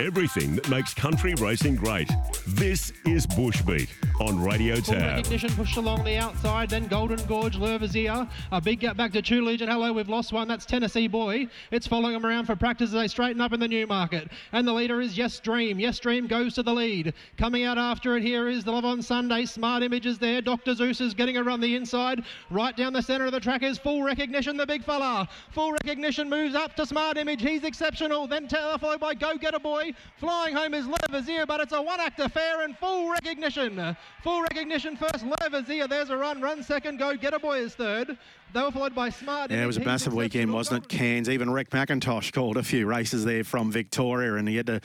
Everything 0.00 0.56
that 0.56 0.68
makes 0.70 0.94
country 0.94 1.34
racing 1.38 1.76
great. 1.76 2.10
This 2.46 2.92
is 3.04 3.26
Bushbeat 3.26 3.88
on 4.20 4.38
Radio 4.42 4.74
Full 4.76 4.94
Tab. 4.94 5.16
recognition 5.16 5.50
pushed 5.54 5.78
along 5.78 6.04
the 6.04 6.16
outside, 6.16 6.68
then 6.68 6.86
Golden 6.88 7.24
Gorge, 7.26 7.56
Lervazier. 7.56 8.28
A 8.52 8.60
big 8.60 8.80
gap 8.80 8.96
back 8.96 9.12
to 9.12 9.22
Two 9.22 9.42
Legion. 9.42 9.68
Hello, 9.68 9.94
we've 9.94 10.10
lost 10.10 10.32
one. 10.32 10.46
That's 10.46 10.66
Tennessee 10.66 11.08
Boy. 11.08 11.48
It's 11.70 11.86
following 11.86 12.14
him 12.14 12.26
around 12.26 12.44
for 12.44 12.54
practice 12.54 12.88
as 12.90 12.94
they 12.94 13.08
straighten 13.08 13.40
up 13.40 13.54
in 13.54 13.60
the 13.60 13.68
new 13.68 13.86
market. 13.86 14.30
And 14.52 14.68
the 14.68 14.74
leader 14.74 15.00
is 15.00 15.16
Yes 15.16 15.40
Dream. 15.40 15.80
Yes 15.80 15.98
Dream 15.98 16.26
goes 16.26 16.54
to 16.54 16.62
the 16.62 16.72
lead. 16.72 17.14
Coming 17.38 17.64
out 17.64 17.78
after 17.78 18.16
it 18.16 18.22
here 18.22 18.48
is 18.48 18.62
the 18.62 18.72
Love 18.72 18.84
on 18.84 19.00
Sunday. 19.00 19.46
Smart 19.46 19.82
Images 19.82 20.18
there. 20.18 20.42
Dr. 20.42 20.74
Zeus 20.74 21.00
is 21.00 21.14
getting 21.14 21.38
a 21.38 21.42
run 21.42 21.60
the 21.60 21.74
inside. 21.74 22.22
Right 22.50 22.76
down 22.76 22.92
the 22.92 23.02
centre 23.02 23.24
of 23.24 23.32
the 23.32 23.40
track 23.40 23.62
is 23.62 23.78
Full 23.78 24.02
Recognition, 24.02 24.56
the 24.58 24.66
big 24.66 24.84
fella. 24.84 25.28
Full 25.52 25.72
Recognition 25.72 26.28
moves 26.28 26.54
up 26.54 26.76
to 26.76 26.84
Smart 26.84 27.16
Image. 27.16 27.40
He's 27.40 27.64
exceptional. 27.64 28.26
Then 28.26 28.48
Taylor 28.48 28.76
followed 28.76 29.00
by 29.00 29.14
Go 29.14 29.38
Get 29.38 29.54
a 29.54 29.60
Boy. 29.60 29.92
Flying 30.18 30.54
home 30.54 30.74
is 30.74 30.86
Lervazier, 30.86 31.46
but 31.46 31.60
it's 31.60 31.72
a 31.72 31.80
one 31.80 32.00
act 32.00 32.20
affair 32.20 32.62
and 32.62 32.76
Full 32.76 33.10
Recognition. 33.10 33.96
Full 34.22 34.42
Recognition 34.42 34.96
first. 34.96 35.24
Lervazier. 35.24 35.88
There's 35.88 36.10
a 36.10 36.16
run. 36.16 36.40
Run 36.40 36.62
second. 36.62 36.98
Go 36.98 37.16
Get 37.16 37.32
a 37.32 37.38
Boy 37.38 37.60
is 37.60 37.74
third. 37.74 38.18
They 38.52 38.62
were 38.62 38.70
followed 38.70 38.94
by 38.94 39.10
Smart 39.10 39.50
Yeah, 39.50 39.62
it 39.62 39.66
was 39.66 39.76
a 39.76 39.80
massive 39.80 40.12
weekend, 40.12 40.52
wasn't 40.52 40.84
it? 40.84 40.88
Cairns, 40.88 41.28
even 41.28 41.50
Rick 41.50 41.70
McIntosh 41.70 42.32
called 42.32 42.56
a 42.56 42.62
few 42.62 42.84
races 42.84 43.24
there 43.24 43.44
from 43.44 43.70
Victoria, 43.70 44.34
and 44.34 44.48
he 44.48 44.56
had 44.56 44.66
to 44.66 44.80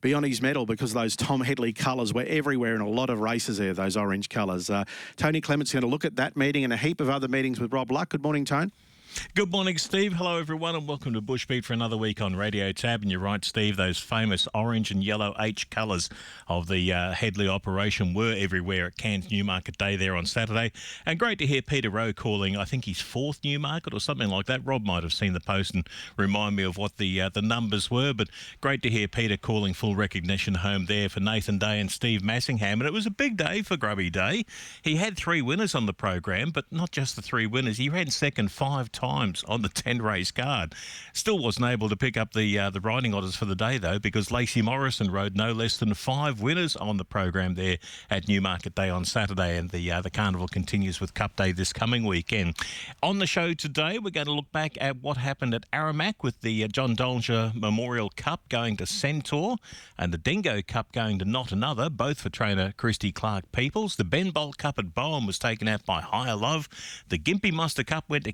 be 0.00 0.14
on 0.14 0.22
his 0.22 0.40
medal 0.40 0.64
because 0.64 0.94
those 0.94 1.16
Tom 1.16 1.42
Headley 1.42 1.72
colours 1.72 2.14
were 2.14 2.24
everywhere 2.26 2.74
in 2.74 2.80
a 2.80 2.88
lot 2.88 3.10
of 3.10 3.20
races 3.20 3.58
there, 3.58 3.74
those 3.74 3.96
orange 3.96 4.30
colours. 4.30 4.70
Uh, 4.70 4.84
Tony 5.16 5.40
Clement's 5.40 5.72
going 5.72 5.82
to 5.82 5.86
look 5.86 6.06
at 6.06 6.16
that 6.16 6.36
meeting 6.36 6.64
and 6.64 6.72
a 6.72 6.78
heap 6.78 7.00
of 7.00 7.10
other 7.10 7.28
meetings 7.28 7.60
with 7.60 7.72
Rob 7.72 7.90
Luck. 7.90 8.08
Good 8.08 8.22
morning, 8.22 8.46
Tone. 8.46 8.72
Good 9.34 9.50
morning, 9.50 9.78
Steve. 9.78 10.14
Hello, 10.14 10.38
everyone, 10.38 10.76
and 10.76 10.86
welcome 10.86 11.14
to 11.14 11.22
Bushbeat 11.22 11.64
for 11.64 11.72
another 11.72 11.96
week 11.96 12.20
on 12.20 12.36
Radio 12.36 12.70
Tab. 12.72 13.02
And 13.02 13.10
you're 13.10 13.20
right, 13.20 13.44
Steve, 13.44 13.76
those 13.76 13.98
famous 13.98 14.46
orange 14.54 14.90
and 14.90 15.02
yellow 15.02 15.34
H 15.38 15.68
colours 15.68 16.08
of 16.46 16.68
the 16.68 16.92
uh, 16.92 17.12
Headley 17.12 17.48
operation 17.48 18.14
were 18.14 18.34
everywhere 18.36 18.86
at 18.86 18.96
Cairns 18.98 19.30
Newmarket 19.30 19.78
Day 19.78 19.96
there 19.96 20.14
on 20.14 20.26
Saturday. 20.26 20.70
And 21.04 21.18
great 21.18 21.38
to 21.40 21.46
hear 21.46 21.60
Peter 21.60 21.90
Rowe 21.90 22.12
calling, 22.12 22.56
I 22.56 22.64
think 22.64 22.84
his 22.84 23.00
fourth 23.00 23.40
Newmarket 23.42 23.92
or 23.94 24.00
something 24.00 24.28
like 24.28 24.46
that. 24.46 24.64
Rob 24.64 24.84
might 24.84 25.02
have 25.02 25.12
seen 25.12 25.32
the 25.32 25.40
post 25.40 25.74
and 25.74 25.88
remind 26.16 26.54
me 26.54 26.62
of 26.62 26.76
what 26.76 26.98
the 26.98 27.20
uh, 27.20 27.30
the 27.30 27.42
numbers 27.42 27.90
were, 27.90 28.12
but 28.12 28.28
great 28.60 28.82
to 28.82 28.90
hear 28.90 29.08
Peter 29.08 29.36
calling 29.36 29.74
full 29.74 29.96
recognition 29.96 30.56
home 30.56 30.86
there 30.86 31.08
for 31.08 31.20
Nathan 31.20 31.58
Day 31.58 31.80
and 31.80 31.90
Steve 31.90 32.20
Massingham. 32.22 32.74
And 32.74 32.82
it 32.82 32.92
was 32.92 33.06
a 33.06 33.10
big 33.10 33.36
day 33.36 33.62
for 33.62 33.76
Grubby 33.76 34.10
Day. 34.10 34.44
He 34.82 34.96
had 34.96 35.16
three 35.16 35.42
winners 35.42 35.74
on 35.74 35.86
the 35.86 35.92
program, 35.92 36.50
but 36.50 36.66
not 36.70 36.90
just 36.90 37.16
the 37.16 37.22
three 37.22 37.46
winners. 37.46 37.78
He 37.78 37.88
ran 37.88 38.10
second 38.10 38.52
five 38.52 38.92
times 38.92 38.99
on 39.02 39.62
the 39.62 39.68
10 39.74 40.02
race 40.02 40.30
card. 40.30 40.74
Still 41.12 41.38
wasn't 41.38 41.66
able 41.66 41.88
to 41.88 41.96
pick 41.96 42.16
up 42.16 42.32
the 42.32 42.58
uh, 42.58 42.70
the 42.70 42.80
riding 42.80 43.14
orders 43.14 43.36
for 43.36 43.44
the 43.44 43.54
day 43.54 43.78
though, 43.78 43.98
because 43.98 44.30
Lacey 44.30 44.62
Morrison 44.62 45.10
rode 45.10 45.36
no 45.36 45.52
less 45.52 45.76
than 45.76 45.94
five 45.94 46.40
winners 46.40 46.76
on 46.76 46.96
the 46.96 47.04
program 47.04 47.54
there 47.54 47.78
at 48.10 48.28
Newmarket 48.28 48.74
Day 48.74 48.90
on 48.90 49.04
Saturday, 49.04 49.56
and 49.56 49.70
the 49.70 49.90
uh, 49.90 50.00
the 50.00 50.10
carnival 50.10 50.48
continues 50.48 51.00
with 51.00 51.14
Cup 51.14 51.36
Day 51.36 51.52
this 51.52 51.72
coming 51.72 52.04
weekend. 52.04 52.56
On 53.02 53.18
the 53.18 53.26
show 53.26 53.54
today, 53.54 53.98
we're 53.98 54.10
going 54.10 54.26
to 54.26 54.32
look 54.32 54.50
back 54.52 54.76
at 54.80 54.96
what 55.02 55.16
happened 55.16 55.54
at 55.54 55.70
Aramac 55.72 56.16
with 56.22 56.40
the 56.40 56.64
uh, 56.64 56.68
John 56.68 56.96
Dolger 56.96 57.54
Memorial 57.54 58.10
Cup 58.16 58.48
going 58.48 58.76
to 58.78 58.86
Centaur, 58.86 59.56
and 59.98 60.12
the 60.12 60.18
Dingo 60.18 60.60
Cup 60.62 60.92
going 60.92 61.18
to 61.18 61.24
Not 61.24 61.52
Another, 61.52 61.90
both 61.90 62.20
for 62.20 62.30
trainer 62.30 62.72
Christy 62.76 63.12
Clark 63.12 63.50
Peoples. 63.52 63.96
The 63.96 64.04
Ben 64.04 64.30
Bolt 64.30 64.58
Cup 64.58 64.78
at 64.78 64.94
Bowen 64.94 65.26
was 65.26 65.38
taken 65.38 65.68
out 65.68 65.84
by 65.84 66.00
Higher 66.00 66.36
Love. 66.36 66.68
The 67.08 67.18
Gympie 67.18 67.52
Muster 67.52 67.84
Cup 67.84 68.04
went 68.08 68.24
to 68.24 68.32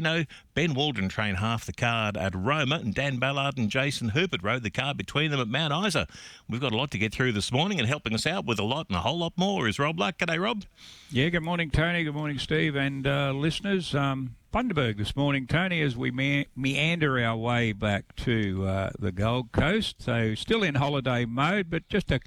Cappuccino. 0.00 0.26
Ben 0.54 0.74
Waldron 0.74 1.08
trained 1.08 1.38
half 1.38 1.66
the 1.66 1.72
card 1.72 2.16
at 2.16 2.34
Roma, 2.34 2.76
and 2.76 2.94
Dan 2.94 3.18
Ballard 3.18 3.58
and 3.58 3.68
Jason 3.68 4.10
Herbert 4.10 4.42
rode 4.42 4.62
the 4.62 4.70
card 4.70 4.96
between 4.96 5.30
them 5.30 5.40
at 5.40 5.48
Mount 5.48 5.86
Isa. 5.86 6.06
We've 6.48 6.60
got 6.60 6.72
a 6.72 6.76
lot 6.76 6.90
to 6.92 6.98
get 6.98 7.12
through 7.12 7.32
this 7.32 7.52
morning, 7.52 7.78
and 7.78 7.88
helping 7.88 8.14
us 8.14 8.26
out 8.26 8.46
with 8.46 8.58
a 8.58 8.64
lot 8.64 8.86
and 8.88 8.96
a 8.96 9.00
whole 9.00 9.18
lot 9.18 9.34
more 9.36 9.68
is 9.68 9.78
Rob 9.78 9.98
Luck. 9.98 10.18
G'day, 10.18 10.40
Rob. 10.40 10.64
Yeah, 11.10 11.28
good 11.28 11.42
morning, 11.42 11.70
Tony. 11.70 12.04
Good 12.04 12.14
morning, 12.14 12.38
Steve, 12.38 12.76
and 12.76 13.06
uh, 13.06 13.32
listeners. 13.32 13.94
Um, 13.94 14.36
Bundaberg 14.52 14.96
this 14.96 15.14
morning, 15.14 15.46
Tony, 15.46 15.82
as 15.82 15.96
we 15.96 16.10
me- 16.10 16.46
meander 16.56 17.22
our 17.22 17.36
way 17.36 17.72
back 17.72 18.16
to 18.16 18.66
uh, 18.66 18.90
the 18.98 19.12
Gold 19.12 19.52
Coast. 19.52 19.96
So, 19.98 20.34
still 20.34 20.62
in 20.62 20.76
holiday 20.76 21.26
mode, 21.26 21.68
but 21.68 21.86
just 21.90 22.10
a, 22.10 22.20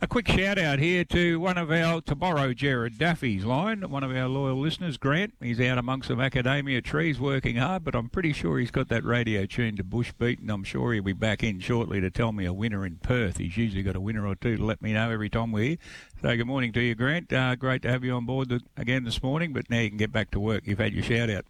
a 0.00 0.06
quick 0.06 0.28
shout 0.28 0.58
out 0.58 0.78
here 0.78 1.04
to 1.04 1.38
one 1.40 1.56
of 1.56 1.70
our, 1.70 2.00
to 2.02 2.14
borrow 2.14 2.52
Jared 2.52 2.98
Daffy's 2.98 3.44
line, 3.44 3.88
one 3.88 4.02
of 4.02 4.10
our 4.10 4.28
loyal 4.28 4.58
listeners, 4.58 4.96
Grant. 4.96 5.34
He's 5.40 5.60
out 5.60 5.78
amongst 5.78 6.08
some 6.08 6.18
macadamia 6.18 6.82
trees 6.82 7.18
working 7.18 7.56
hard, 7.56 7.84
but 7.84 7.94
I'm 7.94 8.08
pretty 8.08 8.32
sure 8.32 8.58
he's 8.58 8.70
got 8.70 8.88
that 8.88 9.04
radio 9.04 9.46
tuned 9.46 9.78
to 9.78 9.84
Bushbeat, 9.84 10.40
and 10.40 10.50
I'm 10.50 10.64
sure 10.64 10.92
he'll 10.92 11.02
be 11.02 11.12
back 11.12 11.42
in 11.42 11.60
shortly 11.60 12.00
to 12.00 12.10
tell 12.10 12.32
me 12.32 12.44
a 12.44 12.52
winner 12.52 12.84
in 12.84 12.96
Perth. 12.96 13.38
He's 13.38 13.56
usually 13.56 13.82
got 13.82 13.96
a 13.96 14.00
winner 14.00 14.26
or 14.26 14.34
two 14.34 14.56
to 14.56 14.64
let 14.64 14.82
me 14.82 14.92
know 14.92 15.10
every 15.10 15.30
time 15.30 15.52
we're 15.52 15.64
here. 15.64 15.78
So, 16.20 16.36
good 16.36 16.46
morning 16.46 16.72
to 16.72 16.80
you, 16.80 16.94
Grant. 16.94 17.32
Uh, 17.32 17.54
great 17.54 17.82
to 17.82 17.90
have 17.90 18.04
you 18.04 18.14
on 18.14 18.26
board 18.26 18.48
the, 18.48 18.60
again 18.76 19.04
this 19.04 19.22
morning, 19.22 19.52
but 19.52 19.70
now 19.70 19.80
you 19.80 19.88
can 19.88 19.98
get 19.98 20.12
back 20.12 20.30
to 20.32 20.40
work. 20.40 20.66
You've 20.66 20.78
had 20.78 20.92
your 20.92 21.04
shout 21.04 21.30
out. 21.30 21.44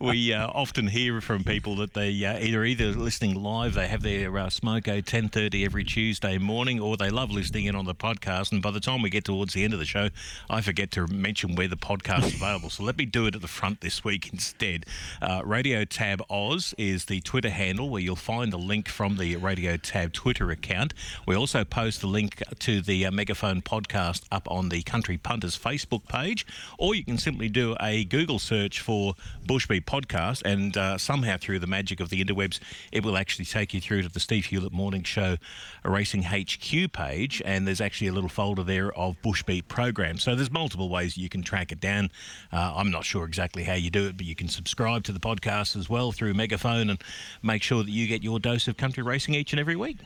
We 0.00 0.32
uh, 0.32 0.48
often 0.48 0.88
hear 0.88 1.20
from 1.20 1.44
people 1.44 1.76
that 1.76 1.94
they 1.94 2.24
uh, 2.24 2.38
either 2.38 2.64
either 2.64 2.86
listening 2.92 3.34
live, 3.34 3.74
they 3.74 3.88
have 3.88 4.02
their 4.02 4.36
uh, 4.36 4.46
smoko 4.46 5.04
ten 5.04 5.28
thirty 5.28 5.64
every 5.64 5.84
Tuesday 5.84 6.38
morning, 6.38 6.80
or 6.80 6.96
they 6.96 7.10
love 7.10 7.30
listening 7.30 7.66
in 7.66 7.76
on 7.76 7.84
the 7.84 7.94
podcast. 7.94 8.52
And 8.52 8.60
by 8.60 8.70
the 8.70 8.80
time 8.80 9.02
we 9.02 9.10
get 9.10 9.24
towards 9.24 9.54
the 9.54 9.64
end 9.64 9.72
of 9.72 9.78
the 9.78 9.84
show, 9.84 10.08
I 10.50 10.60
forget 10.60 10.90
to 10.92 11.06
mention 11.06 11.54
where 11.54 11.68
the 11.68 11.76
podcast 11.76 12.26
is 12.26 12.34
available. 12.34 12.70
So 12.70 12.82
let 12.82 12.98
me 12.98 13.04
do 13.04 13.26
it 13.26 13.34
at 13.34 13.42
the 13.42 13.48
front 13.48 13.80
this 13.80 14.02
week 14.02 14.28
instead. 14.32 14.86
Uh, 15.22 15.42
Radio 15.44 15.84
Tab 15.84 16.22
Oz 16.28 16.74
is 16.76 17.04
the 17.04 17.20
Twitter 17.20 17.50
handle 17.50 17.88
where 17.88 18.02
you'll 18.02 18.16
find 18.16 18.52
the 18.52 18.58
link 18.58 18.88
from 18.88 19.16
the 19.16 19.36
Radio 19.36 19.76
Tab 19.76 20.12
Twitter 20.12 20.50
account. 20.50 20.94
We 21.26 21.36
also 21.36 21.64
post 21.64 22.00
the 22.00 22.08
link 22.08 22.42
to 22.58 22.80
the 22.80 23.06
uh, 23.06 23.10
Megaphone 23.12 23.62
podcast 23.62 24.24
up 24.32 24.50
on 24.50 24.68
the 24.68 24.82
Country 24.82 25.16
Punters 25.16 25.56
Facebook 25.56 26.06
page, 26.08 26.44
or 26.78 26.94
you 26.94 27.04
can 27.04 27.18
simply 27.18 27.48
do 27.48 27.76
a 27.80 28.04
Google 28.04 28.38
search 28.38 28.55
for 28.64 29.14
Bushbeat 29.46 29.84
Podcast, 29.84 30.42
and 30.44 30.76
uh, 30.76 30.98
somehow 30.98 31.36
through 31.38 31.58
the 31.58 31.66
magic 31.66 32.00
of 32.00 32.08
the 32.08 32.24
interwebs, 32.24 32.58
it 32.92 33.04
will 33.04 33.16
actually 33.16 33.44
take 33.44 33.74
you 33.74 33.80
through 33.80 34.02
to 34.02 34.08
the 34.08 34.20
Steve 34.20 34.46
Hewlett 34.46 34.72
Morning 34.72 35.02
Show 35.02 35.36
Racing 35.84 36.22
HQ 36.22 36.92
page, 36.92 37.42
and 37.44 37.66
there's 37.66 37.80
actually 37.80 38.08
a 38.08 38.12
little 38.12 38.28
folder 38.28 38.62
there 38.62 38.92
of 38.92 39.16
Bushbeat 39.22 39.68
programs. 39.68 40.22
So 40.22 40.34
there's 40.34 40.50
multiple 40.50 40.88
ways 40.88 41.16
you 41.16 41.28
can 41.28 41.42
track 41.42 41.70
it 41.72 41.80
down. 41.80 42.10
Uh, 42.52 42.72
I'm 42.76 42.90
not 42.90 43.04
sure 43.04 43.24
exactly 43.24 43.64
how 43.64 43.74
you 43.74 43.90
do 43.90 44.06
it, 44.06 44.16
but 44.16 44.26
you 44.26 44.34
can 44.34 44.48
subscribe 44.48 45.04
to 45.04 45.12
the 45.12 45.20
podcast 45.20 45.76
as 45.76 45.88
well 45.88 46.12
through 46.12 46.34
Megaphone 46.34 46.90
and 46.90 47.02
make 47.42 47.62
sure 47.62 47.82
that 47.82 47.90
you 47.90 48.06
get 48.06 48.22
your 48.22 48.40
dose 48.40 48.66
of 48.68 48.76
country 48.76 49.02
racing 49.02 49.34
each 49.34 49.52
and 49.52 49.60
every 49.60 49.76
week. 49.76 49.98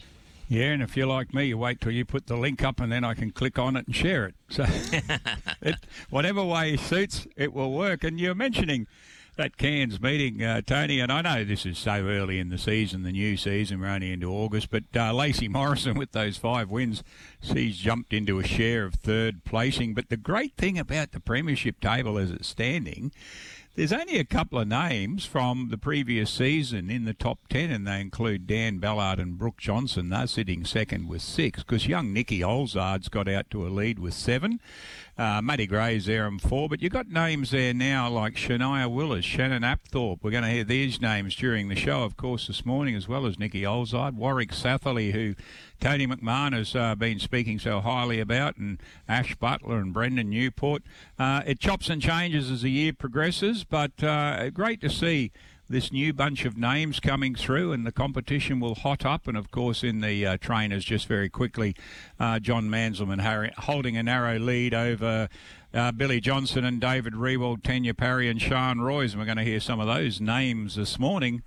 Yeah, 0.51 0.73
and 0.73 0.83
if 0.83 0.97
you're 0.97 1.07
like 1.07 1.33
me, 1.33 1.45
you 1.45 1.59
wait 1.59 1.81
till 1.81 1.93
you 1.93 2.05
put 2.05 2.27
the 2.27 2.37
link 2.37 2.65
up 2.65 2.81
and 2.81 2.91
then 2.91 3.05
I 3.05 3.15
can 3.15 3.31
click 3.31 3.57
on 3.57 3.77
it 3.77 3.87
and 3.87 3.95
share 3.95 4.27
it. 4.27 4.35
So, 4.49 4.67
it, 5.63 5.77
whatever 6.11 6.43
way 6.43 6.77
suits, 6.77 7.25
it 7.37 7.53
will 7.53 7.73
work. 7.73 8.03
And 8.03 8.19
you're 8.19 8.35
mentioning 8.35 8.89
that 9.37 9.57
Cairns 9.57 10.01
meeting, 10.01 10.43
uh, 10.43 10.63
Tony, 10.63 10.99
and 10.99 11.13
I 11.13 11.23
know 11.23 11.45
this 11.45 11.65
is 11.65 11.79
so 11.79 12.05
early 12.05 12.41
in 12.41 12.49
the 12.49 12.59
season, 12.59 13.05
the 13.05 13.13
new 13.13 13.37
season, 13.37 13.81
we're 13.81 13.87
only 13.87 14.13
into 14.13 14.29
August, 14.29 14.73
but 14.73 14.83
uh, 14.97 15.13
Lacey 15.13 15.47
Morrison 15.47 15.95
with 15.97 16.11
those 16.11 16.37
five 16.37 16.69
wins, 16.69 17.05
she's 17.41 17.77
jumped 17.77 18.13
into 18.13 18.41
a 18.41 18.45
share 18.45 18.85
of 18.85 18.95
third 18.95 19.45
placing. 19.45 19.95
But 19.95 20.09
the 20.09 20.17
great 20.17 20.57
thing 20.57 20.81
about 20.81 21.13
the 21.13 21.21
Premiership 21.21 21.79
table 21.79 22.19
as 22.19 22.33
it's 22.33 22.49
standing, 22.49 23.13
there's 23.77 23.93
only 23.93 24.19
a 24.19 24.25
couple 24.25 24.59
of 24.59 24.67
names 24.67 25.25
from 25.25 25.69
the 25.71 25.79
previous 25.79 26.31
season 26.31 26.91
in 26.91 27.05
the 27.05 27.15
top 27.15 27.47
10, 27.49 27.71
and 27.71 27.87
they 27.87 28.01
include 28.01 28.47
Dan 28.47 28.79
Ballard 28.79 29.21
and 29.21 29.39
Brooke 29.39 29.59
Johnson. 29.59 30.09
They're 30.09 30.27
sitting 30.27 30.65
second 30.65 31.09
with 31.09 31.23
six 31.23 31.63
because 31.63 31.87
young 31.87 32.13
Nicky 32.13 32.41
Olzard's 32.41 33.09
got 33.09 33.29
out 33.29 33.49
to 33.51 33.67
a 33.67 33.71
lead 33.71 34.01
with 34.01 34.15
seven. 34.15 34.61
Uh, 35.17 35.41
Matty 35.41 35.67
Gray's 35.67 36.07
there 36.07 36.27
in 36.27 36.41
four, 36.41 36.69
but 36.69 36.83
you've 36.83 36.93
got 36.93 37.09
names 37.09 37.53
there 37.53 37.73
now 37.73 38.09
like 38.09 38.35
Shania 38.35 38.91
Willis, 38.91 39.25
Shannon 39.25 39.63
Apthorpe. 39.63 40.19
We're 40.23 40.31
going 40.31 40.45
to 40.45 40.51
hear 40.51 40.65
these 40.65 41.01
names 41.01 41.37
during 41.37 41.69
the 41.69 41.77
show, 41.77 42.03
of 42.03 42.17
course, 42.17 42.49
this 42.49 42.67
morning, 42.67 42.97
as 42.97 43.07
well 43.07 43.25
as 43.25 43.39
Nicky 43.39 43.63
Olzard, 43.63 44.15
Warwick 44.15 44.51
Satherley, 44.51 45.13
who 45.13 45.37
Tony 45.81 46.07
McMahon 46.07 46.53
has 46.53 46.77
uh, 46.77 46.95
been 46.95 47.19
speaking 47.19 47.59
so 47.59 47.81
highly 47.81 48.21
about, 48.21 48.59
and 48.59 48.79
Ash 49.09 49.35
Butler 49.35 49.79
and 49.79 49.95
Brendan 49.95 50.29
Newport. 50.29 50.83
Uh, 51.19 51.43
it 51.47 51.59
chops 51.59 51.89
and 51.89 52.03
changes 52.03 52.51
as 52.51 52.63
the 52.63 52.71
year 52.71 52.93
progresses, 52.93 53.65
but 53.65 54.03
uh, 54.03 54.51
great 54.51 54.83
to 54.83 54.91
see 54.91 55.33
this 55.71 55.91
new 55.91 56.13
bunch 56.13 56.45
of 56.45 56.59
names 56.59 57.01
coming 57.01 57.35
through, 57.35 57.73
and 57.73 57.87
the 57.87 57.93
competition 57.93 58.61
will 58.61 58.75
hot 58.75 59.07
up. 59.07 59.27
And 59.27 59.39
of 59.39 59.51
course, 59.51 59.83
in 59.83 60.01
the 60.01 60.27
uh, 60.27 60.37
trainers, 60.37 60.85
just 60.85 61.07
very 61.07 61.31
quickly, 61.31 61.75
uh, 62.19 62.41
John 62.41 62.69
Manzelman 62.69 63.23
Harry, 63.23 63.51
holding 63.57 63.97
a 63.97 64.03
narrow 64.03 64.39
lead 64.39 64.75
over 64.75 65.29
uh, 65.73 65.93
Billy 65.93 66.21
Johnson 66.21 66.65
and 66.65 66.79
David 66.81 67.15
Rewald, 67.15 67.63
Tanya 67.63 67.95
Parry, 67.95 68.29
and 68.29 68.43
Sean 68.43 68.81
Royce. 68.81 69.13
And 69.13 69.21
we're 69.21 69.27
going 69.27 69.39
to 69.39 69.45
hear 69.45 69.61
some 69.61 69.81
of 69.81 69.87
those 69.87 70.21
names 70.21 70.75
this 70.75 70.99
morning. 70.99 71.43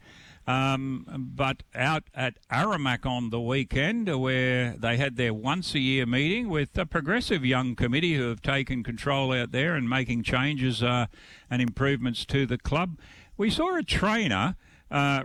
Um, 0.45 1.31
but 1.36 1.63
out 1.74 2.04
at 2.13 2.36
Aramac 2.51 3.06
on 3.06 3.30
the 3.30 3.40
weekend, 3.40 4.13
where 4.19 4.75
they 4.78 4.98
had 4.98 5.16
their 5.16 5.34
once 5.34 5.74
a 5.74 5.80
year 5.80 6.06
meeting 6.06 6.50
with 6.50 6.78
a 6.78 6.86
progressive 6.86 7.45
young 7.45 7.75
committee 7.75 8.16
who 8.16 8.28
have 8.30 8.42
taken 8.42 8.84
control 8.84 9.31
out 9.31 9.51
there 9.51 9.75
and 9.75 9.90
making 9.90 10.24
changes 10.24 10.84
uh, 10.84 11.06
and 11.50 11.62
improvements 11.62 12.25
to 12.25 12.45
the 12.45 12.57
club. 12.57 12.98
we 13.38 13.50
saw 13.50 13.78
a 13.78 13.84
trainer. 13.84 14.56
Uh, 14.92 15.24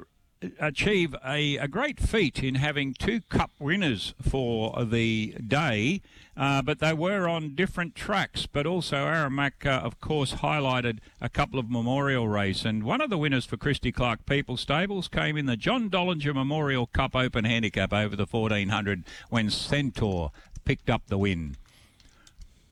achieve 0.61 1.15
a, 1.27 1.57
a 1.57 1.69
great 1.69 1.99
feat 1.99 2.43
in 2.43 2.57
having 2.57 2.95
two 2.95 3.21
cup 3.23 3.51
winners 3.59 4.15
for 4.23 4.85
the 4.85 5.35
day, 5.47 6.01
uh, 6.39 6.63
but 6.63 6.79
they 6.79 6.93
were 6.93 7.29
on 7.29 7.57
different 7.57 7.97
tracks. 7.97 8.47
But 8.47 8.65
also, 8.65 8.97
Aramac, 8.97 9.67
uh, 9.67 9.71
of 9.71 10.01
course, 10.01 10.35
highlighted 10.35 11.01
a 11.21 11.29
couple 11.29 11.59
of 11.59 11.69
memorial 11.69 12.29
race, 12.29 12.65
and 12.65 12.85
one 12.85 13.01
of 13.01 13.11
the 13.11 13.19
winners 13.19 13.45
for 13.45 13.57
Christy 13.57 13.91
Clark 13.91 14.25
People 14.25 14.57
Stables 14.57 15.09
came 15.09 15.37
in 15.37 15.47
the 15.47 15.57
John 15.57 15.91
Dollinger 15.91 16.33
Memorial 16.33 16.87
Cup 16.87 17.17
Open 17.17 17.45
Handicap 17.45 17.93
over 17.93 18.15
the 18.15 18.27
1400 18.27 19.05
when 19.29 19.51
Centaur 19.51 20.31
picked 20.65 20.89
up 20.89 21.03
the 21.09 21.19
win. 21.19 21.57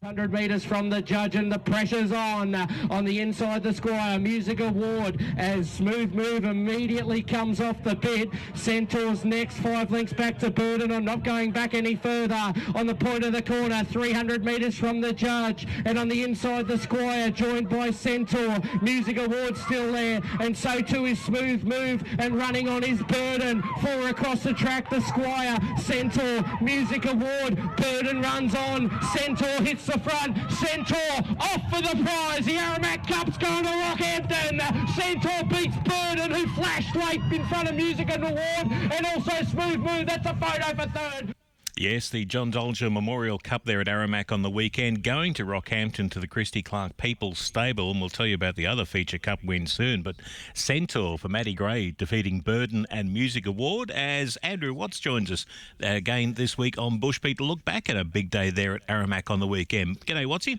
100 0.00 0.30
metres 0.30 0.62
from 0.62 0.90
the 0.90 1.00
judge 1.00 1.36
and 1.36 1.50
the 1.50 1.58
pressure's 1.58 2.12
on. 2.12 2.54
On 2.90 3.02
the 3.02 3.18
inside 3.18 3.62
the 3.62 3.72
squire 3.72 4.18
music 4.18 4.60
award. 4.60 5.24
As 5.38 5.70
smooth 5.70 6.12
move 6.12 6.44
immediately 6.44 7.22
comes 7.22 7.62
off 7.62 7.82
the 7.82 7.96
bit 7.96 8.28
centaur's 8.54 9.24
next 9.24 9.56
five 9.56 9.90
links 9.90 10.12
back 10.12 10.38
to 10.40 10.50
burden. 10.50 10.92
I'm 10.92 11.04
not 11.06 11.24
going 11.24 11.50
back 11.50 11.72
any 11.72 11.96
further. 11.96 12.52
On 12.74 12.86
the 12.86 12.94
point 12.94 13.24
of 13.24 13.32
the 13.32 13.40
corner 13.40 13.82
300 13.84 14.44
metres 14.44 14.76
from 14.76 15.00
the 15.00 15.14
judge. 15.14 15.66
And 15.86 15.98
on 15.98 16.08
the 16.08 16.22
inside 16.24 16.68
the 16.68 16.78
squire 16.78 17.30
joined 17.30 17.70
by 17.70 17.90
centaur. 17.90 18.58
Music 18.82 19.16
award 19.16 19.56
still 19.56 19.90
there. 19.92 20.20
And 20.40 20.56
so 20.56 20.82
too 20.82 21.06
is 21.06 21.18
smooth 21.20 21.64
move 21.64 22.04
and 22.18 22.36
running 22.36 22.68
on 22.68 22.82
his 22.82 23.02
burden. 23.02 23.62
Four 23.80 24.08
across 24.08 24.42
the 24.42 24.52
track 24.52 24.90
the 24.90 25.00
squire 25.00 25.58
centaur. 25.78 26.44
Music 26.60 27.06
award 27.06 27.58
burden 27.78 28.20
runs 28.20 28.54
on. 28.54 28.90
Centaur 29.14 29.62
hits 29.62 29.85
the 29.86 29.98
front. 30.00 30.36
Centaur 30.52 31.36
off 31.40 31.62
for 31.70 31.80
the 31.82 32.02
prize. 32.02 32.44
The 32.44 32.56
Aramac 32.56 33.06
Cup's 33.06 33.38
going 33.38 33.64
to 33.64 33.70
Rockhampton. 33.70 34.88
Centaur 34.94 35.44
beats 35.48 35.76
Burden, 35.76 36.30
who 36.32 36.46
flashed 36.54 36.94
late 36.96 37.20
in 37.32 37.46
front 37.46 37.68
of 37.68 37.74
Music 37.74 38.10
and 38.10 38.22
Reward, 38.22 38.92
and 38.92 39.06
also 39.06 39.32
Smooth 39.44 39.78
Move. 39.78 40.06
That's 40.06 40.26
a 40.26 40.34
photo 40.34 40.82
for 40.82 40.88
third. 40.90 41.34
Yes, 41.78 42.08
the 42.08 42.24
John 42.24 42.50
Dolger 42.50 42.90
Memorial 42.90 43.38
Cup 43.38 43.66
there 43.66 43.82
at 43.82 43.86
Aramac 43.86 44.32
on 44.32 44.40
the 44.40 44.48
weekend, 44.48 45.02
going 45.02 45.34
to 45.34 45.44
Rockhampton 45.44 46.10
to 46.12 46.18
the 46.18 46.26
Christy 46.26 46.62
Clark 46.62 46.96
People's 46.96 47.38
Stable, 47.38 47.90
and 47.90 48.00
we'll 48.00 48.08
tell 48.08 48.24
you 48.24 48.34
about 48.34 48.56
the 48.56 48.66
other 48.66 48.86
feature 48.86 49.18
cup 49.18 49.44
win 49.44 49.66
soon. 49.66 50.00
But 50.00 50.16
Centaur 50.54 51.18
for 51.18 51.28
Matty 51.28 51.52
Gray 51.52 51.90
defeating 51.90 52.40
Burden 52.40 52.86
and 52.90 53.12
Music 53.12 53.44
Award 53.44 53.90
as 53.90 54.38
Andrew 54.38 54.72
Watts 54.72 54.98
joins 55.00 55.30
us 55.30 55.44
again 55.78 56.32
this 56.32 56.56
week 56.56 56.78
on 56.78 56.98
Bushbeat 56.98 57.36
to 57.36 57.44
look 57.44 57.62
back 57.66 57.90
at 57.90 57.96
a 57.98 58.04
big 58.04 58.30
day 58.30 58.48
there 58.48 58.76
at 58.76 58.86
Aramac 58.86 59.30
on 59.30 59.40
the 59.40 59.46
weekend. 59.46 60.00
G'day, 60.00 60.24
Wattsy. 60.24 60.58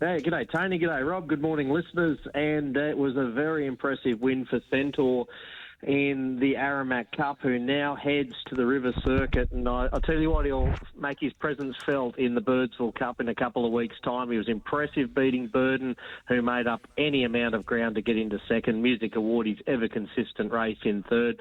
Hey, 0.00 0.22
g'day 0.22 0.50
Tony, 0.50 0.78
g'day 0.78 1.06
Rob, 1.06 1.28
good 1.28 1.42
morning 1.42 1.68
listeners, 1.68 2.18
and 2.32 2.78
uh, 2.78 2.80
it 2.80 2.96
was 2.96 3.14
a 3.18 3.26
very 3.26 3.66
impressive 3.66 4.22
win 4.22 4.46
for 4.46 4.62
Centaur 4.70 5.26
in 5.82 6.38
the 6.38 6.54
Aramac 6.54 7.06
Cup, 7.16 7.38
who 7.40 7.58
now 7.58 7.96
heads 7.96 8.34
to 8.48 8.54
the 8.54 8.66
River 8.66 8.92
Circuit. 9.04 9.50
And 9.50 9.66
I, 9.66 9.88
will 9.90 10.00
tell 10.00 10.18
you 10.18 10.30
what, 10.30 10.44
he'll 10.44 10.72
make 10.98 11.18
his 11.20 11.32
presence 11.34 11.74
felt 11.86 12.18
in 12.18 12.34
the 12.34 12.40
Birdsville 12.40 12.94
Cup 12.94 13.20
in 13.20 13.28
a 13.28 13.34
couple 13.34 13.64
of 13.64 13.72
weeks' 13.72 13.96
time. 14.04 14.30
He 14.30 14.36
was 14.36 14.48
impressive 14.48 15.14
beating 15.14 15.46
Burden, 15.46 15.96
who 16.28 16.42
made 16.42 16.66
up 16.66 16.82
any 16.98 17.24
amount 17.24 17.54
of 17.54 17.64
ground 17.64 17.94
to 17.94 18.02
get 18.02 18.18
into 18.18 18.38
second. 18.46 18.82
Music 18.82 19.16
Award, 19.16 19.46
his 19.46 19.56
ever 19.66 19.88
consistent 19.88 20.52
race 20.52 20.76
in 20.84 21.02
third. 21.08 21.38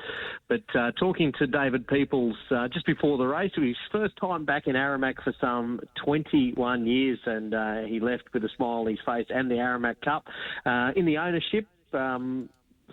But 0.47 0.63
uh, 0.73 0.91
talking 0.91 1.33
to 1.39 1.47
David 1.47 1.87
Peoples 1.87 2.37
uh, 2.51 2.69
just 2.69 2.85
before 2.85 3.17
the 3.17 3.27
race, 3.27 3.51
it 3.57 3.59
was 3.59 3.69
his 3.69 3.77
first 3.91 4.15
time 4.17 4.45
back 4.45 4.67
in 4.67 4.75
Aramac 4.75 5.15
for 5.23 5.33
some 5.41 5.81
21 6.05 6.87
years, 6.87 7.19
and 7.25 7.53
uh, 7.53 7.81
he 7.81 7.99
left 7.99 8.23
with 8.33 8.43
a 8.45 8.49
smile 8.55 8.79
on 8.79 8.87
his 8.87 8.99
face 9.05 9.27
and 9.29 9.51
the 9.51 9.55
Aramac 9.55 9.99
Cup. 10.01 10.25
Uh, 10.65 10.91
in 10.95 11.05
the 11.05 11.17
ownership, 11.17 11.67
um, 11.93 12.49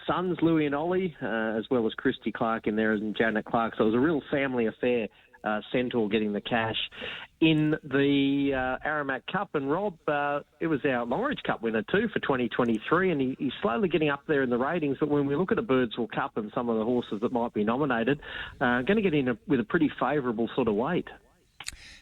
sons, 0.06 0.38
Louis 0.43 0.66
and 0.66 0.75
Ollie, 0.75 1.16
uh, 1.22 1.58
as 1.58 1.64
well 1.70 1.87
as 1.87 1.94
Christy 1.94 2.32
Clark 2.32 2.66
in 2.66 2.76
there 2.76 2.93
and 2.93 3.16
Janet 3.16 3.44
Clark. 3.44 3.75
So 3.76 3.84
it 3.84 3.87
was 3.87 3.94
a 3.94 4.00
real 4.00 4.22
family 4.31 4.66
affair. 4.66 5.08
Uh, 5.44 5.60
Centaur 5.70 6.08
getting 6.08 6.32
the 6.32 6.40
cash 6.40 6.75
in 7.40 7.76
the 7.84 8.50
uh, 8.52 8.88
Aramac 8.88 9.22
Cup. 9.31 9.54
And 9.54 9.70
Rob, 9.70 9.94
uh, 10.08 10.40
it 10.58 10.66
was 10.66 10.81
our 10.84 11.06
Longreach 11.06 11.40
Cup 11.44 11.62
winner 11.62 11.82
too 11.82 12.08
for 12.12 12.19
2023, 12.19 13.12
and 13.12 13.20
he, 13.20 13.37
he's 13.38 13.52
slowly 13.62 13.88
getting 13.88 14.08
up 14.08 14.22
there 14.26 14.43
in 14.43 14.50
the 14.50 14.58
ratings. 14.58 14.96
But 14.98 15.08
when 15.08 15.25
we 15.25 15.37
look 15.37 15.52
at 15.52 15.56
the 15.56 15.62
Birdsville 15.62 16.10
Cup 16.10 16.37
and 16.37 16.50
some 16.52 16.69
of 16.69 16.78
the 16.78 16.84
horses 16.84 17.20
that 17.22 17.32
might 17.32 17.54
be 17.54 17.62
nominated, 17.62 18.20
uh, 18.60 18.82
going 18.82 18.96
to 18.96 19.02
get 19.02 19.14
in 19.14 19.28
a, 19.28 19.38
with 19.46 19.60
a 19.60 19.64
pretty 19.64 19.90
favourable 20.00 20.50
sort 20.56 20.66
of 20.66 20.75
weight. 20.75 21.06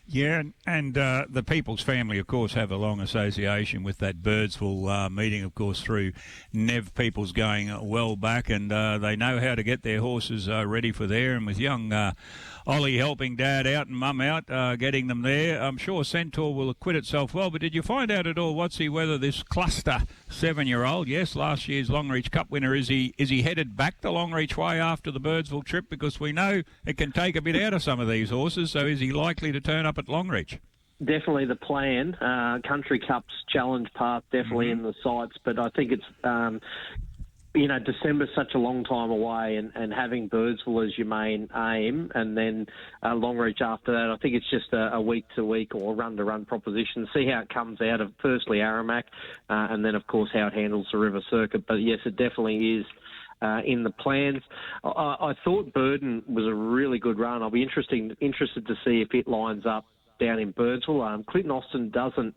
Yeah, 0.06 0.40
and, 0.40 0.52
and 0.66 0.98
uh, 0.98 1.24
the 1.30 1.42
People's 1.42 1.80
family, 1.80 2.18
of 2.18 2.26
course, 2.26 2.52
have 2.52 2.70
a 2.70 2.76
long 2.76 3.00
association 3.00 3.82
with 3.82 3.98
that 3.98 4.22
Birdsville 4.22 5.06
uh, 5.06 5.08
meeting, 5.08 5.42
of 5.42 5.54
course, 5.54 5.80
through 5.80 6.12
Nev 6.52 6.94
People's 6.94 7.32
going 7.32 7.88
well 7.88 8.14
back, 8.14 8.50
and 8.50 8.70
uh, 8.70 8.98
they 8.98 9.16
know 9.16 9.40
how 9.40 9.54
to 9.54 9.62
get 9.62 9.82
their 9.82 10.00
horses 10.00 10.46
uh, 10.46 10.66
ready 10.66 10.92
for 10.92 11.06
there. 11.06 11.34
And 11.34 11.46
with 11.46 11.58
young 11.58 11.90
uh, 11.90 12.12
Ollie 12.66 12.98
helping 12.98 13.36
Dad 13.36 13.66
out 13.66 13.86
and 13.86 13.96
Mum 13.96 14.20
out, 14.20 14.50
uh, 14.50 14.76
getting 14.76 15.06
them 15.06 15.22
there, 15.22 15.62
I'm 15.62 15.78
sure 15.78 16.04
Centaur 16.04 16.54
will 16.54 16.68
acquit 16.68 16.96
itself 16.96 17.32
well. 17.32 17.50
But 17.50 17.62
did 17.62 17.74
you 17.74 17.82
find 17.82 18.10
out 18.10 18.26
at 18.26 18.38
all, 18.38 18.54
what's 18.54 18.76
he, 18.76 18.90
whether 18.90 19.16
this 19.16 19.42
cluster 19.42 20.02
seven-year-old, 20.28 21.08
yes, 21.08 21.34
last 21.34 21.68
year's 21.68 21.88
Longreach 21.88 22.30
Cup 22.30 22.50
winner, 22.50 22.74
is 22.74 22.88
he 22.88 23.14
is 23.16 23.30
he 23.30 23.42
headed 23.42 23.74
back 23.74 24.02
the 24.02 24.10
Longreach 24.10 24.56
way 24.58 24.78
after 24.78 25.10
the 25.10 25.20
Birdsville 25.20 25.64
trip? 25.64 25.86
Because 25.88 26.20
we 26.20 26.30
know 26.30 26.62
it 26.84 26.98
can 26.98 27.10
take 27.10 27.36
a 27.36 27.40
bit 27.40 27.56
out 27.56 27.72
of 27.72 27.82
some 27.82 28.00
of 28.00 28.08
these 28.08 28.28
horses. 28.28 28.72
So 28.72 28.80
is 28.80 29.00
he 29.00 29.10
likely 29.10 29.50
to 29.50 29.60
turn 29.62 29.86
up? 29.86 29.94
up 29.94 29.98
at 29.98 30.06
Longreach? 30.06 30.58
Definitely 30.98 31.46
the 31.46 31.56
plan. 31.56 32.14
Uh, 32.14 32.58
Country 32.66 32.98
Cup's 32.98 33.32
challenge 33.52 33.88
path 33.94 34.22
definitely 34.32 34.66
mm-hmm. 34.66 34.84
in 34.86 34.92
the 34.92 34.94
sights, 35.02 35.36
but 35.44 35.58
I 35.58 35.68
think 35.70 35.92
it's 35.92 36.04
um, 36.22 36.60
you 37.54 37.68
know, 37.68 37.78
December's 37.78 38.30
such 38.34 38.54
a 38.54 38.58
long 38.58 38.82
time 38.82 39.10
away, 39.10 39.56
and, 39.56 39.70
and 39.76 39.92
having 39.92 40.28
Birdsville 40.28 40.86
as 40.86 40.98
your 40.98 41.06
main 41.06 41.48
aim, 41.54 42.10
and 42.14 42.36
then 42.36 42.66
uh, 43.02 43.10
Longreach 43.10 43.60
after 43.60 43.92
that, 43.92 44.12
I 44.12 44.16
think 44.20 44.34
it's 44.34 44.50
just 44.50 44.72
a, 44.72 45.00
week 45.00 45.24
to 45.36 45.44
week 45.44 45.74
or 45.74 45.94
run 45.94 46.16
to 46.16 46.24
run 46.24 46.44
proposition. 46.44 47.06
See 47.14 47.28
how 47.30 47.40
it 47.40 47.48
comes 47.50 47.80
out 47.80 48.00
of 48.00 48.10
firstly 48.20 48.58
Aramac, 48.58 49.04
uh, 49.48 49.68
and 49.70 49.84
then 49.84 49.94
of 49.94 50.06
course 50.08 50.30
how 50.32 50.48
it 50.48 50.52
handles 50.52 50.88
the 50.90 50.98
River 50.98 51.20
Circuit. 51.30 51.64
But 51.66 51.76
yes, 51.76 51.98
it 52.04 52.16
definitely 52.16 52.78
is. 52.78 52.86
Uh, 53.42 53.60
in 53.66 53.82
the 53.82 53.90
plans. 53.90 54.40
I, 54.84 54.88
I, 54.88 55.34
thought 55.44 55.74
Burden 55.74 56.22
was 56.26 56.46
a 56.46 56.54
really 56.54 56.98
good 56.98 57.18
run. 57.18 57.42
I'll 57.42 57.50
be 57.50 57.62
interesting 57.62 58.16
interested 58.20 58.66
to 58.68 58.74
see 58.86 59.02
if 59.02 59.12
it 59.12 59.28
lines 59.28 59.66
up 59.66 59.84
down 60.18 60.38
in 60.38 60.52
Birdsville. 60.54 61.06
Um, 61.06 61.24
Clinton 61.28 61.50
Austin 61.50 61.90
doesn't 61.90 62.34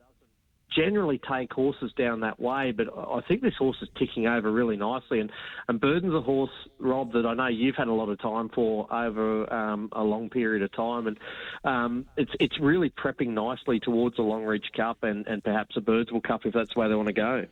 generally 0.75 1.19
take 1.29 1.51
horses 1.51 1.91
down 1.97 2.19
that 2.21 2.39
way, 2.39 2.71
but 2.71 2.87
I 2.95 3.21
think 3.27 3.41
this 3.41 3.53
horse 3.57 3.77
is 3.81 3.89
ticking 3.97 4.27
over 4.27 4.51
really 4.51 4.77
nicely. 4.77 5.19
And, 5.19 5.31
and 5.67 5.79
Burden's 5.79 6.13
a 6.13 6.21
horse, 6.21 6.51
Rob, 6.79 7.13
that 7.13 7.25
I 7.25 7.33
know 7.33 7.47
you've 7.47 7.75
had 7.75 7.87
a 7.87 7.93
lot 7.93 8.09
of 8.09 8.19
time 8.19 8.49
for 8.49 8.91
over 8.93 9.51
um, 9.51 9.89
a 9.91 10.03
long 10.03 10.29
period 10.29 10.63
of 10.63 10.71
time, 10.73 11.07
and 11.07 11.17
um, 11.63 12.05
it's 12.17 12.31
it's 12.39 12.59
really 12.59 12.89
prepping 12.89 13.29
nicely 13.29 13.79
towards 13.79 14.17
a 14.19 14.21
Longreach 14.21 14.71
Cup 14.75 15.03
and, 15.03 15.25
and 15.27 15.43
perhaps 15.43 15.75
a 15.77 15.81
Birdsville 15.81 16.23
Cup 16.23 16.45
if 16.45 16.53
that's 16.53 16.75
where 16.75 16.89
they 16.89 16.95
want 16.95 17.07
to 17.07 17.13
go. 17.13 17.45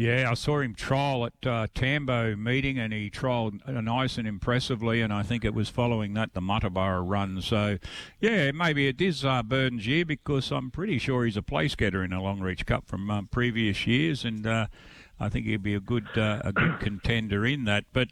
Yeah, 0.00 0.30
I 0.30 0.32
saw 0.32 0.60
him 0.60 0.74
trial 0.74 1.26
at 1.26 1.46
uh, 1.46 1.66
Tambo 1.74 2.34
meeting, 2.34 2.78
and 2.78 2.90
he 2.90 3.10
trialled 3.10 3.60
nice 3.68 4.16
and 4.16 4.26
impressively. 4.26 5.02
And 5.02 5.12
I 5.12 5.22
think 5.22 5.44
it 5.44 5.52
was 5.52 5.68
following 5.68 6.14
that 6.14 6.32
the 6.32 6.40
Muttaburra 6.40 7.06
run. 7.06 7.42
So, 7.42 7.76
yeah, 8.18 8.50
maybe 8.50 8.88
it 8.88 8.98
is 9.02 9.26
uh, 9.26 9.42
Burden's 9.42 9.86
year 9.86 10.06
because 10.06 10.50
I'm 10.52 10.70
pretty 10.70 10.96
sure 10.96 11.26
he's 11.26 11.36
a 11.36 11.42
place 11.42 11.74
getter 11.74 12.02
in 12.02 12.14
a 12.14 12.20
Longreach 12.22 12.64
Cup 12.64 12.86
from 12.86 13.10
um, 13.10 13.26
previous 13.26 13.86
years, 13.86 14.24
and 14.24 14.46
uh, 14.46 14.68
I 15.20 15.28
think 15.28 15.44
he'd 15.44 15.62
be 15.62 15.74
a 15.74 15.80
good 15.80 16.08
uh, 16.16 16.40
a 16.46 16.52
good 16.54 16.80
contender 16.80 17.44
in 17.44 17.64
that. 17.64 17.84
But 17.92 18.08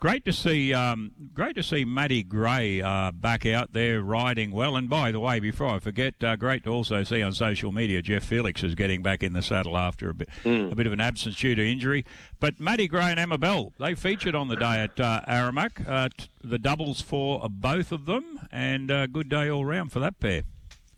great 0.00 0.24
to 0.24 0.32
see, 0.32 0.72
um, 0.74 1.12
great 1.34 1.54
to 1.54 1.62
see 1.62 1.84
Matty 1.84 2.22
Gray 2.22 2.80
uh, 2.80 3.12
back 3.12 3.46
out 3.46 3.72
there 3.72 4.02
riding 4.02 4.50
well. 4.50 4.74
And 4.74 4.88
by 4.88 5.12
the 5.12 5.20
way, 5.20 5.38
before 5.38 5.68
I 5.68 5.78
forget, 5.78 6.14
uh, 6.24 6.36
great 6.36 6.64
to 6.64 6.70
also 6.70 7.04
see 7.04 7.22
on 7.22 7.32
social 7.32 7.70
media 7.70 8.02
Jeff 8.02 8.24
Felix 8.24 8.64
is 8.64 8.74
getting 8.74 9.02
back 9.02 9.22
in 9.22 9.34
the 9.34 9.42
saddle 9.42 9.76
after 9.76 10.10
a 10.10 10.14
bit, 10.14 10.28
mm. 10.42 10.72
a 10.72 10.74
bit 10.74 10.86
of 10.86 10.92
an 10.92 11.00
absence 11.00 11.36
due 11.36 11.54
to 11.54 11.70
injury. 11.70 12.04
But 12.40 12.58
Matty 12.58 12.88
Gray 12.88 13.10
and 13.10 13.20
Emma 13.20 13.38
Bell, 13.38 13.72
they 13.78 13.94
featured 13.94 14.34
on 14.34 14.48
the 14.48 14.56
day 14.56 14.80
at 14.80 14.98
uh, 14.98 15.20
Aramac. 15.28 15.88
Uh, 15.88 16.08
t- 16.16 16.28
the 16.42 16.58
doubles 16.58 17.02
for 17.02 17.46
both 17.50 17.92
of 17.92 18.06
them, 18.06 18.40
and 18.50 18.90
a 18.90 18.96
uh, 18.96 19.06
good 19.06 19.28
day 19.28 19.50
all 19.50 19.64
round 19.64 19.92
for 19.92 20.00
that 20.00 20.18
pair. 20.18 20.42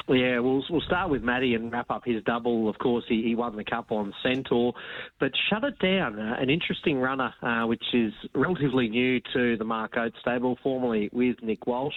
Yeah, 0.09 0.41
we'll 0.41 0.65
we'll 0.69 0.81
start 0.81 1.11
with 1.11 1.23
Matty 1.23 1.55
and 1.55 1.71
wrap 1.73 1.91
up 1.91 2.03
his 2.05 2.23
double. 2.25 2.69
Of 2.69 2.79
course, 2.79 3.05
he, 3.09 3.23
he 3.23 3.35
won 3.35 3.57
the 3.57 3.65
cup 3.65 3.93
on 3.93 4.13
Centaur, 4.23 4.75
but 5.21 5.31
shut 5.49 5.63
it 5.63 5.79
down. 5.79 6.19
Uh, 6.19 6.35
an 6.39 6.51
interesting 6.51 6.99
runner, 6.99 7.33
uh, 7.41 7.67
which 7.67 7.85
is 7.93 8.13
relatively 8.35 8.89
new 8.89 9.21
to 9.33 9.57
the 9.57 9.65
Mark 9.65 9.97
Oates 9.97 10.17
stable, 10.21 10.59
formerly 10.63 11.09
with 11.13 11.37
Nick 11.43 11.67
Walsh. 11.67 11.95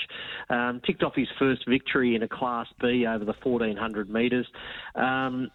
Um, 0.49 0.81
ticked 0.85 1.03
off 1.03 1.15
his 1.15 1.27
first 1.39 1.67
victory 1.67 2.15
in 2.15 2.21
a 2.21 2.27
Class 2.27 2.67
B 2.79 3.07
over 3.07 3.25
the 3.25 3.35
1400 3.43 4.09
metres. 4.09 4.47
Um, 4.93 5.49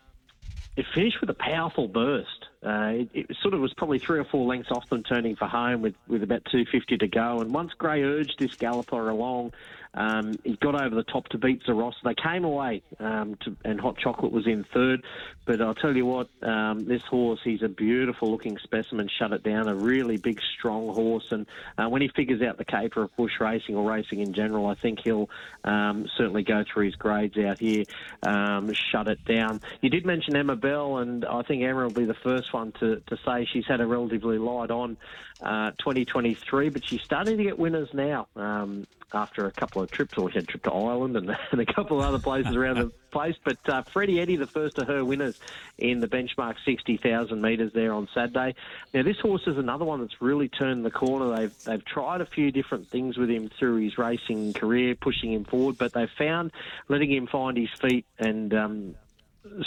it 0.76 0.86
finished 0.94 1.20
with 1.20 1.30
a 1.30 1.34
powerful 1.34 1.86
burst. 1.86 2.46
Uh, 2.62 2.92
it, 2.92 3.08
it 3.14 3.36
sort 3.40 3.54
of 3.54 3.60
was 3.60 3.72
probably 3.74 3.98
three 3.98 4.18
or 4.18 4.24
four 4.24 4.46
lengths 4.46 4.70
off 4.70 4.88
them 4.90 5.02
turning 5.02 5.34
for 5.34 5.46
home 5.46 5.80
with, 5.80 5.94
with 6.08 6.22
about 6.22 6.44
250 6.50 6.98
to 6.98 7.08
go. 7.08 7.40
And 7.40 7.52
once 7.52 7.72
Gray 7.72 8.02
urged 8.02 8.38
this 8.38 8.54
galloper 8.54 9.08
along, 9.08 9.52
um, 9.92 10.34
he 10.44 10.56
got 10.56 10.80
over 10.80 10.94
the 10.94 11.02
top 11.02 11.28
to 11.30 11.38
beat 11.38 11.64
Zaros. 11.64 11.94
They 12.04 12.14
came 12.14 12.44
away, 12.44 12.82
um, 13.00 13.36
to, 13.42 13.56
and 13.64 13.80
Hot 13.80 13.96
Chocolate 13.98 14.30
was 14.30 14.46
in 14.46 14.64
third. 14.72 15.02
But 15.46 15.60
I'll 15.60 15.74
tell 15.74 15.96
you 15.96 16.06
what, 16.06 16.28
um, 16.42 16.84
this 16.84 17.02
horse, 17.02 17.40
he's 17.42 17.62
a 17.62 17.68
beautiful 17.68 18.30
looking 18.30 18.56
specimen. 18.58 19.08
Shut 19.18 19.32
it 19.32 19.42
down, 19.42 19.66
a 19.66 19.74
really 19.74 20.16
big, 20.16 20.40
strong 20.56 20.94
horse. 20.94 21.26
And 21.32 21.46
uh, 21.76 21.88
when 21.88 22.02
he 22.02 22.08
figures 22.08 22.40
out 22.40 22.56
the 22.56 22.64
caper 22.64 23.02
of 23.02 23.16
bush 23.16 23.40
racing 23.40 23.74
or 23.74 23.90
racing 23.90 24.20
in 24.20 24.32
general, 24.32 24.66
I 24.66 24.76
think 24.76 25.00
he'll 25.00 25.28
um, 25.64 26.06
certainly 26.16 26.44
go 26.44 26.64
through 26.72 26.86
his 26.86 26.94
grades 26.94 27.36
out 27.38 27.58
here. 27.58 27.84
Um, 28.22 28.72
shut 28.72 29.08
it 29.08 29.24
down. 29.24 29.60
You 29.80 29.90
did 29.90 30.06
mention 30.06 30.36
Emma 30.36 30.54
Bell, 30.54 30.98
and 30.98 31.24
I 31.24 31.42
think 31.42 31.64
Emma 31.64 31.82
will 31.82 31.90
be 31.90 32.04
the 32.04 32.14
first 32.14 32.49
one 32.52 32.72
to, 32.80 33.02
to 33.06 33.18
say 33.24 33.46
she's 33.50 33.66
had 33.66 33.80
a 33.80 33.86
relatively 33.86 34.38
light 34.38 34.70
on 34.70 34.96
uh, 35.42 35.70
2023, 35.78 36.68
but 36.68 36.84
she's 36.84 37.02
starting 37.02 37.36
to 37.38 37.44
get 37.44 37.58
winners 37.58 37.88
now. 37.92 38.26
Um, 38.36 38.86
after 39.12 39.46
a 39.46 39.50
couple 39.50 39.82
of 39.82 39.90
trips, 39.90 40.16
or 40.16 40.30
she 40.30 40.36
had 40.36 40.44
a 40.44 40.46
trip 40.46 40.62
to 40.64 40.72
Ireland 40.72 41.16
and, 41.16 41.30
and 41.52 41.60
a 41.60 41.66
couple 41.66 42.00
of 42.00 42.06
other 42.06 42.18
places 42.18 42.54
around 42.54 42.76
the 42.76 42.92
place. 43.10 43.36
But 43.42 43.58
uh, 43.68 43.82
Freddie 43.82 44.20
Eddie, 44.20 44.36
the 44.36 44.46
first 44.46 44.78
of 44.78 44.86
her 44.86 45.04
winners 45.04 45.38
in 45.78 46.00
the 46.00 46.06
benchmark 46.06 46.56
60,000 46.64 47.40
metres 47.40 47.72
there 47.72 47.92
on 47.92 48.08
Saturday. 48.14 48.54
Now, 48.94 49.02
this 49.02 49.18
horse 49.18 49.42
is 49.46 49.58
another 49.58 49.84
one 49.84 50.00
that's 50.00 50.20
really 50.20 50.48
turned 50.48 50.84
the 50.84 50.90
corner. 50.90 51.36
They've, 51.36 51.64
they've 51.64 51.84
tried 51.84 52.20
a 52.20 52.26
few 52.26 52.50
different 52.52 52.88
things 52.88 53.16
with 53.16 53.30
him 53.30 53.50
through 53.58 53.76
his 53.76 53.98
racing 53.98 54.52
career, 54.52 54.94
pushing 54.94 55.32
him 55.32 55.44
forward, 55.44 55.78
but 55.78 55.92
they've 55.92 56.10
found 56.10 56.52
letting 56.88 57.10
him 57.10 57.26
find 57.26 57.56
his 57.56 57.70
feet 57.80 58.06
and 58.18 58.54
um, 58.54 58.94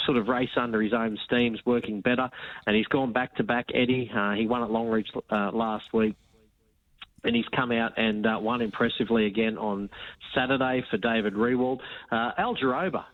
sort 0.06 0.16
of 0.16 0.28
race 0.28 0.50
under 0.56 0.80
his 0.80 0.92
own 0.92 1.18
steam's 1.24 1.58
working 1.64 2.00
better, 2.00 2.28
and 2.66 2.76
he's 2.76 2.86
gone 2.86 3.12
back 3.12 3.34
to 3.36 3.44
back. 3.44 3.66
Eddie, 3.74 4.10
uh, 4.14 4.32
he 4.32 4.46
won 4.46 4.62
at 4.62 4.70
Longreach 4.70 5.08
uh, 5.30 5.56
last 5.56 5.84
week. 5.92 6.16
And 7.26 7.34
he's 7.34 7.48
come 7.56 7.72
out 7.72 7.92
and 7.96 8.26
uh, 8.26 8.38
won 8.38 8.60
impressively 8.60 9.24
again 9.24 9.56
on 9.56 9.88
Saturday 10.34 10.84
for 10.90 10.98
David 10.98 11.32
Rewald. 11.32 11.80
Uh, 12.12 12.32
Algeroba, 12.38 13.04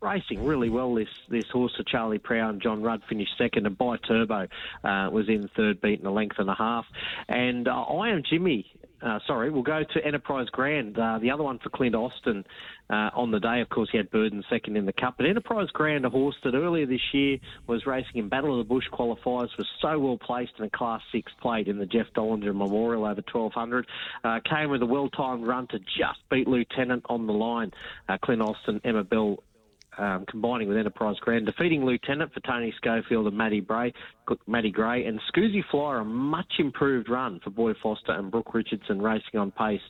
racing 0.00 0.44
really 0.44 0.68
well. 0.68 0.94
This 0.94 1.08
this 1.28 1.48
horse 1.52 1.74
for 1.76 1.82
Charlie 1.84 2.18
Prow 2.18 2.50
and 2.50 2.60
John 2.60 2.82
Rudd 2.82 3.02
finished 3.08 3.32
second, 3.38 3.66
and 3.66 3.76
By 3.76 3.96
Turbo 3.96 4.46
uh, 4.84 5.10
was 5.10 5.28
in 5.28 5.48
third, 5.56 5.80
beaten 5.80 6.06
a 6.06 6.12
length 6.12 6.36
and 6.38 6.48
a 6.50 6.54
half. 6.54 6.84
And 7.28 7.68
uh, 7.68 7.82
I 7.82 8.10
am 8.10 8.22
Jimmy. 8.28 8.66
Uh, 9.02 9.18
sorry, 9.26 9.50
we'll 9.50 9.62
go 9.62 9.84
to 9.84 10.04
Enterprise 10.04 10.48
Grand, 10.50 10.98
uh, 10.98 11.18
the 11.18 11.30
other 11.30 11.42
one 11.42 11.58
for 11.58 11.68
Clint 11.68 11.94
Austin 11.94 12.44
uh, 12.88 13.10
on 13.14 13.30
the 13.30 13.38
day. 13.38 13.60
Of 13.60 13.68
course, 13.68 13.90
he 13.92 13.98
had 13.98 14.10
Burden 14.10 14.42
second 14.48 14.76
in 14.76 14.86
the 14.86 14.92
Cup. 14.92 15.16
But 15.18 15.26
Enterprise 15.26 15.68
Grand, 15.74 16.06
a 16.06 16.10
horse 16.10 16.34
that 16.44 16.54
earlier 16.54 16.86
this 16.86 17.12
year 17.12 17.36
was 17.66 17.84
racing 17.84 18.16
in 18.16 18.30
Battle 18.30 18.58
of 18.58 18.66
the 18.66 18.74
Bush 18.74 18.86
qualifiers, 18.90 19.56
was 19.58 19.66
so 19.82 19.98
well 19.98 20.16
placed 20.16 20.52
in 20.58 20.64
a 20.64 20.70
Class 20.70 21.02
6 21.12 21.30
plate 21.42 21.68
in 21.68 21.78
the 21.78 21.84
Jeff 21.84 22.06
Dollinger 22.16 22.54
Memorial 22.54 23.04
over 23.04 23.22
1200. 23.30 23.86
Uh, 24.24 24.40
came 24.48 24.70
with 24.70 24.80
a 24.80 24.86
well 24.86 25.10
timed 25.10 25.46
run 25.46 25.66
to 25.68 25.78
just 25.78 26.20
beat 26.30 26.48
Lieutenant 26.48 27.04
on 27.10 27.26
the 27.26 27.34
line. 27.34 27.72
Clint 28.22 28.40
Austin, 28.40 28.80
Emma 28.82 29.04
Bell, 29.04 29.42
um, 29.98 30.24
combining 30.28 30.68
with 30.68 30.76
Enterprise 30.76 31.16
Grand, 31.20 31.46
defeating 31.46 31.84
Lieutenant 31.84 32.32
for 32.32 32.40
Tony 32.40 32.74
Schofield 32.76 33.26
and 33.26 33.36
Matty 33.36 33.60
Bray, 33.60 33.92
Matty 34.46 34.70
Gray, 34.70 35.04
and 35.04 35.20
Scoozy 35.32 35.62
Flyer, 35.70 35.98
a 35.98 36.04
much 36.04 36.52
improved 36.58 37.08
run 37.08 37.40
for 37.42 37.50
Boy 37.50 37.72
Foster 37.82 38.12
and 38.12 38.30
Brooke 38.30 38.54
Richardson 38.54 39.00
racing 39.00 39.38
on 39.38 39.50
pace, 39.52 39.80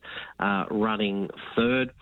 uh, 0.41 0.65
running 0.71 1.29
third. 1.55 1.93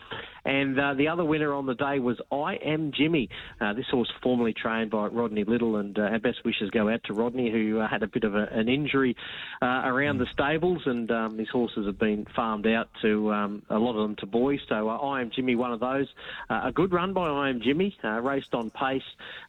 And 0.44 0.78
uh, 0.78 0.94
the 0.94 1.08
other 1.08 1.24
winner 1.24 1.54
on 1.54 1.66
the 1.66 1.74
day 1.74 1.98
was 1.98 2.20
I 2.30 2.56
Am 2.56 2.92
Jimmy. 2.92 3.28
Uh, 3.60 3.72
this 3.72 3.86
horse 3.90 4.12
formerly 4.22 4.52
trained 4.52 4.90
by 4.90 5.06
Rodney 5.06 5.44
Little, 5.44 5.76
and 5.76 5.98
uh, 5.98 6.02
our 6.02 6.18
best 6.18 6.44
wishes 6.44 6.70
go 6.70 6.88
out 6.88 7.02
to 7.04 7.14
Rodney, 7.14 7.50
who 7.50 7.80
uh, 7.80 7.88
had 7.88 8.02
a 8.02 8.06
bit 8.06 8.24
of 8.24 8.34
a, 8.34 8.48
an 8.50 8.68
injury 8.68 9.16
uh, 9.62 9.82
around 9.84 10.18
the 10.18 10.26
stables, 10.32 10.82
and 10.86 11.10
um, 11.10 11.38
his 11.38 11.48
horses 11.48 11.86
have 11.86 11.98
been 11.98 12.26
farmed 12.36 12.66
out 12.66 12.88
to 13.02 13.32
um, 13.32 13.62
a 13.70 13.78
lot 13.78 13.96
of 13.96 14.02
them 14.02 14.16
to 14.16 14.26
boys. 14.26 14.60
So 14.68 14.88
I 14.88 15.20
Am 15.20 15.30
Jimmy, 15.30 15.56
one 15.56 15.72
of 15.72 15.80
those. 15.80 16.08
a 16.50 16.72
good 16.72 16.92
run 16.92 17.12
by 17.12 17.28
I 17.28 17.48
Am 17.48 17.60
Jimmy, 17.60 17.96
raced 18.02 18.54
on 18.54 18.70
pace, 18.70 19.02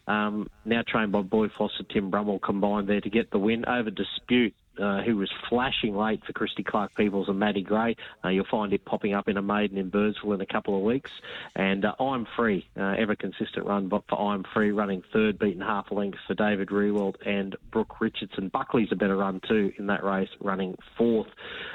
um, 0.07 0.47
now 0.63 0.83
trained 0.87 1.11
by 1.11 1.21
Boy 1.21 1.49
Foster, 1.57 1.83
Tim 1.83 2.09
Brummel 2.09 2.39
combined 2.39 2.87
there 2.87 3.01
to 3.01 3.09
get 3.09 3.31
the 3.31 3.39
win 3.39 3.65
over 3.65 3.89
Dispute 3.91 4.53
uh, 4.79 5.01
who 5.01 5.17
was 5.17 5.29
flashing 5.49 5.95
late 5.95 6.23
for 6.25 6.33
Christy 6.33 6.63
Clark 6.63 6.95
Peoples 6.95 7.29
and 7.29 7.39
Matty 7.39 7.61
Gray. 7.61 7.95
Uh, 8.23 8.29
you'll 8.29 8.45
find 8.49 8.73
it 8.73 8.85
popping 8.85 9.13
up 9.13 9.27
in 9.27 9.37
a 9.37 9.41
maiden 9.41 9.77
in 9.77 9.89
Birdsville 9.91 10.35
in 10.35 10.41
a 10.41 10.45
couple 10.45 10.75
of 10.77 10.83
weeks. 10.83 11.11
And 11.55 11.85
uh, 11.85 11.93
I'm 11.99 12.27
Free, 12.35 12.67
uh, 12.77 12.95
ever 12.97 13.15
consistent 13.15 13.65
run 13.65 13.87
but 13.87 14.03
for 14.09 14.19
I'm 14.19 14.43
Free, 14.53 14.71
running 14.71 15.03
third, 15.13 15.39
beaten 15.39 15.61
half 15.61 15.91
a 15.91 15.93
length 15.93 16.17
for 16.27 16.33
David 16.33 16.69
Rewald 16.69 17.15
and 17.25 17.55
Brooke 17.71 18.01
Richardson. 18.01 18.49
Buckley's 18.49 18.89
a 18.91 18.95
better 18.95 19.17
run 19.17 19.41
too 19.47 19.71
in 19.77 19.87
that 19.87 20.03
race, 20.03 20.29
running 20.39 20.75
fourth. 20.97 21.27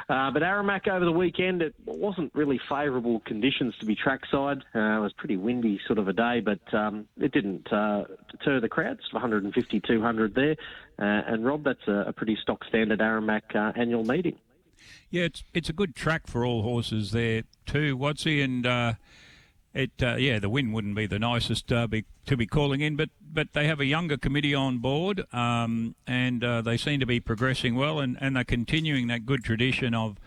Uh, 0.09 0.31
but 0.31 0.43
Aramac 0.43 0.89
over 0.89 1.05
the 1.05 1.13
weekend, 1.13 1.63
it 1.63 1.75
wasn't 1.85 2.35
really 2.35 2.61
favourable 2.69 3.21
conditions 3.21 3.75
to 3.81 3.87
be 3.87 3.95
trackside. 3.95 4.59
It 4.75 5.01
was 5.01 5.13
pretty 5.17 5.37
windy 5.37 5.81
sort 5.87 5.99
of 5.99 6.09
a 6.09 6.13
day, 6.13 6.41
but 6.41 6.75
um, 6.75 7.07
it 7.19 7.33
didn't 7.33 7.65
deter 7.65 8.61
the 8.61 8.69
crowds. 8.69 9.01
150, 9.13 9.81
200 9.81 10.35
there. 10.35 10.57
Uh, 11.01 11.23
and 11.27 11.47
Rob, 11.47 11.65
that's 11.65 11.87
a, 11.89 12.09
a, 12.09 12.13
pretty 12.13 12.37
stock 12.43 12.63
standard 12.69 13.01
Aramac 13.01 13.55
uh, 13.55 13.73
annual 13.75 14.05
meeting. 14.05 14.37
Yeah, 15.11 15.23
it's 15.23 15.43
it's 15.55 15.69
a 15.69 15.73
good 15.73 15.95
track 15.95 16.27
for 16.27 16.45
all 16.45 16.63
horses 16.63 17.11
there 17.13 17.45
too, 17.65 17.97
Watsy, 17.97 18.45
and 18.45 18.67
uh, 18.67 18.93
it 19.73 19.93
yeah 19.99 20.39
the 20.39 20.51
win 20.51 20.73
wouldn't 20.73 20.95
be 20.95 21.07
the 21.07 21.19
nicest 21.19 21.73
be, 21.89 22.05
to 22.27 22.37
be 22.37 22.47
calling 22.47 22.81
in, 22.81 22.97
but 22.97 23.09
but 23.33 23.53
they 23.55 23.67
have 23.67 23.81
a 23.81 23.87
younger 23.87 24.19
committee 24.19 24.55
on 24.55 24.79
board, 24.79 25.25
um, 25.33 25.95
and 26.07 26.43
they 26.43 26.77
seem 26.77 27.01
to 27.01 27.07
be 27.07 27.19
progressing 27.19 27.77
well, 27.77 27.99
and, 27.99 28.19
and 28.21 28.37
they're 28.37 28.45
continuing 28.45 29.07
that 29.09 29.25
good 29.25 29.43
tradition 29.43 29.95
of 29.95 30.19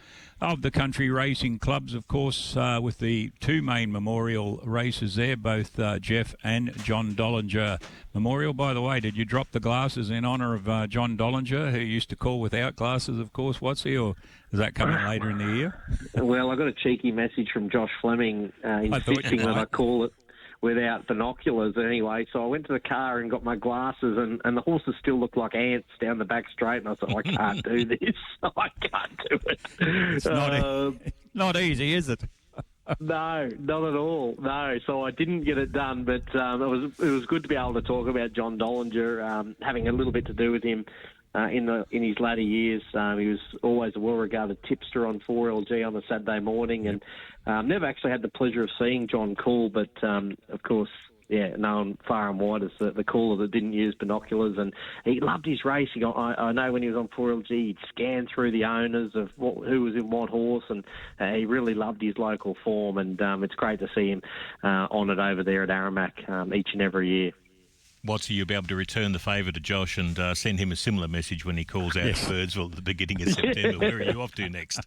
of 0.43 0.61
the 0.61 0.71
country 0.71 1.09
racing 1.09 1.57
clubs, 1.57 1.93
of 1.93 2.07
course, 2.07 2.57
uh, 2.57 2.77
with 2.81 2.99
the 2.99 3.31
two 3.39 3.61
main 3.61 3.91
memorial 3.91 4.59
races 4.65 5.15
there, 5.15 5.37
both 5.37 5.79
uh, 5.79 5.99
Jeff 5.99 6.35
and 6.43 6.75
John 6.83 7.13
Dollinger 7.13 7.81
Memorial. 8.13 8.53
By 8.53 8.73
the 8.73 8.81
way, 8.81 8.99
did 8.99 9.15
you 9.15 9.23
drop 9.23 9.51
the 9.51 9.61
glasses 9.61 10.09
in 10.09 10.25
honour 10.25 10.53
of 10.53 10.67
uh, 10.67 10.87
John 10.87 11.17
Dollinger, 11.17 11.71
who 11.71 11.79
used 11.79 12.09
to 12.09 12.17
call 12.17 12.41
without 12.41 12.75
glasses, 12.75 13.19
of 13.19 13.31
course, 13.31 13.61
what's 13.61 13.83
he, 13.83 13.95
or 13.95 14.15
is 14.51 14.59
that 14.59 14.75
coming 14.75 15.01
later 15.05 15.29
in 15.29 15.37
the 15.37 15.55
year? 15.55 15.79
Well, 16.15 16.51
I 16.51 16.55
got 16.55 16.67
a 16.67 16.73
cheeky 16.73 17.11
message 17.11 17.49
from 17.51 17.69
Josh 17.69 17.89
Fleming 18.01 18.51
uh, 18.63 18.81
insisting 18.83 19.37
that 19.37 19.57
I 19.57 19.65
call 19.65 20.05
it 20.05 20.13
without 20.63 21.05
binoculars 21.05 21.75
anyway. 21.77 22.25
So 22.31 22.41
I 22.41 22.47
went 22.47 22.65
to 22.67 22.73
the 22.73 22.79
car 22.79 23.19
and 23.19 23.29
got 23.29 23.43
my 23.43 23.57
glasses, 23.57 24.17
and, 24.17 24.41
and 24.45 24.55
the 24.55 24.61
horses 24.61 24.95
still 24.99 25.19
looked 25.19 25.35
like 25.35 25.53
ants 25.53 25.89
down 25.99 26.17
the 26.17 26.25
back 26.25 26.45
straight. 26.51 26.77
And 26.77 26.87
I 26.87 26.95
thought, 26.95 27.15
I 27.15 27.21
can't 27.21 27.63
do 27.63 27.85
this. 27.99 28.15
I 28.43 28.69
can't 28.81 29.19
do 29.29 29.39
it. 29.45 29.59
It's 29.79 30.25
not, 30.25 30.53
uh, 30.53 30.91
not 31.33 31.57
easy, 31.57 31.93
is 31.93 32.07
it? 32.07 32.23
no, 32.99 33.49
not 33.59 33.83
at 33.83 33.95
all. 33.95 34.35
No, 34.39 34.79
so 34.85 35.05
I 35.05 35.11
didn't 35.11 35.41
get 35.41 35.57
it 35.57 35.73
done, 35.73 36.05
but 36.05 36.33
um, 36.35 36.61
it 36.61 36.67
was 36.67 36.91
it 36.99 37.09
was 37.09 37.25
good 37.25 37.43
to 37.43 37.49
be 37.49 37.55
able 37.55 37.73
to 37.75 37.81
talk 37.81 38.07
about 38.07 38.33
John 38.33 38.57
Dollinger, 38.57 39.23
um, 39.23 39.55
having 39.61 39.87
a 39.87 39.91
little 39.91 40.11
bit 40.11 40.25
to 40.27 40.33
do 40.33 40.51
with 40.51 40.63
him 40.63 40.85
uh, 41.35 41.47
in 41.47 41.65
the 41.65 41.85
in 41.91 42.03
his 42.03 42.19
latter 42.19 42.41
years. 42.41 42.83
Um, 42.93 43.19
he 43.19 43.27
was 43.27 43.39
always 43.61 43.93
a 43.95 43.99
well-regarded 43.99 44.57
tipster 44.63 45.07
on 45.07 45.21
4LG 45.27 45.85
on 45.85 45.95
a 45.95 46.01
Saturday 46.07 46.39
morning, 46.39 46.87
and 46.87 47.03
um, 47.45 47.67
never 47.67 47.85
actually 47.85 48.11
had 48.11 48.21
the 48.21 48.29
pleasure 48.29 48.63
of 48.63 48.69
seeing 48.79 49.07
John 49.07 49.35
Cool, 49.35 49.69
but 49.69 50.03
um, 50.03 50.35
of 50.49 50.61
course. 50.63 50.89
Yeah, 51.29 51.55
known 51.55 51.97
far 52.05 52.29
and 52.29 52.39
wide 52.39 52.63
as 52.63 52.69
the, 52.79 52.91
the 52.91 53.03
cooler 53.03 53.37
that 53.37 53.51
didn't 53.51 53.73
use 53.73 53.95
binoculars, 53.97 54.57
and 54.57 54.73
he 55.03 55.19
loved 55.21 55.45
his 55.47 55.63
racing. 55.65 56.03
I, 56.03 56.35
I 56.37 56.51
know 56.51 56.73
when 56.73 56.83
he 56.83 56.89
was 56.89 56.97
on 56.97 57.07
4LG, 57.07 57.47
he'd 57.47 57.77
scan 57.89 58.27
through 58.27 58.51
the 58.51 58.65
owners 58.65 59.13
of 59.15 59.29
what, 59.37 59.65
who 59.65 59.81
was 59.81 59.95
in 59.95 60.11
what 60.11 60.29
horse, 60.29 60.65
and 60.69 60.83
uh, 61.19 61.33
he 61.33 61.45
really 61.45 61.73
loved 61.73 62.01
his 62.03 62.17
local 62.17 62.55
form. 62.63 62.97
And 62.97 63.19
um, 63.21 63.43
it's 63.43 63.55
great 63.55 63.79
to 63.79 63.87
see 63.95 64.09
him 64.09 64.21
uh, 64.63 64.87
honoured 64.91 65.17
over 65.17 65.43
there 65.43 65.63
at 65.63 65.69
Aramac 65.69 66.29
um, 66.29 66.53
each 66.53 66.69
and 66.73 66.81
every 66.81 67.07
year. 67.09 67.31
Watsy, 68.05 68.31
you'll 68.31 68.45
be 68.45 68.53
able 68.53 68.67
to 68.67 68.75
return 68.75 69.13
the 69.13 69.19
favour 69.19 69.53
to 69.53 69.61
Josh 69.61 69.97
and 69.97 70.19
uh, 70.19 70.35
send 70.35 70.59
him 70.59 70.73
a 70.73 70.75
similar 70.75 71.07
message 71.07 71.45
when 71.45 71.55
he 71.55 71.63
calls 71.63 71.95
out 71.95 72.05
yes. 72.05 72.27
Birdsville 72.27 72.69
at 72.69 72.75
the 72.75 72.81
beginning 72.81 73.21
of 73.21 73.29
September. 73.33 73.79
Where 73.79 73.95
are 73.95 74.03
you 74.03 74.21
off 74.21 74.33
to 74.35 74.49
next? 74.49 74.81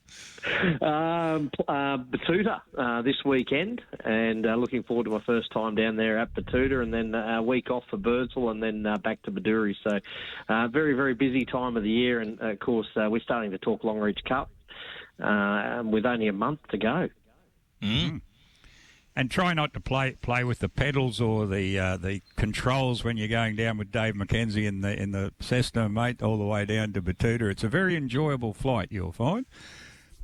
Um, 0.82 1.50
uh, 1.66 1.96
Betoota 1.96 2.60
uh, 2.76 3.00
this 3.00 3.16
weekend, 3.24 3.80
and 4.04 4.44
uh, 4.44 4.56
looking 4.56 4.82
forward 4.82 5.04
to 5.04 5.10
my 5.10 5.22
first 5.22 5.50
time 5.50 5.74
down 5.76 5.96
there 5.96 6.18
at 6.18 6.34
Betoota, 6.34 6.82
and 6.82 6.92
then 6.92 7.14
uh, 7.14 7.38
a 7.38 7.42
week 7.42 7.70
off 7.70 7.84
for 7.88 7.96
Birdsville, 7.96 8.50
and 8.50 8.62
then 8.62 8.84
uh, 8.84 8.98
back 8.98 9.22
to 9.22 9.30
Bedourie. 9.30 9.76
So, 9.82 9.98
uh, 10.50 10.68
very, 10.68 10.92
very 10.92 11.14
busy 11.14 11.46
time 11.46 11.78
of 11.78 11.84
the 11.84 11.90
year, 11.90 12.20
and 12.20 12.38
of 12.38 12.58
course, 12.58 12.88
we're 12.96 13.20
starting 13.20 13.50
to 13.52 13.58
talk 13.58 13.80
Longreach 13.80 14.22
Cup 14.28 14.50
with 15.86 16.04
only 16.04 16.28
a 16.28 16.34
month 16.34 16.60
to 16.68 16.76
go. 16.76 17.08
Mm 17.80 18.20
and 19.16 19.30
try 19.30 19.54
not 19.54 19.72
to 19.72 19.80
play 19.80 20.12
play 20.20 20.44
with 20.44 20.58
the 20.58 20.68
pedals 20.68 21.20
or 21.20 21.46
the 21.46 21.78
uh, 21.78 21.96
the 21.96 22.20
controls 22.36 23.02
when 23.02 23.16
you're 23.16 23.26
going 23.28 23.56
down 23.56 23.78
with 23.78 23.90
Dave 23.90 24.14
McKenzie 24.14 24.66
in 24.66 24.82
the 24.82 25.00
in 25.00 25.12
the 25.12 25.32
Cessna, 25.40 25.88
mate, 25.88 26.22
all 26.22 26.36
the 26.36 26.44
way 26.44 26.66
down 26.66 26.92
to 26.92 27.02
Betoota. 27.02 27.50
It's 27.50 27.64
a 27.64 27.68
very 27.68 27.96
enjoyable 27.96 28.52
flight, 28.52 28.88
you'll 28.90 29.12
find. 29.12 29.46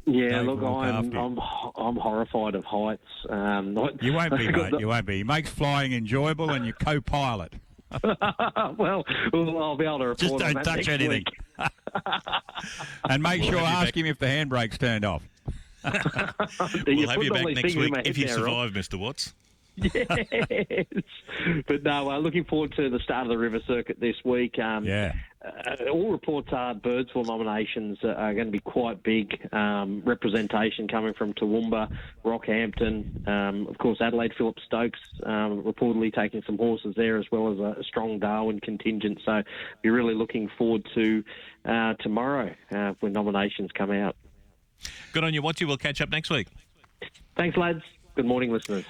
Yeah, 0.05 0.29
Dave 0.31 0.47
look, 0.47 0.63
I'm, 0.63 1.17
I'm 1.17 1.39
I'm 1.77 1.97
horrified 1.97 2.55
of 2.55 2.65
heights. 2.65 3.03
Um, 3.31 3.77
you 4.01 4.13
won't 4.13 4.37
be, 4.37 4.49
mate. 4.53 4.75
You 4.79 4.89
won't 4.89 5.07
be. 5.07 5.19
He 5.19 5.25
makes 5.25 5.49
flying 5.51 5.93
enjoyable, 5.93 6.51
and 6.51 6.67
you 6.67 6.75
co-pilot. 6.75 7.55
well, 8.03 9.05
well, 9.33 9.63
I'll 9.63 9.77
be 9.77 9.85
able 9.85 9.99
to 9.99 10.07
report 10.09 10.19
Just 10.19 10.39
don't 10.39 10.65
touch 10.65 10.89
anything. 10.89 11.25
and 13.09 13.23
make 13.23 13.43
We'll 13.43 13.51
sure 13.51 13.61
ask 13.61 13.89
back. 13.89 13.97
him 13.97 14.07
if 14.07 14.19
the 14.19 14.27
handbrake's 14.27 14.79
turned 14.79 15.05
off. 15.05 15.23
We'll 16.87 17.09
have 17.09 17.23
you 17.23 17.33
back 17.33 17.47
next 17.47 17.77
week 17.77 17.93
if 18.05 18.19
you 18.19 18.29
survive, 18.29 18.73
Mr. 18.73 18.99
Watts. 18.99 19.33
yes. 19.77 20.85
But 21.67 21.83
no, 21.83 22.11
uh, 22.11 22.19
looking 22.19 22.45
forward 22.45 22.75
to 22.77 22.91
the 22.91 22.99
start 22.99 23.23
of 23.23 23.31
the 23.31 23.39
River 23.39 23.59
Circuit 23.67 23.99
this 23.99 24.17
week. 24.23 24.59
Um, 24.59 24.85
Yeah. 24.85 25.12
uh, 25.43 25.85
all 25.91 26.12
reports 26.12 26.51
are 26.53 26.75
Birdsville 26.75 27.27
nominations 27.27 27.99
are 28.05 28.35
going 28.35 28.47
to 28.49 28.53
be 28.53 28.61
quite 28.61 29.03
big. 29.03 29.49
Um, 29.53 30.03
representation 30.05 30.89
coming 30.89 31.15
from 31.15 31.33
Toowoomba, 31.33 31.89
Rockhampton, 32.23 33.27
um, 33.27 33.67
of 33.67 33.79
course 33.79 33.99
Adelaide 34.03 34.35
Phillip 34.37 34.59
Stokes 34.67 35.01
um, 35.25 35.62
reportedly 35.62 36.12
taking 36.12 36.43
some 36.43 36.59
horses 36.59 36.95
there 36.95 37.17
as 37.17 37.25
well 37.33 37.51
as 37.51 37.59
a, 37.59 37.81
a 37.81 37.85
strong 37.85 38.19
Darwin 38.19 38.61
contingent. 38.61 39.21
So 39.25 39.43
we're 39.83 39.95
really 39.95 40.15
looking 40.15 40.51
forward 40.59 40.87
to 40.95 41.25
uh, 41.65 41.95
tomorrow 41.95 42.55
uh, 42.73 42.93
when 43.01 43.12
nominations 43.15 43.71
come 43.73 43.91
out. 43.91 44.17
Good 45.12 45.25
on 45.25 45.35
you, 45.35 45.43
Wattsy. 45.43 45.67
We'll 45.67 45.77
catch 45.77 46.01
up 46.01 46.11
next 46.11 46.31
week. 46.31 46.49
Thanks, 47.37 47.57
lads. 47.57 47.83
Good 48.15 48.27
morning, 48.27 48.53
listeners. 48.53 48.85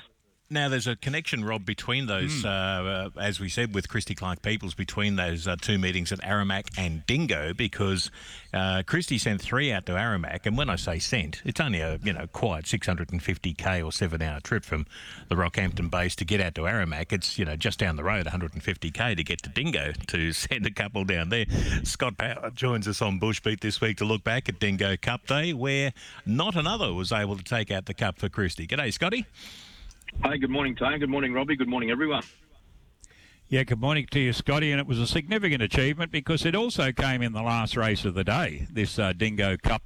Now, 0.53 0.69
there's 0.69 0.87
a 0.87 0.97
connection, 0.97 1.47
Rob, 1.47 1.65
between 1.65 2.05
those, 2.05 2.45
uh, 2.45 3.11
uh, 3.17 3.19
as 3.19 3.41
we 3.41 3.49
said, 3.49 3.75
with 3.75 3.89
Christy 3.89 4.15
Clark 4.15 4.43
Peoples, 4.43 4.75
between 4.75 5.17
those 5.17 5.49
uh, 5.49 5.57
two 5.59 5.79
meetings 5.79 6.13
at 6.13 6.21
Aramac 6.21 6.67
and 6.77 7.07
Dingo, 7.07 7.55
because 7.55 8.11
uh, 8.53 8.83
Christy 8.85 9.17
sent 9.17 9.41
three 9.41 9.73
out 9.73 9.87
to 9.87 9.93
Aramac, 9.93 10.45
and 10.45 10.59
when 10.59 10.69
I 10.69 10.77
say 10.77 10.99
sent, 10.99 11.41
it's 11.47 11.59
only 11.59 11.81
a 11.81 11.99
you 12.05 12.13
know 12.13 12.27
quiet 12.27 12.67
650k 12.67 13.83
or 13.83 13.91
seven-hour 13.91 14.41
trip 14.41 14.63
from 14.63 14.85
the 15.31 15.37
Rockhampton 15.37 15.91
base 15.91 16.15
to 16.17 16.27
get 16.27 16.39
out 16.43 16.55
to 16.57 16.63
Aramac. 16.63 17.15
It's 17.15 17.39
you 17.39 17.47
know 17.47 17.57
just 17.57 17.79
down 17.79 17.97
the 17.97 18.05
road, 18.05 18.27
150k 18.27 19.17
to 19.17 19.25
get 19.25 19.43
to 19.45 19.49
Dingo 19.49 19.93
to 20.09 20.33
send 20.35 20.67
a 20.67 20.71
couple 20.71 21.05
down 21.05 21.31
there. 21.31 21.47
Scott 21.83 22.19
Power 22.19 22.51
joins 22.51 22.87
us 22.87 23.01
on 23.01 23.19
Bushbeat 23.19 23.61
this 23.61 23.81
week 23.81 23.97
to 23.97 24.05
look 24.05 24.23
back 24.23 24.51
at 24.51 24.61
Dingo 24.61 24.99
Cup 24.99 25.27
Day, 25.27 25.55
where 25.55 25.95
not 26.27 26.57
another 26.57 26.93
was 26.93 27.11
able 27.11 27.39
to 27.39 27.43
take 27.43 27.71
out 27.71 27.87
the 27.87 27.95
cup 27.95 28.19
for 28.19 28.29
Christy. 28.29 28.67
G'day, 28.67 28.93
Scotty. 28.93 29.25
Hi, 30.21 30.37
good 30.37 30.50
morning, 30.50 30.76
Tone. 30.76 30.99
Good 30.99 31.11
morning, 31.11 31.33
Robbie. 31.33 31.57
Good 31.57 31.69
morning, 31.69 31.90
everyone. 31.90 32.23
Yeah, 33.49 33.64
good 33.64 33.81
morning 33.81 34.07
to 34.12 34.21
you, 34.21 34.33
Scotty. 34.33 34.71
And 34.71 34.81
it 34.81 34.87
was 34.87 34.99
a 34.99 35.07
significant 35.07 35.62
achievement 35.62 36.12
because 36.12 36.47
it 36.47 36.54
also 36.54 36.92
came 36.92 37.23
in 37.23 37.33
the 37.33 37.42
last 37.42 37.76
race 37.76 38.04
of 38.04 38.14
the 38.14 38.25
day, 38.25 38.66
this 38.71 38.99
uh, 38.99 39.12
Dingo 39.12 39.57
Cup, 39.57 39.83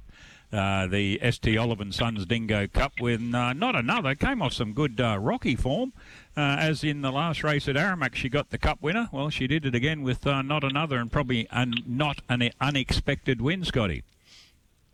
uh, 0.53 0.85
the 0.87 1.19
ST 1.31 1.57
Olive 1.57 1.81
and 1.81 1.93
Sons 1.93 2.25
Dingo 2.25 2.67
Cup, 2.67 2.93
with 3.01 3.19
uh, 3.33 3.53
not 3.53 3.75
another, 3.75 4.13
came 4.15 4.41
off 4.41 4.53
some 4.53 4.73
good 4.73 5.01
uh, 5.01 5.17
rocky 5.19 5.55
form. 5.55 5.91
Uh, 6.35 6.55
as 6.59 6.83
in 6.83 7.01
the 7.01 7.11
last 7.11 7.43
race 7.43 7.67
at 7.67 7.75
Aramac, 7.75 8.13
she 8.13 8.29
got 8.29 8.51
the 8.51 8.59
cup 8.59 8.81
winner. 8.81 9.09
Well, 9.11 9.31
she 9.31 9.47
did 9.47 9.65
it 9.65 9.73
again 9.73 10.03
with 10.03 10.27
uh, 10.27 10.43
not 10.43 10.63
another 10.63 10.97
and 10.97 11.11
probably 11.11 11.47
an, 11.49 11.73
not 11.87 12.21
an 12.29 12.51
unexpected 12.61 13.41
win, 13.41 13.65
Scotty. 13.65 14.03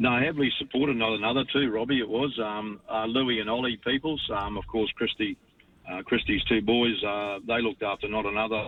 No, 0.04 0.20
heavily 0.20 0.52
supported, 0.60 0.98
not 0.98 1.14
another 1.14 1.46
too, 1.46 1.72
Robbie. 1.72 2.00
It 2.00 2.10
was 2.10 2.38
um, 2.38 2.82
uh, 2.90 3.06
and 3.06 3.50
Ollie 3.50 3.78
Peoples. 3.78 4.22
Um, 4.36 4.58
of 4.58 4.68
course, 4.68 4.92
Christy, 4.98 5.38
uh, 5.90 6.02
Christy's 6.02 6.44
two 6.44 6.62
boys. 6.62 7.02
Uh, 7.02 7.40
they 7.48 7.62
looked 7.62 7.84
after 7.84 8.10
not 8.10 8.26
another, 8.26 8.68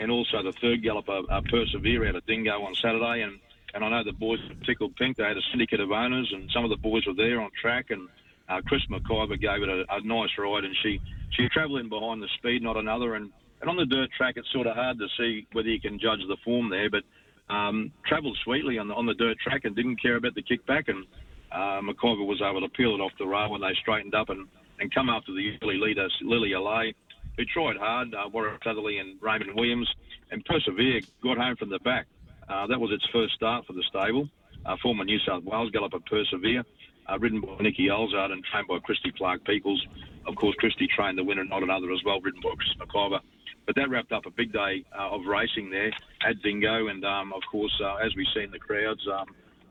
and 0.00 0.10
also 0.10 0.42
the 0.42 0.50
third 0.60 0.82
galloper, 0.82 1.20
uh, 1.30 1.40
Persevere 1.48 2.08
out 2.08 2.16
of 2.16 2.26
Dingo 2.26 2.64
on 2.64 2.74
Saturday. 2.74 3.22
And, 3.22 3.38
and 3.74 3.84
I 3.84 3.90
know 3.90 4.02
the 4.02 4.10
boys 4.10 4.40
tickled 4.66 4.96
pink. 4.96 5.18
They 5.18 5.22
had 5.22 5.36
a 5.36 5.42
syndicate 5.52 5.78
of 5.78 5.92
owners, 5.92 6.28
and 6.34 6.50
some 6.52 6.64
of 6.64 6.70
the 6.70 6.76
boys 6.76 7.06
were 7.06 7.14
there 7.14 7.40
on 7.40 7.50
track. 7.60 7.90
And 7.90 8.08
uh, 8.48 8.60
Chris 8.66 8.82
McIver 8.90 9.40
gave 9.40 9.62
it 9.62 9.68
a, 9.68 9.84
a 9.88 10.00
nice 10.00 10.30
ride, 10.36 10.64
and 10.64 10.74
she 10.82 11.00
she 11.30 11.48
travelled 11.50 11.78
in 11.78 11.90
behind 11.90 12.20
the 12.20 12.28
speed, 12.38 12.60
not 12.60 12.76
another. 12.76 13.14
And 13.14 13.30
and 13.60 13.70
on 13.70 13.76
the 13.76 13.86
dirt 13.86 14.10
track, 14.18 14.34
it's 14.36 14.50
sort 14.50 14.66
of 14.66 14.74
hard 14.74 14.98
to 14.98 15.06
see 15.16 15.46
whether 15.52 15.68
you 15.68 15.80
can 15.80 16.00
judge 16.00 16.26
the 16.26 16.38
form 16.44 16.70
there, 16.70 16.90
but 16.90 17.04
um, 17.50 17.92
travelled 18.06 18.36
sweetly 18.44 18.78
on 18.78 18.88
the 18.88 18.94
on 18.94 19.06
the 19.06 19.14
dirt 19.14 19.38
track 19.38 19.64
and 19.64 19.76
didn't 19.76 20.00
care 20.00 20.16
about 20.16 20.34
the 20.34 20.42
kickback. 20.42 20.88
And 20.88 21.06
uh, 21.52 21.80
McIver 21.80 22.26
was 22.26 22.40
able 22.42 22.60
to 22.60 22.68
peel 22.68 22.94
it 22.94 23.00
off 23.00 23.12
the 23.18 23.26
rail 23.26 23.50
when 23.50 23.60
they 23.60 23.74
straightened 23.80 24.14
up 24.14 24.30
and, 24.30 24.48
and 24.80 24.92
come 24.94 25.08
after 25.08 25.32
the 25.32 25.58
early 25.62 25.76
leader, 25.76 26.08
Lily 26.22 26.52
Allay, 26.52 26.94
who 27.36 27.44
tried 27.44 27.76
hard, 27.76 28.14
uh, 28.14 28.28
Sutherley 28.64 29.00
and 29.00 29.20
Raymond 29.20 29.54
Williams, 29.54 29.92
and 30.30 30.44
Persevere 30.44 31.00
got 31.22 31.36
home 31.36 31.56
from 31.56 31.70
the 31.70 31.78
back. 31.80 32.06
Uh, 32.48 32.66
that 32.66 32.80
was 32.80 32.90
its 32.90 33.06
first 33.12 33.34
start 33.34 33.66
for 33.66 33.72
the 33.72 33.82
stable. 33.88 34.28
Uh, 34.64 34.76
former 34.82 35.04
New 35.04 35.18
South 35.26 35.42
Wales 35.44 35.70
galloper 35.70 35.98
Persevere, 36.00 36.64
uh, 37.10 37.18
ridden 37.18 37.40
by 37.40 37.56
Nicky 37.60 37.88
Olzard 37.88 38.30
and 38.30 38.44
trained 38.44 38.68
by 38.68 38.78
Christy 38.78 39.12
Clark 39.12 39.44
Peoples. 39.44 39.84
Of 40.26 40.36
course, 40.36 40.54
Christy 40.56 40.86
trained 40.86 41.18
the 41.18 41.24
winner, 41.24 41.44
not 41.44 41.62
another, 41.62 41.92
as 41.92 42.00
well, 42.04 42.20
ridden 42.20 42.40
by 42.42 42.50
Chris 42.56 42.74
McIver. 42.78 43.20
But 43.66 43.76
that 43.76 43.90
wrapped 43.90 44.12
up 44.12 44.26
a 44.26 44.30
big 44.30 44.52
day 44.52 44.84
uh, 44.96 45.10
of 45.10 45.20
racing 45.26 45.70
there 45.70 45.90
at 46.28 46.42
Dingo, 46.42 46.88
and 46.88 47.04
um, 47.04 47.32
of 47.32 47.42
course, 47.50 47.72
uh, 47.82 47.96
as 47.96 48.14
we've 48.16 48.26
seen 48.34 48.50
the 48.50 48.58
crowds, 48.58 49.00
um, 49.06 49.26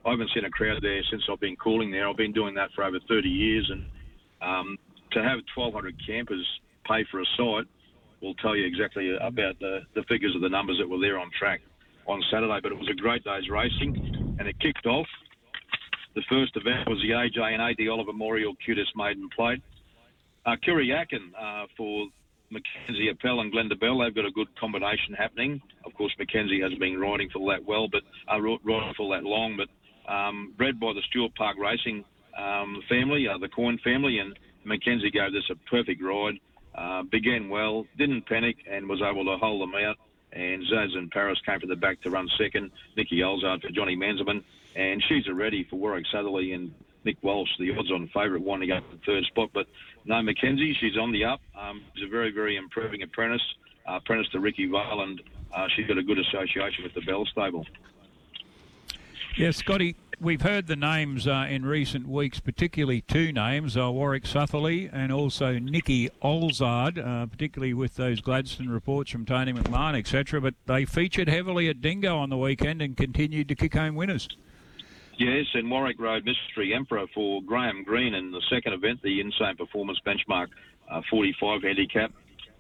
I 0.06 0.12
haven't 0.12 0.32
seen 0.34 0.46
a 0.46 0.50
crowd 0.50 0.82
there 0.82 1.02
since 1.12 1.24
I've 1.32 1.40
been 1.40 1.56
calling 1.58 1.92
there. 1.92 2.08
I've 2.08 2.18
been 2.18 2.32
doing 2.32 2.56
that 2.56 2.70
for 2.74 2.84
over 2.84 3.00
30 3.08 3.28
years, 3.28 3.70
and 3.70 3.86
um, 4.42 4.78
to 5.12 5.22
have 5.22 5.40
1,200 5.56 5.96
campers 6.08 6.48
pay 6.88 7.06
for 7.12 7.22
a 7.22 7.26
site 7.38 7.68
will 8.22 8.36
tell 8.36 8.56
you 8.56 8.66
exactly 8.66 9.16
about 9.16 9.60
the, 9.60 9.80
the 9.96 10.04
figures 10.08 10.36
of 10.36 10.42
the 10.42 10.50
numbers 10.50 10.78
that 10.80 10.88
were 10.88 11.00
there 11.00 11.18
on 11.20 11.30
track 11.38 11.60
on 12.08 12.22
Saturday. 12.32 12.60
But 12.62 12.72
it 12.72 12.78
was 12.78 12.90
a 12.90 12.96
great 12.96 13.24
day's 13.24 13.50
racing, 13.50 14.38
and 14.40 14.48
it 14.48 14.60
kicked 14.60 14.86
off. 14.86 15.08
The 16.16 16.24
first 16.30 16.56
event 16.56 16.90
was 16.90 17.00
the 17.02 17.12
AJ 17.12 17.54
and 17.54 17.62
AD 17.62 17.88
Oliver 17.90 18.12
Memorial 18.12 18.54
QTIS 18.68 18.96
Maiden 18.96 19.30
Plate. 19.36 19.62
Uh, 20.46 20.56
uh, 21.40 21.66
for 21.78 22.08
Mackenzie 22.52 23.10
Appel 23.10 23.40
and 23.40 23.52
Glenda 23.52 23.80
Bell, 23.80 24.00
they've 24.00 24.14
got 24.14 24.26
a 24.26 24.32
good 24.32 24.48
combination 24.60 25.14
happening. 25.18 25.62
Of 25.86 25.94
course, 25.94 26.14
Mackenzie 26.20 26.62
has 26.62 26.74
been 26.76 27.00
riding 27.00 27.30
for 27.30 27.52
that 27.52 27.66
well, 27.66 27.88
but 27.88 28.02
uh, 28.32 28.40
ri- 28.40 28.60
riding 28.64 28.94
for 28.96 29.16
that 29.16 29.24
long. 29.24 29.58
But 29.58 30.12
um, 30.12 30.54
bred 30.58 30.80
by 30.80 30.94
the 30.94 31.02
Stewart 31.10 31.34
Park 31.36 31.58
Racing 31.58 32.04
um, 32.38 32.84
family, 32.90 33.28
uh, 33.28 33.38
the 33.38 33.48
Coin 33.48 33.78
family, 33.84 34.20
and 34.20 34.38
Mackenzie 34.66 35.12
gave 35.12 35.32
this 35.32 35.50
a 35.50 35.56
perfect 35.70 36.04
ride. 36.04 36.40
Uh, 36.76 37.04
began 37.04 37.50
well, 37.50 37.86
didn't 37.98 38.26
panic, 38.28 38.58
and 38.70 38.88
was 38.88 39.02
able 39.02 39.26
to 39.26 39.38
hold 39.38 39.62
them 39.62 39.76
out. 39.76 39.98
And 40.34 40.64
Zaz 40.64 40.96
and 40.98 41.12
Paris 41.12 41.40
came 41.46 41.60
from 41.60 41.70
the 41.70 41.76
back 41.76 42.02
to 42.02 42.10
run 42.10 42.30
second. 42.38 42.72
Nikki 42.96 43.20
Olzard 43.20 43.62
for 43.62 43.70
Johnny 43.70 43.98
Manzelman, 43.98 44.44
and 44.76 45.04
she's 45.08 45.28
a 45.28 45.34
ready 45.34 45.66
for 45.70 45.78
Warwick 45.78 46.06
Southerly 46.12 46.54
and 46.54 46.74
Nick 47.04 47.18
Walsh, 47.22 47.50
the 47.60 47.76
odds-on 47.76 48.10
favourite, 48.14 48.44
winding 48.44 48.72
up 48.72 48.84
in 48.92 49.00
third 49.00 49.24
spot. 49.26 49.50
But 49.54 49.68
no, 50.06 50.22
Mackenzie, 50.22 50.76
she's 50.80 50.98
on 50.98 51.12
the 51.12 51.26
up. 51.26 51.42
Um, 51.60 51.82
she's 51.96 52.06
a 52.06 52.10
very, 52.10 52.32
very 52.32 52.58
improving 52.58 53.02
apprentice. 53.04 53.42
Uh, 53.88 53.96
apprentice 53.96 54.28
to 54.32 54.40
Ricky 54.40 54.68
Vale, 54.68 55.18
uh, 55.54 55.68
she's 55.76 55.88
got 55.88 55.98
a 55.98 56.04
good 56.04 56.20
association 56.20 56.84
with 56.84 56.94
the 56.94 57.02
Bell 57.02 57.26
stable. 57.26 57.66
Yeah, 59.36 59.52
Scotty, 59.52 59.96
we've 60.20 60.42
heard 60.42 60.68
the 60.68 60.76
names 60.76 61.26
uh, 61.26 61.48
in 61.50 61.66
recent 61.66 62.08
weeks, 62.08 62.40
particularly 62.40 63.02
two 63.02 63.32
names, 63.32 63.76
uh, 63.76 63.92
Warwick 63.92 64.24
Sutherley 64.24 64.90
and 64.92 65.12
also 65.12 65.58
Nikki 65.58 66.10
Olzard, 66.22 66.98
uh, 66.98 67.26
particularly 67.26 67.74
with 67.74 67.96
those 67.96 68.22
Gladstone 68.22 68.70
reports 68.70 69.10
from 69.10 69.26
Tony 69.26 69.54
McMahon, 69.54 69.98
etc. 69.98 70.40
But 70.42 70.54
they 70.68 70.86
featured 70.86 71.28
heavily 71.28 71.70
at 71.70 71.82
Dingo 71.82 72.18
on 72.18 72.30
the 72.30 72.38
weekend 72.38 72.82
and 72.82 72.96
continued 72.96 73.48
to 73.48 73.56
kick 73.56 73.74
home 73.74 73.96
winners. 73.96 74.30
Yes, 75.22 75.46
and 75.54 75.70
Warwick 75.70 76.00
Road 76.00 76.26
Mystery 76.26 76.74
Emperor 76.74 77.06
for 77.14 77.44
Graham 77.44 77.84
Green 77.84 78.16
in 78.16 78.32
the 78.32 78.42
second 78.50 78.74
event, 78.74 79.04
the 79.04 79.22
Insane 79.22 79.56
Performance 79.56 80.00
Benchmark 80.04 80.48
uh, 80.90 81.02
45 81.12 81.62
handicap. 81.62 82.12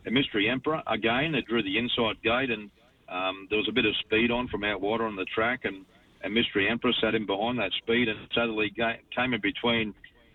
And 0.05 0.13
Mystery 0.13 0.47
Emperor, 0.47 0.83
again, 0.85 1.33
it 1.33 1.47
drew 1.47 1.63
the 1.63 1.79
inside 1.79 2.21
gate 2.21 2.51
and 2.51 2.69
um, 3.09 3.47
there 3.49 3.57
was 3.57 3.67
a 3.67 3.71
bit 3.71 3.85
of 3.85 3.95
speed 4.05 4.29
on 4.29 4.47
from 4.47 4.63
out 4.63 4.83
on 4.83 5.15
the 5.15 5.25
track 5.33 5.61
and, 5.63 5.83
and 6.23 6.35
Mystery 6.35 6.69
Emperor 6.69 6.91
sat 7.01 7.15
in 7.15 7.25
behind 7.25 7.57
that 7.57 7.71
speed 7.81 8.07
and 8.07 8.19
suddenly 8.31 8.71
came 8.77 9.33
in 9.33 9.41
between 9.41 9.91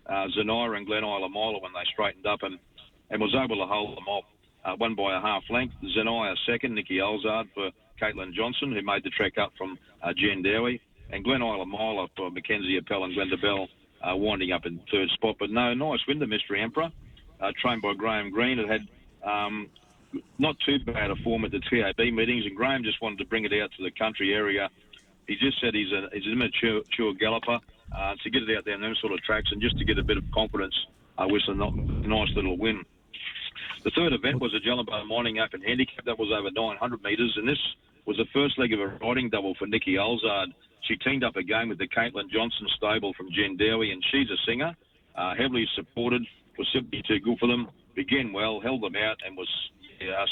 uh, 0.07 0.27
Zanira 0.37 0.75
and 0.75 0.85
Glen 0.85 1.05
Isla 1.05 1.29
Mila 1.29 1.61
when 1.61 1.71
they 1.71 1.87
straightened 1.93 2.25
up 2.27 2.43
and, 2.43 2.59
and 3.09 3.21
was 3.21 3.33
able 3.41 3.55
to 3.55 3.65
hold 3.71 3.95
them 3.95 4.07
off. 4.09 4.25
Uh, 4.65 4.75
won 4.77 4.95
by 4.95 5.17
a 5.17 5.21
half 5.21 5.43
length. 5.49 5.75
Zanaya 5.97 6.35
second, 6.45 6.75
Nikki 6.75 6.97
Olzard 6.97 7.47
for 7.53 7.69
Caitlin 8.01 8.33
Johnson, 8.33 8.73
who 8.73 8.81
made 8.81 9.05
the 9.05 9.11
trek 9.11 9.37
up 9.37 9.53
from 9.57 9.79
uh, 10.03 10.09
Jandowae 10.09 10.81
and 11.11 11.23
Glen 11.23 11.41
Isla 11.41 11.65
Mile 11.65 12.07
for 12.15 12.31
Mackenzie 12.31 12.77
Appel 12.77 13.03
and 13.03 13.15
Glenda 13.15 13.41
Bell 13.41 13.67
uh, 14.01 14.15
winding 14.15 14.51
up 14.51 14.65
in 14.65 14.79
third 14.91 15.09
spot. 15.11 15.35
But 15.39 15.49
no, 15.49 15.73
nice 15.73 15.99
win, 16.07 16.19
the 16.19 16.27
Mystery 16.27 16.61
Emperor, 16.61 16.89
uh, 17.41 17.51
trained 17.61 17.81
by 17.81 17.93
Graham 17.93 18.31
Green. 18.31 18.59
It 18.59 18.67
had 18.67 18.87
um, 19.23 19.69
not 20.37 20.55
too 20.65 20.77
bad 20.85 21.11
a 21.11 21.15
form 21.17 21.45
at 21.45 21.51
the 21.51 21.61
TAB 21.69 22.13
meetings, 22.13 22.45
and 22.45 22.55
Graham 22.55 22.83
just 22.83 23.01
wanted 23.01 23.19
to 23.19 23.25
bring 23.25 23.45
it 23.45 23.53
out 23.53 23.71
to 23.77 23.83
the 23.83 23.91
country 23.91 24.33
area. 24.33 24.69
He 25.27 25.35
just 25.35 25.59
said 25.59 25.73
he's, 25.73 25.91
a, 25.91 26.07
he's 26.13 26.25
an 26.25 26.33
immature 26.33 26.81
galloper 27.19 27.59
uh, 27.95 28.15
to 28.23 28.29
get 28.29 28.43
it 28.43 28.57
out 28.57 28.65
there 28.65 28.75
on 28.75 28.81
them 28.81 28.95
sort 29.01 29.13
of 29.13 29.21
tracks 29.23 29.49
and 29.51 29.61
just 29.61 29.77
to 29.77 29.85
get 29.85 29.97
a 29.99 30.03
bit 30.03 30.17
of 30.17 30.23
confidence 30.33 30.75
uh, 31.17 31.25
with 31.27 31.41
a 31.47 31.53
nice 31.53 32.29
little 32.35 32.57
win. 32.57 32.83
The 33.83 33.91
third 33.91 34.13
event 34.13 34.41
was 34.41 34.53
a 34.53 34.59
Jellinbah 34.59 35.07
Mining 35.07 35.39
Open 35.39 35.61
Handicap. 35.61 36.05
That 36.05 36.19
was 36.19 36.29
over 36.31 36.49
900 36.51 37.03
metres, 37.03 37.33
and 37.37 37.47
this 37.47 37.59
was 38.05 38.17
the 38.17 38.25
first 38.33 38.57
leg 38.57 38.73
of 38.73 38.79
a 38.79 38.87
riding 39.01 39.29
double 39.29 39.55
for 39.55 39.67
Nikki 39.67 39.95
Olzard. 39.95 40.53
She 40.87 40.95
teamed 40.97 41.23
up 41.23 41.35
again 41.35 41.69
with 41.69 41.79
the 41.79 41.87
Caitlin 41.87 42.29
Johnson 42.31 42.67
stable 42.75 43.13
from 43.17 43.27
Jandowae, 43.27 43.91
and 43.91 44.03
she's 44.11 44.29
a 44.29 44.39
singer, 44.47 44.75
uh, 45.15 45.35
heavily 45.35 45.67
supported, 45.75 46.23
was 46.57 46.67
simply 46.73 47.03
too 47.07 47.19
good 47.19 47.37
for 47.39 47.47
them. 47.47 47.67
Began 47.95 48.31
well, 48.31 48.59
held 48.61 48.83
them 48.83 48.95
out, 48.95 49.17
and 49.25 49.35
was 49.35 49.49
yeah, 49.99 50.25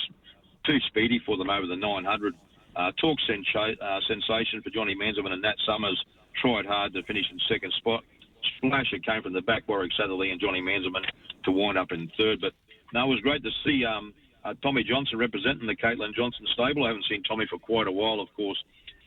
too 0.65 0.77
speedy 0.87 1.19
for 1.25 1.37
them 1.37 1.49
over 1.49 1.67
the 1.67 1.75
900. 1.75 2.33
Uh, 2.75 2.91
talk 2.99 3.17
uh, 3.29 3.99
sensation 4.07 4.61
for 4.61 4.69
Johnny 4.69 4.95
Manzelman 4.95 5.31
and 5.31 5.41
Nat 5.41 5.55
Summers 5.65 6.01
tried 6.41 6.65
hard 6.65 6.93
to 6.93 7.03
finish 7.03 7.25
in 7.31 7.39
second 7.49 7.71
spot. 7.77 8.03
Splasher 8.57 8.99
came 8.99 9.23
from 9.23 9.33
the 9.33 9.41
back, 9.41 9.63
Warwick 9.67 9.91
Satherley 9.99 10.31
and 10.31 10.39
Johnny 10.39 10.61
Manzelman 10.61 11.03
to 11.45 11.51
wind 11.51 11.77
up 11.77 11.91
in 11.91 12.09
third. 12.17 12.41
But 12.41 12.53
no, 12.93 13.05
it 13.05 13.15
was 13.15 13.19
great 13.21 13.43
to 13.43 13.49
see 13.63 13.85
um, 13.85 14.13
uh, 14.43 14.53
Tommy 14.61 14.83
Johnson 14.83 15.17
representing 15.17 15.67
the 15.67 15.75
Caitlin 15.75 16.13
Johnson 16.13 16.45
stable. 16.53 16.83
I 16.83 16.89
haven't 16.89 17.05
seen 17.09 17.23
Tommy 17.23 17.45
for 17.49 17.57
quite 17.57 17.87
a 17.87 17.91
while, 17.91 18.19
of 18.19 18.27
course. 18.35 18.61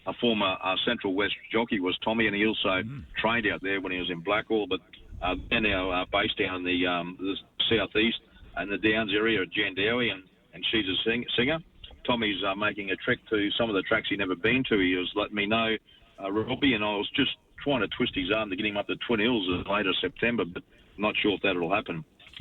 A 0.08 0.14
former 0.20 0.56
uh, 0.64 0.74
Central 0.86 1.14
West 1.14 1.34
jockey 1.52 1.80
was 1.80 1.96
Tommy, 2.02 2.26
and 2.26 2.34
he 2.34 2.46
also 2.46 2.80
trained 3.20 3.46
out 3.52 3.60
there 3.62 3.80
when 3.80 3.92
he 3.92 3.98
was 3.98 4.10
in 4.10 4.22
Blackall. 4.22 4.66
But 4.66 4.80
uh, 5.22 5.34
they're 5.50 5.60
now 5.60 5.90
uh, 5.90 6.04
based 6.10 6.38
down 6.38 6.56
in 6.56 6.64
the, 6.64 6.86
um, 6.86 7.16
the 7.20 7.36
southeast 7.68 8.16
and 8.56 8.72
the 8.72 8.78
Downs 8.78 9.12
area 9.14 9.42
at 9.42 9.48
Jandowae, 9.52 10.10
and, 10.10 10.22
and 10.54 10.64
she's 10.72 10.86
a 10.88 10.96
sing- 11.04 11.26
singer. 11.36 11.58
Tommy's 12.06 12.42
uh, 12.42 12.54
making 12.54 12.90
a 12.90 12.96
trek 12.96 13.18
to 13.28 13.50
some 13.58 13.68
of 13.68 13.74
the 13.76 13.82
tracks 13.82 14.08
he'd 14.08 14.18
never 14.18 14.34
been 14.34 14.64
to. 14.70 14.78
He 14.78 14.94
was 14.96 15.12
letting 15.14 15.36
me 15.36 15.46
know, 15.46 15.76
uh, 16.22 16.32
Robbie, 16.32 16.72
and 16.72 16.82
I 16.82 16.96
was 16.96 17.08
just 17.14 17.32
trying 17.62 17.82
to 17.82 17.88
twist 17.96 18.12
his 18.14 18.32
arm 18.34 18.48
to 18.48 18.56
get 18.56 18.64
him 18.64 18.78
up 18.78 18.86
to 18.86 18.96
Twin 19.06 19.20
Hills 19.20 19.46
in 19.46 19.70
later 19.70 19.92
September, 20.00 20.44
but 20.46 20.62
I'm 20.96 21.02
not 21.02 21.14
sure 21.22 21.34
if 21.34 21.42
that'll 21.42 21.72
happen. 21.72 22.04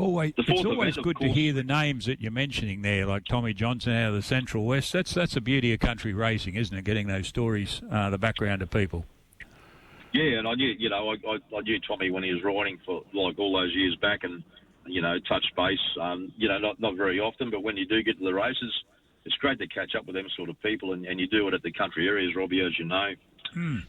Always, 0.00 0.32
The 0.34 0.44
it's 0.48 0.64
always 0.64 0.96
event, 0.96 1.04
good 1.04 1.18
to 1.18 1.28
hear 1.28 1.52
the 1.52 1.62
names 1.62 2.06
that 2.06 2.22
you're 2.22 2.32
mentioning 2.32 2.80
there, 2.80 3.04
like 3.04 3.26
Tommy 3.26 3.52
Johnson 3.52 3.92
out 3.92 4.08
of 4.08 4.14
the 4.14 4.22
Central 4.22 4.64
West. 4.64 4.94
That's 4.94 5.12
that's 5.12 5.34
the 5.34 5.42
beauty 5.42 5.74
of 5.74 5.80
country 5.80 6.14
racing, 6.14 6.54
isn't 6.54 6.74
it? 6.74 6.84
Getting 6.84 7.06
those 7.06 7.28
stories, 7.28 7.82
uh, 7.90 8.08
the 8.08 8.16
background 8.16 8.62
of 8.62 8.70
people. 8.70 9.04
Yeah, 10.12 10.38
and 10.38 10.48
I 10.48 10.54
knew, 10.54 10.74
you 10.78 10.88
know, 10.88 11.10
I, 11.10 11.14
I, 11.28 11.56
I 11.56 11.60
knew 11.60 11.78
Tommy 11.86 12.10
when 12.10 12.22
he 12.22 12.32
was 12.32 12.42
riding 12.42 12.78
for 12.86 13.02
like 13.12 13.38
all 13.38 13.52
those 13.52 13.74
years 13.74 13.94
back, 13.96 14.24
and 14.24 14.42
you 14.86 15.02
know, 15.02 15.18
touch 15.28 15.44
base. 15.54 15.78
Um, 16.00 16.32
you 16.38 16.48
know, 16.48 16.58
not 16.58 16.80
not 16.80 16.96
very 16.96 17.20
often, 17.20 17.50
but 17.50 17.62
when 17.62 17.76
you 17.76 17.84
do 17.84 18.02
get 18.02 18.18
to 18.18 18.24
the 18.24 18.32
races, 18.34 18.72
it's 19.26 19.36
great 19.36 19.58
to 19.58 19.66
catch 19.66 19.94
up 19.94 20.06
with 20.06 20.16
them 20.16 20.26
sort 20.34 20.48
of 20.48 20.60
people, 20.62 20.94
and, 20.94 21.04
and 21.04 21.20
you 21.20 21.26
do 21.26 21.46
it 21.46 21.52
at 21.52 21.62
the 21.62 21.72
country 21.72 22.08
areas, 22.08 22.34
Robbie, 22.34 22.64
as 22.64 22.78
you 22.78 22.86
know. 22.86 23.10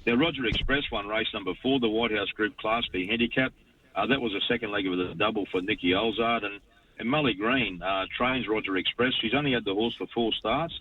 Now, 0.06 0.16
Roger 0.16 0.46
Express 0.46 0.84
won 0.92 1.08
race 1.08 1.28
number 1.34 1.54
four, 1.62 1.80
the 1.80 1.88
White 1.88 2.12
House 2.12 2.30
Group 2.32 2.58
Class 2.58 2.84
B 2.92 3.08
handicap. 3.08 3.54
Uh, 3.96 4.08
that 4.08 4.20
was 4.20 4.34
a 4.34 4.42
second 4.52 4.72
leg 4.72 4.88
of 4.88 4.98
the 4.98 5.14
double 5.18 5.46
for 5.52 5.62
Nicky 5.62 5.92
Olzard 5.92 6.44
and 6.44 6.60
and 7.00 7.10
Molly 7.10 7.34
Green 7.34 7.82
uh, 7.82 8.06
trains 8.16 8.46
Roger 8.48 8.78
Express. 8.78 9.12
She's 9.22 9.34
only 9.34 9.54
had 9.54 9.66
the 9.66 9.74
horse 9.74 9.96
for 9.98 10.06
four 10.14 10.32
starts. 10.38 10.74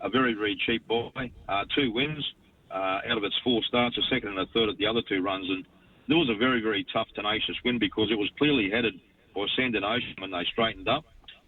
A 0.00 0.08
very 0.08 0.34
very 0.34 0.56
cheap 0.66 0.86
boy, 0.86 1.10
uh, 1.48 1.64
two 1.76 1.92
wins 1.92 2.24
uh, 2.70 3.00
out 3.08 3.18
of 3.18 3.24
its 3.24 3.36
four 3.44 3.62
starts, 3.68 3.98
a 3.98 4.02
second 4.14 4.30
and 4.30 4.38
a 4.38 4.46
third 4.54 4.68
at 4.68 4.78
the 4.78 4.86
other 4.86 5.02
two 5.08 5.22
runs, 5.22 5.48
and 5.48 5.64
there 6.06 6.16
was 6.16 6.30
a 6.30 6.38
very 6.38 6.60
very 6.62 6.86
tough 6.92 7.08
tenacious 7.14 7.56
win 7.64 7.78
because 7.78 8.08
it 8.10 8.18
was 8.18 8.30
clearly 8.38 8.70
headed 8.70 8.94
by 9.34 9.44
Sandon 9.56 9.84
Ocean 9.84 10.14
when 10.18 10.30
they 10.30 10.44
straightened 10.52 10.88
up, 10.88 11.04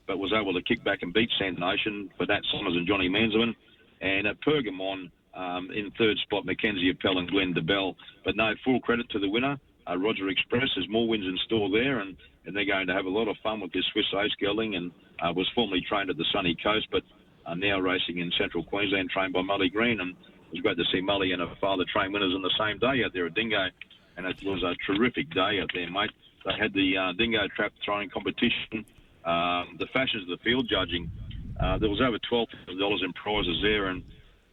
but 0.06 0.18
was 0.18 0.32
able 0.32 0.52
to 0.52 0.62
kick 0.62 0.84
back 0.84 1.02
and 1.02 1.12
beat 1.12 1.30
Sandon 1.38 1.62
Ocean 1.62 2.10
for 2.16 2.26
Nat 2.26 2.42
Summers 2.52 2.76
and 2.76 2.86
Johnny 2.86 3.08
Manzelman. 3.08 3.54
And 4.00 4.26
at 4.26 4.40
Pergamon, 4.40 5.10
um, 5.34 5.70
in 5.74 5.90
third 5.98 6.16
spot, 6.18 6.44
Mackenzie 6.46 6.90
Appel 6.90 7.18
and 7.18 7.30
Glenda 7.30 7.64
Bell. 7.66 7.96
But 8.24 8.36
no, 8.36 8.52
full 8.64 8.80
credit 8.80 9.10
to 9.10 9.18
the 9.18 9.28
winner, 9.28 9.58
uh, 9.90 9.96
Roger 9.96 10.28
Express. 10.28 10.68
There's 10.74 10.88
more 10.88 11.08
wins 11.08 11.26
in 11.26 11.36
store 11.44 11.68
there, 11.70 11.98
and, 12.00 12.16
and 12.46 12.54
they're 12.54 12.64
going 12.64 12.86
to 12.86 12.94
have 12.94 13.06
a 13.06 13.10
lot 13.10 13.28
of 13.28 13.36
fun 13.42 13.60
with 13.60 13.72
this 13.72 13.84
Swiss 13.92 14.06
Ace 14.22 14.32
gelding 14.40 14.76
and 14.76 14.92
uh, 15.20 15.32
was 15.34 15.48
formerly 15.54 15.80
trained 15.80 16.10
at 16.10 16.16
the 16.16 16.24
Sunny 16.32 16.56
Coast, 16.62 16.88
but 16.90 17.02
uh, 17.46 17.54
now 17.54 17.78
racing 17.80 18.18
in 18.18 18.30
central 18.38 18.64
Queensland, 18.64 19.10
trained 19.10 19.32
by 19.32 19.40
Mully 19.40 19.72
Green. 19.72 20.00
And 20.00 20.10
it 20.10 20.52
was 20.52 20.60
great 20.60 20.76
to 20.76 20.84
see 20.92 21.00
Mully 21.00 21.32
and 21.32 21.40
her 21.42 21.54
father 21.60 21.84
train 21.92 22.12
winners 22.12 22.34
on 22.34 22.42
the 22.42 22.54
same 22.58 22.78
day 22.78 23.04
out 23.04 23.12
there 23.12 23.26
at 23.26 23.34
Dingo. 23.34 23.68
And 24.16 24.26
it 24.26 24.42
was 24.44 24.62
a 24.62 24.74
terrific 24.86 25.30
day 25.30 25.60
out 25.60 25.70
there, 25.74 25.90
mate. 25.90 26.10
They 26.44 26.52
had 26.58 26.72
the 26.72 26.96
uh, 26.96 27.12
Dingo 27.12 27.46
trap 27.54 27.72
throwing 27.84 28.10
competition, 28.10 28.84
um, 29.24 29.76
the 29.78 29.86
fashions 29.92 30.22
of 30.22 30.38
the 30.38 30.44
field 30.44 30.68
judging. 30.68 31.10
Uh, 31.58 31.78
there 31.78 31.90
was 31.90 32.00
over 32.00 32.18
twelve 32.28 32.48
thousand 32.50 32.78
dollars 32.78 33.02
in 33.04 33.12
prizes 33.12 33.58
there, 33.62 33.86
and, 33.86 34.02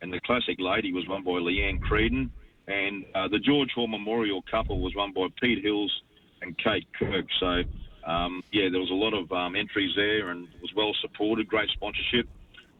and 0.01 0.11
the 0.11 0.19
classic 0.21 0.57
lady 0.59 0.91
was 0.91 1.07
won 1.07 1.23
by 1.23 1.31
Leanne 1.31 1.79
Creedon, 1.79 2.29
and 2.67 3.05
uh, 3.15 3.27
the 3.27 3.39
George 3.39 3.71
Hall 3.73 3.87
Memorial 3.87 4.43
Couple 4.49 4.81
was 4.81 4.93
won 4.95 5.13
by 5.13 5.27
Pete 5.41 5.63
Hills 5.63 5.91
and 6.41 6.57
Kate 6.57 6.87
Kirk. 6.97 7.25
So 7.39 7.63
um, 8.07 8.41
yeah, 8.51 8.69
there 8.71 8.79
was 8.79 8.89
a 8.89 8.93
lot 8.93 9.13
of 9.13 9.31
um, 9.31 9.55
entries 9.55 9.91
there, 9.95 10.29
and 10.29 10.47
it 10.47 10.61
was 10.61 10.71
well 10.75 10.93
supported. 11.01 11.47
Great 11.47 11.69
sponsorship. 11.69 12.27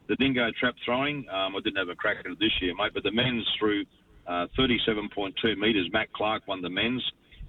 The 0.08 0.16
Dingo 0.16 0.50
trap 0.58 0.74
throwing, 0.84 1.28
um, 1.28 1.54
I 1.54 1.60
didn't 1.62 1.76
have 1.76 1.90
a 1.90 1.94
crack 1.94 2.16
at 2.20 2.26
it 2.26 2.38
this 2.38 2.52
year, 2.62 2.74
mate, 2.74 2.92
but 2.94 3.02
the 3.02 3.12
men's 3.12 3.46
through 3.58 3.84
uh, 4.26 4.46
37.2 4.58 5.58
metres. 5.58 5.88
Matt 5.92 6.10
Clark 6.14 6.48
won 6.48 6.62
the 6.62 6.70
men's, 6.70 7.04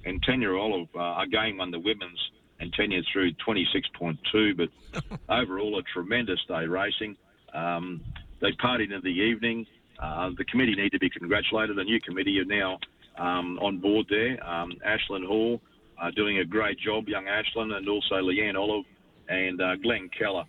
and 0.05 0.21
Tanya 0.23 0.53
Olive 0.53 0.89
uh, 0.93 1.21
again 1.21 1.57
won 1.57 1.71
the 1.71 1.79
women's, 1.79 2.19
and 2.59 2.73
Tanya 2.73 3.01
through 3.13 3.31
26.2. 3.47 4.57
But 4.57 5.19
overall, 5.29 5.79
a 5.79 5.83
tremendous 5.83 6.39
day 6.49 6.65
racing. 6.65 7.15
Um, 7.53 8.01
they 8.41 8.51
partied 8.51 8.93
in 8.93 9.01
the 9.03 9.09
evening. 9.09 9.65
Uh, 10.01 10.29
the 10.37 10.45
committee 10.45 10.75
need 10.75 10.91
to 10.91 10.99
be 10.99 11.09
congratulated. 11.09 11.75
The 11.77 11.83
new 11.83 11.99
committee 12.01 12.39
are 12.39 12.45
now 12.45 12.79
um, 13.17 13.59
on 13.59 13.79
board 13.79 14.05
there. 14.09 14.41
Um, 14.47 14.73
Ashlyn 14.85 15.25
Hall 15.25 15.61
uh, 16.01 16.11
doing 16.15 16.39
a 16.39 16.45
great 16.45 16.79
job, 16.79 17.07
young 17.07 17.25
Ashlyn, 17.25 17.73
and 17.73 17.87
also 17.89 18.15
Leanne 18.15 18.57
Olive 18.57 18.85
and 19.27 19.61
uh, 19.61 19.75
Glenn 19.83 20.09
Keller. 20.17 20.45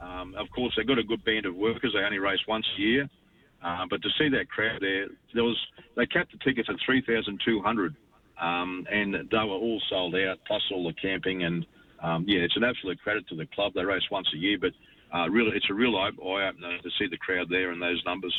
Um, 0.00 0.34
of 0.36 0.46
course, 0.54 0.72
they've 0.76 0.86
got 0.86 0.98
a 0.98 1.04
good 1.04 1.24
band 1.24 1.46
of 1.46 1.54
workers. 1.54 1.92
They 1.94 2.00
only 2.04 2.18
race 2.18 2.40
once 2.48 2.66
a 2.76 2.80
year. 2.80 3.08
Uh, 3.62 3.84
but 3.90 4.02
to 4.02 4.08
see 4.18 4.28
that 4.30 4.48
crowd 4.48 4.80
there, 4.80 5.06
there 5.34 5.44
was 5.44 5.56
they 5.96 6.06
capped 6.06 6.32
the 6.32 6.38
tickets 6.38 6.68
at 6.70 6.76
3,200, 6.84 7.94
um, 8.40 8.86
and 8.90 9.14
they 9.14 9.36
were 9.36 9.60
all 9.60 9.80
sold 9.90 10.14
out, 10.14 10.38
plus 10.46 10.62
all 10.72 10.86
the 10.86 10.94
camping. 10.94 11.42
And 11.44 11.66
um, 12.02 12.24
yeah, 12.26 12.40
it's 12.40 12.56
an 12.56 12.64
absolute 12.64 12.98
credit 13.02 13.28
to 13.28 13.36
the 13.36 13.46
club. 13.54 13.72
They 13.74 13.84
race 13.84 14.02
once 14.10 14.28
a 14.34 14.38
year, 14.38 14.56
but 14.58 14.72
uh, 15.14 15.28
really, 15.28 15.54
it's 15.54 15.68
a 15.70 15.74
real 15.74 15.96
eye 15.96 16.08
opener 16.08 16.78
to 16.78 16.90
see 16.98 17.06
the 17.10 17.18
crowd 17.18 17.48
there 17.50 17.70
and 17.70 17.82
those 17.82 18.02
numbers. 18.06 18.34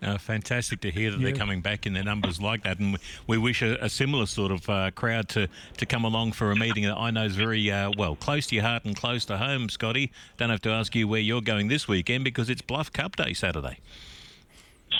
Uh, 0.00 0.16
fantastic 0.16 0.80
to 0.80 0.92
hear 0.92 1.10
that 1.10 1.20
they're 1.20 1.32
coming 1.32 1.60
back 1.60 1.84
in 1.84 1.92
their 1.92 2.04
numbers 2.04 2.40
like 2.40 2.62
that, 2.62 2.78
and 2.78 2.98
we 3.26 3.36
wish 3.36 3.62
a, 3.62 3.76
a 3.84 3.88
similar 3.88 4.26
sort 4.26 4.52
of 4.52 4.68
uh, 4.70 4.92
crowd 4.92 5.28
to, 5.28 5.48
to 5.76 5.86
come 5.86 6.04
along 6.04 6.30
for 6.30 6.52
a 6.52 6.56
meeting 6.56 6.84
that 6.84 6.96
I 6.96 7.10
know 7.10 7.24
is 7.24 7.34
very 7.34 7.68
uh, 7.68 7.90
well 7.98 8.14
close 8.14 8.46
to 8.48 8.54
your 8.54 8.62
heart 8.62 8.84
and 8.84 8.94
close 8.94 9.24
to 9.24 9.38
home, 9.38 9.68
Scotty. 9.68 10.12
Don't 10.36 10.50
have 10.50 10.62
to 10.62 10.70
ask 10.70 10.94
you 10.94 11.08
where 11.08 11.20
you're 11.20 11.40
going 11.40 11.66
this 11.66 11.88
weekend 11.88 12.22
because 12.22 12.48
it's 12.48 12.62
Bluff 12.62 12.92
Cup 12.92 13.16
Day 13.16 13.32
Saturday. 13.32 13.78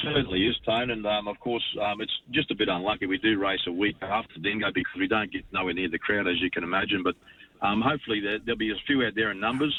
Certainly 0.03 0.47
is, 0.47 0.57
Tone, 0.67 0.91
and 0.91 1.07
um, 1.07 1.29
of 1.29 1.39
course 1.39 1.65
um, 1.81 2.01
it's 2.01 2.13
just 2.33 2.51
a 2.51 2.55
bit 2.57 2.69
unlucky. 2.69 3.07
We 3.07 3.19
do 3.19 3.39
race 3.39 3.61
a 3.69 3.73
week 3.73 3.97
after 4.03 4.41
Dingo 4.41 4.73
because 4.75 4.99
we 4.99 5.07
don't 5.07 5.31
get 5.33 5.45
nowhere 5.53 5.75
near 5.75 5.89
the 5.89 5.99
crowd, 5.99 6.27
as 6.27 6.41
you 6.41 6.51
can 6.51 6.65
imagine. 6.65 7.05
But 7.05 7.15
um, 7.63 7.81
hopefully 7.81 8.21
there, 8.21 8.39
there'll 8.39 8.59
be 8.59 8.73
a 8.73 8.81
few 8.87 9.05
out 9.05 9.15
there 9.15 9.31
in 9.31 9.39
numbers. 9.39 9.75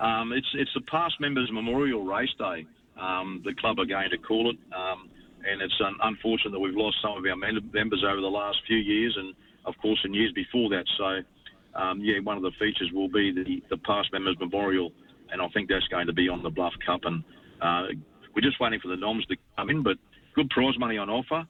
Um, 0.00 0.32
it's 0.32 0.48
it's 0.54 0.72
the 0.74 0.80
past 0.80 1.20
members' 1.20 1.50
Memorial 1.52 2.02
Race 2.02 2.34
Day. 2.38 2.66
Um, 3.00 3.42
the 3.44 3.54
club 3.54 3.78
are 3.80 3.86
going 3.86 4.10
to 4.10 4.18
call 4.18 4.50
it, 4.50 4.56
um, 4.74 5.10
and 5.44 5.60
it's 5.60 5.74
un- 5.84 5.98
unfortunate 6.02 6.52
that 6.52 6.60
we've 6.60 6.76
lost 6.76 6.96
some 7.02 7.18
of 7.18 7.24
our 7.24 7.36
mem- 7.36 7.70
members 7.72 8.04
over 8.06 8.20
the 8.20 8.30
last 8.30 8.58
few 8.66 8.78
years, 8.78 9.16
and 9.18 9.34
of 9.64 9.74
course 9.82 9.98
in 10.04 10.14
years 10.14 10.32
before 10.32 10.68
that. 10.70 10.84
So, 10.96 11.78
um, 11.78 12.00
yeah, 12.00 12.20
one 12.22 12.36
of 12.36 12.42
the 12.42 12.52
features 12.58 12.90
will 12.92 13.08
be 13.08 13.32
the, 13.32 13.62
the 13.68 13.78
past 13.78 14.12
members' 14.12 14.36
memorial, 14.38 14.92
and 15.32 15.42
I 15.42 15.48
think 15.48 15.68
that's 15.68 15.88
going 15.88 16.06
to 16.06 16.12
be 16.12 16.28
on 16.28 16.42
the 16.42 16.50
Bluff 16.50 16.72
Cup. 16.86 17.00
And 17.04 17.24
uh, 17.60 17.94
we're 18.34 18.42
just 18.42 18.60
waiting 18.60 18.80
for 18.80 18.88
the 18.88 18.96
noms 18.96 19.26
to 19.26 19.36
come 19.56 19.70
in, 19.70 19.82
but 19.82 19.96
good 20.34 20.48
prize 20.50 20.78
money 20.78 20.96
on 20.98 21.10
offer. 21.10 21.46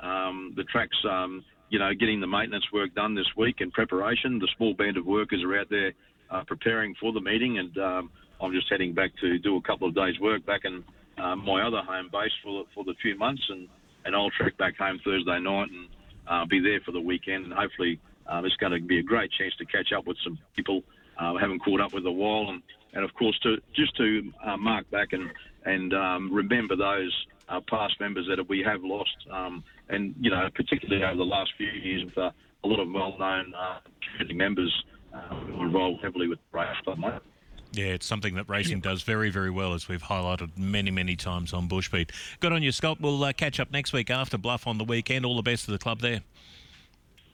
Um, 0.00 0.52
the 0.56 0.64
track's, 0.64 0.96
um, 1.08 1.44
you 1.70 1.78
know, 1.78 1.94
getting 1.98 2.20
the 2.20 2.26
maintenance 2.26 2.64
work 2.72 2.94
done 2.94 3.14
this 3.14 3.28
week 3.36 3.56
in 3.60 3.70
preparation. 3.70 4.38
The 4.38 4.48
small 4.56 4.74
band 4.74 4.96
of 4.96 5.06
workers 5.06 5.42
are 5.42 5.58
out 5.58 5.70
there 5.70 5.92
uh, 6.30 6.42
preparing 6.46 6.94
for 7.00 7.12
the 7.12 7.20
meeting, 7.20 7.58
and 7.58 7.78
um, 7.78 8.10
I'm 8.42 8.52
just 8.52 8.68
heading 8.68 8.92
back 8.92 9.12
to 9.20 9.38
do 9.38 9.56
a 9.56 9.62
couple 9.62 9.88
of 9.88 9.94
days' 9.94 10.18
work 10.20 10.44
back 10.44 10.62
in 10.64 10.84
um, 11.22 11.44
my 11.44 11.62
other 11.62 11.80
home 11.82 12.08
base 12.10 12.32
for 12.42 12.64
for 12.74 12.84
the 12.84 12.94
few 13.00 13.16
months, 13.16 13.42
and 13.48 13.68
and 14.04 14.16
I'll 14.16 14.30
trek 14.30 14.56
back 14.58 14.76
home 14.76 15.00
Thursday 15.04 15.38
night 15.38 15.68
and 15.70 15.88
uh, 16.26 16.44
be 16.46 16.60
there 16.60 16.80
for 16.84 16.92
the 16.92 17.00
weekend, 17.00 17.44
and 17.44 17.54
hopefully 17.54 18.00
um, 18.26 18.44
it's 18.44 18.56
going 18.56 18.72
to 18.72 18.80
be 18.80 18.98
a 18.98 19.02
great 19.02 19.30
chance 19.32 19.54
to 19.58 19.64
catch 19.66 19.92
up 19.96 20.06
with 20.06 20.16
some 20.24 20.38
people 20.56 20.82
uh, 21.18 21.36
haven't 21.36 21.60
caught 21.60 21.80
up 21.80 21.92
with 21.92 22.04
a 22.06 22.10
while, 22.10 22.50
and 22.50 22.62
and 22.94 23.04
of 23.04 23.14
course 23.14 23.38
to 23.44 23.56
just 23.74 23.96
to 23.96 24.32
uh, 24.44 24.56
mark 24.56 24.90
back 24.90 25.12
and 25.12 25.30
and 25.64 25.94
um, 25.94 26.32
remember 26.32 26.74
those 26.74 27.14
uh, 27.48 27.60
past 27.70 27.94
members 28.00 28.26
that 28.28 28.48
we 28.48 28.62
have 28.66 28.82
lost, 28.82 29.16
um, 29.30 29.62
and 29.88 30.14
you 30.20 30.30
know 30.30 30.48
particularly 30.54 31.04
over 31.04 31.16
the 31.16 31.24
last 31.24 31.52
few 31.56 31.68
years 31.68 32.04
with 32.04 32.18
uh, 32.18 32.30
a 32.64 32.68
lot 32.68 32.80
of 32.80 32.88
well-known 32.90 33.52
uh, 33.54 33.78
community 34.04 34.34
members 34.34 34.84
uh, 35.14 35.36
involved 35.60 36.02
heavily 36.02 36.28
with 36.28 36.38
the 36.50 36.58
race. 36.58 36.76
Yeah, 37.72 37.86
it's 37.86 38.04
something 38.04 38.34
that 38.34 38.48
racing 38.50 38.80
does 38.80 39.02
very, 39.02 39.30
very 39.30 39.50
well, 39.50 39.72
as 39.72 39.88
we've 39.88 40.02
highlighted 40.02 40.58
many, 40.58 40.90
many 40.90 41.16
times 41.16 41.54
on 41.54 41.68
Bushbeat. 41.68 42.10
Good 42.40 42.52
on 42.52 42.62
you, 42.62 42.70
Scott. 42.70 43.00
We'll 43.00 43.24
uh, 43.24 43.32
catch 43.32 43.58
up 43.60 43.70
next 43.70 43.94
week 43.94 44.10
after 44.10 44.36
Bluff 44.36 44.66
on 44.66 44.76
the 44.76 44.84
weekend. 44.84 45.24
All 45.24 45.36
the 45.36 45.42
best 45.42 45.64
to 45.64 45.70
the 45.70 45.78
club 45.78 46.00
there. 46.00 46.20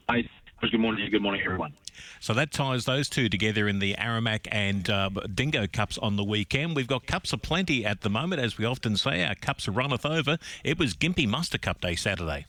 Hey, 0.09 0.29
good 0.61 0.79
morning 0.79 0.99
to 0.99 1.05
you. 1.05 1.11
Good 1.11 1.21
morning, 1.21 1.41
everyone. 1.43 1.73
So 2.21 2.33
that 2.33 2.51
ties 2.51 2.85
those 2.85 3.09
two 3.09 3.27
together 3.27 3.67
in 3.67 3.79
the 3.79 3.95
Aramac 3.95 4.47
and 4.49 4.89
uh, 4.89 5.09
Dingo 5.33 5.67
Cups 5.67 5.97
on 5.97 6.15
the 6.15 6.23
weekend. 6.23 6.73
We've 6.73 6.87
got 6.87 7.05
cups 7.05 7.33
aplenty 7.33 7.85
at 7.85 8.01
the 8.01 8.09
moment, 8.09 8.41
as 8.41 8.57
we 8.57 8.63
often 8.63 8.95
say. 8.95 9.25
Our 9.25 9.35
cups 9.35 9.67
runneth 9.67 10.05
over. 10.05 10.37
It 10.63 10.79
was 10.79 10.95
Gympie 10.95 11.27
Muster 11.27 11.57
Cup 11.57 11.81
Day 11.81 11.95
Saturday. 11.95 12.45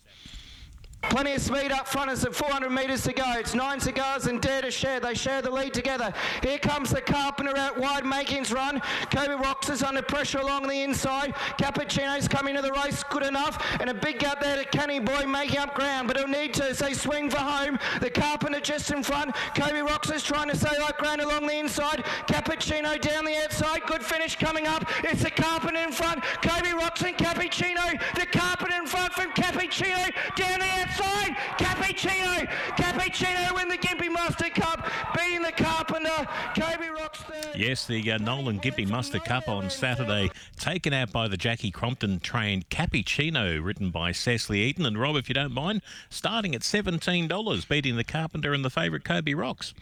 Plenty 1.03 1.35
of 1.35 1.41
speed 1.41 1.73
up 1.73 1.89
front 1.89 2.11
as 2.11 2.25
at 2.25 2.35
400 2.35 2.71
metres 2.71 3.03
to 3.05 3.13
go. 3.13 3.25
It's 3.37 3.55
Nine 3.55 3.81
Cigars 3.81 4.27
and 4.27 4.41
Dare 4.41 4.63
to 4.63 4.71
Share. 4.71 5.01
They 5.01 5.15
share 5.15 5.41
the 5.43 5.51
lead 5.51 5.73
together. 5.73 6.13
Here 6.43 6.59
comes 6.59 6.91
the 6.91 7.01
Carpenter 7.01 7.57
out 7.57 7.79
wide, 7.79 8.05
Makings 8.05 8.53
run. 8.53 8.81
Kobe 9.11 9.35
Rocks 9.35 9.71
is 9.71 9.83
under 9.83 10.03
pressure 10.03 10.39
along 10.39 10.69
the 10.69 10.83
inside. 10.83 11.35
Cappuccino's 11.59 12.29
coming 12.29 12.55
to 12.55 12.63
the 12.63 12.73
race, 12.73 13.03
good 13.11 13.25
enough. 13.25 13.65
And 13.81 13.91
a 13.91 13.95
big 13.95 14.19
gap 14.19 14.41
there 14.41 14.57
to 14.57 14.65
Canny 14.67 15.01
Boy 15.01 15.25
making 15.27 15.59
up 15.59 15.75
ground, 15.75 16.07
but 16.07 16.17
he'll 16.19 16.29
need 16.29 16.55
to 16.55 16.65
as 16.71 16.79
they 16.79 16.93
swing 16.93 17.31
for 17.31 17.39
home. 17.39 17.79
The 18.01 18.11
Carpenter 18.11 18.61
just 18.61 18.91
in 18.93 19.03
front. 19.03 19.35
Kobe 19.57 19.81
Rocks 19.81 20.11
is 20.11 20.23
trying 20.23 20.49
to 20.49 20.57
stay 20.57 20.79
like 20.79 20.99
ground 20.99 21.23
along 21.23 21.47
the 21.47 21.59
inside. 21.59 22.05
Cappuccino 22.29 23.01
down 23.01 23.25
the 23.25 23.37
outside. 23.43 23.83
Good 23.87 24.05
finish 24.05 24.37
coming 24.37 24.67
up. 24.67 24.85
It's 25.03 25.23
the 25.23 25.31
Carpenter 25.31 25.81
in 25.81 25.93
front. 25.93 26.23
Kobe 26.43 26.73
Rocks 26.73 27.03
and 27.03 27.17
Cappuccino. 27.17 28.01
The 28.15 28.27
Carpenter 28.27 28.77
in 28.77 28.87
front 28.87 29.13
from 29.15 29.33
Cappuccino 29.33 30.13
down 30.37 30.61
the 30.61 30.67
outside. 30.67 30.90
Cappuccino. 31.59 32.49
Cappuccino 32.77 33.55
win 33.55 33.69
the 33.69 33.77
Gympie 33.77 34.11
Muster 34.11 34.49
Cup, 34.49 34.89
beating 35.15 35.43
the 35.43 35.53
Carpenter. 35.53 36.27
Kobe 36.55 36.89
Rocks 36.89 37.21
third. 37.21 37.57
Yes, 37.57 37.87
the 37.87 38.13
uh, 38.13 38.19
Nolan 38.19 38.61
Gympie 38.61 38.89
Muster 38.89 39.19
Cup 39.19 39.49
on 39.49 39.69
Saturday, 39.71 40.31
taken 40.59 40.93
out 40.93 41.13
by 41.13 41.29
the 41.29 41.37
Jackie 41.37 41.71
Crompton 41.71 42.21
trained 42.21 42.69
Cappuccino, 42.71 43.63
written 43.63 43.91
by 43.91 44.13
Cecily 44.13 44.61
Eaton. 44.61 44.87
And 44.87 44.99
Rob, 44.99 45.17
if 45.17 45.29
you 45.29 45.35
don't 45.35 45.53
mind, 45.53 45.83
starting 46.09 46.55
at 46.55 46.63
$17, 46.63 47.69
beating 47.69 47.97
the 47.97 48.05
Carpenter 48.05 48.53
and 48.53 48.65
the 48.65 48.71
favourite 48.71 49.05
Kobe 49.05 49.35
Rocks. 49.35 49.75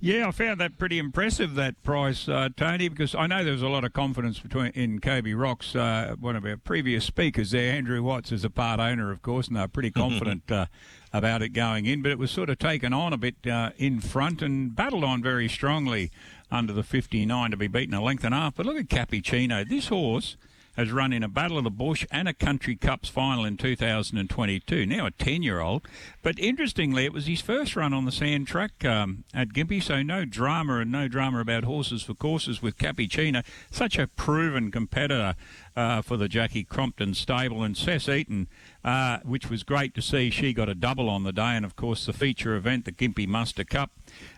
Yeah, 0.00 0.28
I 0.28 0.30
found 0.30 0.60
that 0.60 0.78
pretty 0.78 1.00
impressive, 1.00 1.56
that 1.56 1.82
price, 1.82 2.28
uh, 2.28 2.50
Tony, 2.56 2.88
because 2.88 3.16
I 3.16 3.26
know 3.26 3.42
there 3.42 3.52
was 3.52 3.62
a 3.62 3.68
lot 3.68 3.82
of 3.82 3.92
confidence 3.92 4.38
between 4.38 4.70
in 4.76 5.00
Kobe 5.00 5.32
Rocks. 5.32 5.74
Uh, 5.74 6.14
one 6.20 6.36
of 6.36 6.44
our 6.44 6.56
previous 6.56 7.04
speakers 7.04 7.50
there, 7.50 7.72
Andrew 7.72 8.00
Watts, 8.00 8.30
is 8.30 8.44
a 8.44 8.50
part 8.50 8.78
owner, 8.78 9.10
of 9.10 9.22
course, 9.22 9.48
and 9.48 9.56
they're 9.56 9.66
pretty 9.66 9.90
confident 10.04 10.52
uh, 10.52 10.66
about 11.12 11.42
it 11.42 11.48
going 11.48 11.86
in. 11.86 12.00
But 12.00 12.12
it 12.12 12.18
was 12.18 12.30
sort 12.30 12.48
of 12.48 12.60
taken 12.60 12.92
on 12.92 13.12
a 13.12 13.16
bit 13.16 13.44
uh, 13.44 13.70
in 13.76 14.00
front 14.00 14.40
and 14.40 14.74
battled 14.74 15.02
on 15.02 15.20
very 15.20 15.48
strongly 15.48 16.12
under 16.48 16.72
the 16.72 16.84
59 16.84 17.50
to 17.50 17.56
be 17.56 17.66
beaten 17.66 17.92
a 17.92 18.00
length 18.00 18.22
and 18.22 18.32
a 18.32 18.38
half. 18.38 18.54
But 18.54 18.66
look 18.66 18.76
at 18.76 18.86
Cappuccino. 18.86 19.68
This 19.68 19.88
horse 19.88 20.36
has 20.78 20.92
run 20.92 21.12
in 21.12 21.24
a 21.24 21.28
Battle 21.28 21.58
of 21.58 21.64
the 21.64 21.70
Bush 21.70 22.06
and 22.08 22.28
a 22.28 22.32
Country 22.32 22.76
Cups 22.76 23.08
final 23.08 23.44
in 23.44 23.56
2022. 23.56 24.86
Now 24.86 25.06
a 25.06 25.10
10 25.10 25.42
year 25.42 25.58
old. 25.58 25.82
But 26.22 26.38
interestingly, 26.38 27.04
it 27.04 27.12
was 27.12 27.26
his 27.26 27.40
first 27.40 27.74
run 27.74 27.92
on 27.92 28.04
the 28.04 28.12
sand 28.12 28.46
track 28.46 28.84
um, 28.84 29.24
at 29.34 29.48
Gympie, 29.48 29.82
so 29.82 30.02
no 30.02 30.24
drama 30.24 30.78
and 30.78 30.92
no 30.92 31.08
drama 31.08 31.40
about 31.40 31.64
horses 31.64 32.04
for 32.04 32.14
courses 32.14 32.62
with 32.62 32.78
Cappuccino. 32.78 33.44
Such 33.72 33.98
a 33.98 34.06
proven 34.06 34.70
competitor 34.70 35.34
uh, 35.74 36.00
for 36.00 36.16
the 36.16 36.28
Jackie 36.28 36.62
Crompton 36.62 37.14
stable. 37.14 37.64
And 37.64 37.76
Cess 37.76 38.08
Eaton, 38.08 38.46
uh, 38.88 39.20
which 39.22 39.50
was 39.50 39.64
great 39.64 39.94
to 39.94 40.00
see, 40.00 40.30
she 40.30 40.54
got 40.54 40.70
a 40.70 40.74
double 40.74 41.10
on 41.10 41.22
the 41.22 41.32
day. 41.32 41.50
And 41.50 41.66
of 41.66 41.76
course, 41.76 42.06
the 42.06 42.14
feature 42.14 42.56
event, 42.56 42.86
the 42.86 42.92
Gympie 42.92 43.28
Muster 43.28 43.62
Cup. 43.62 43.90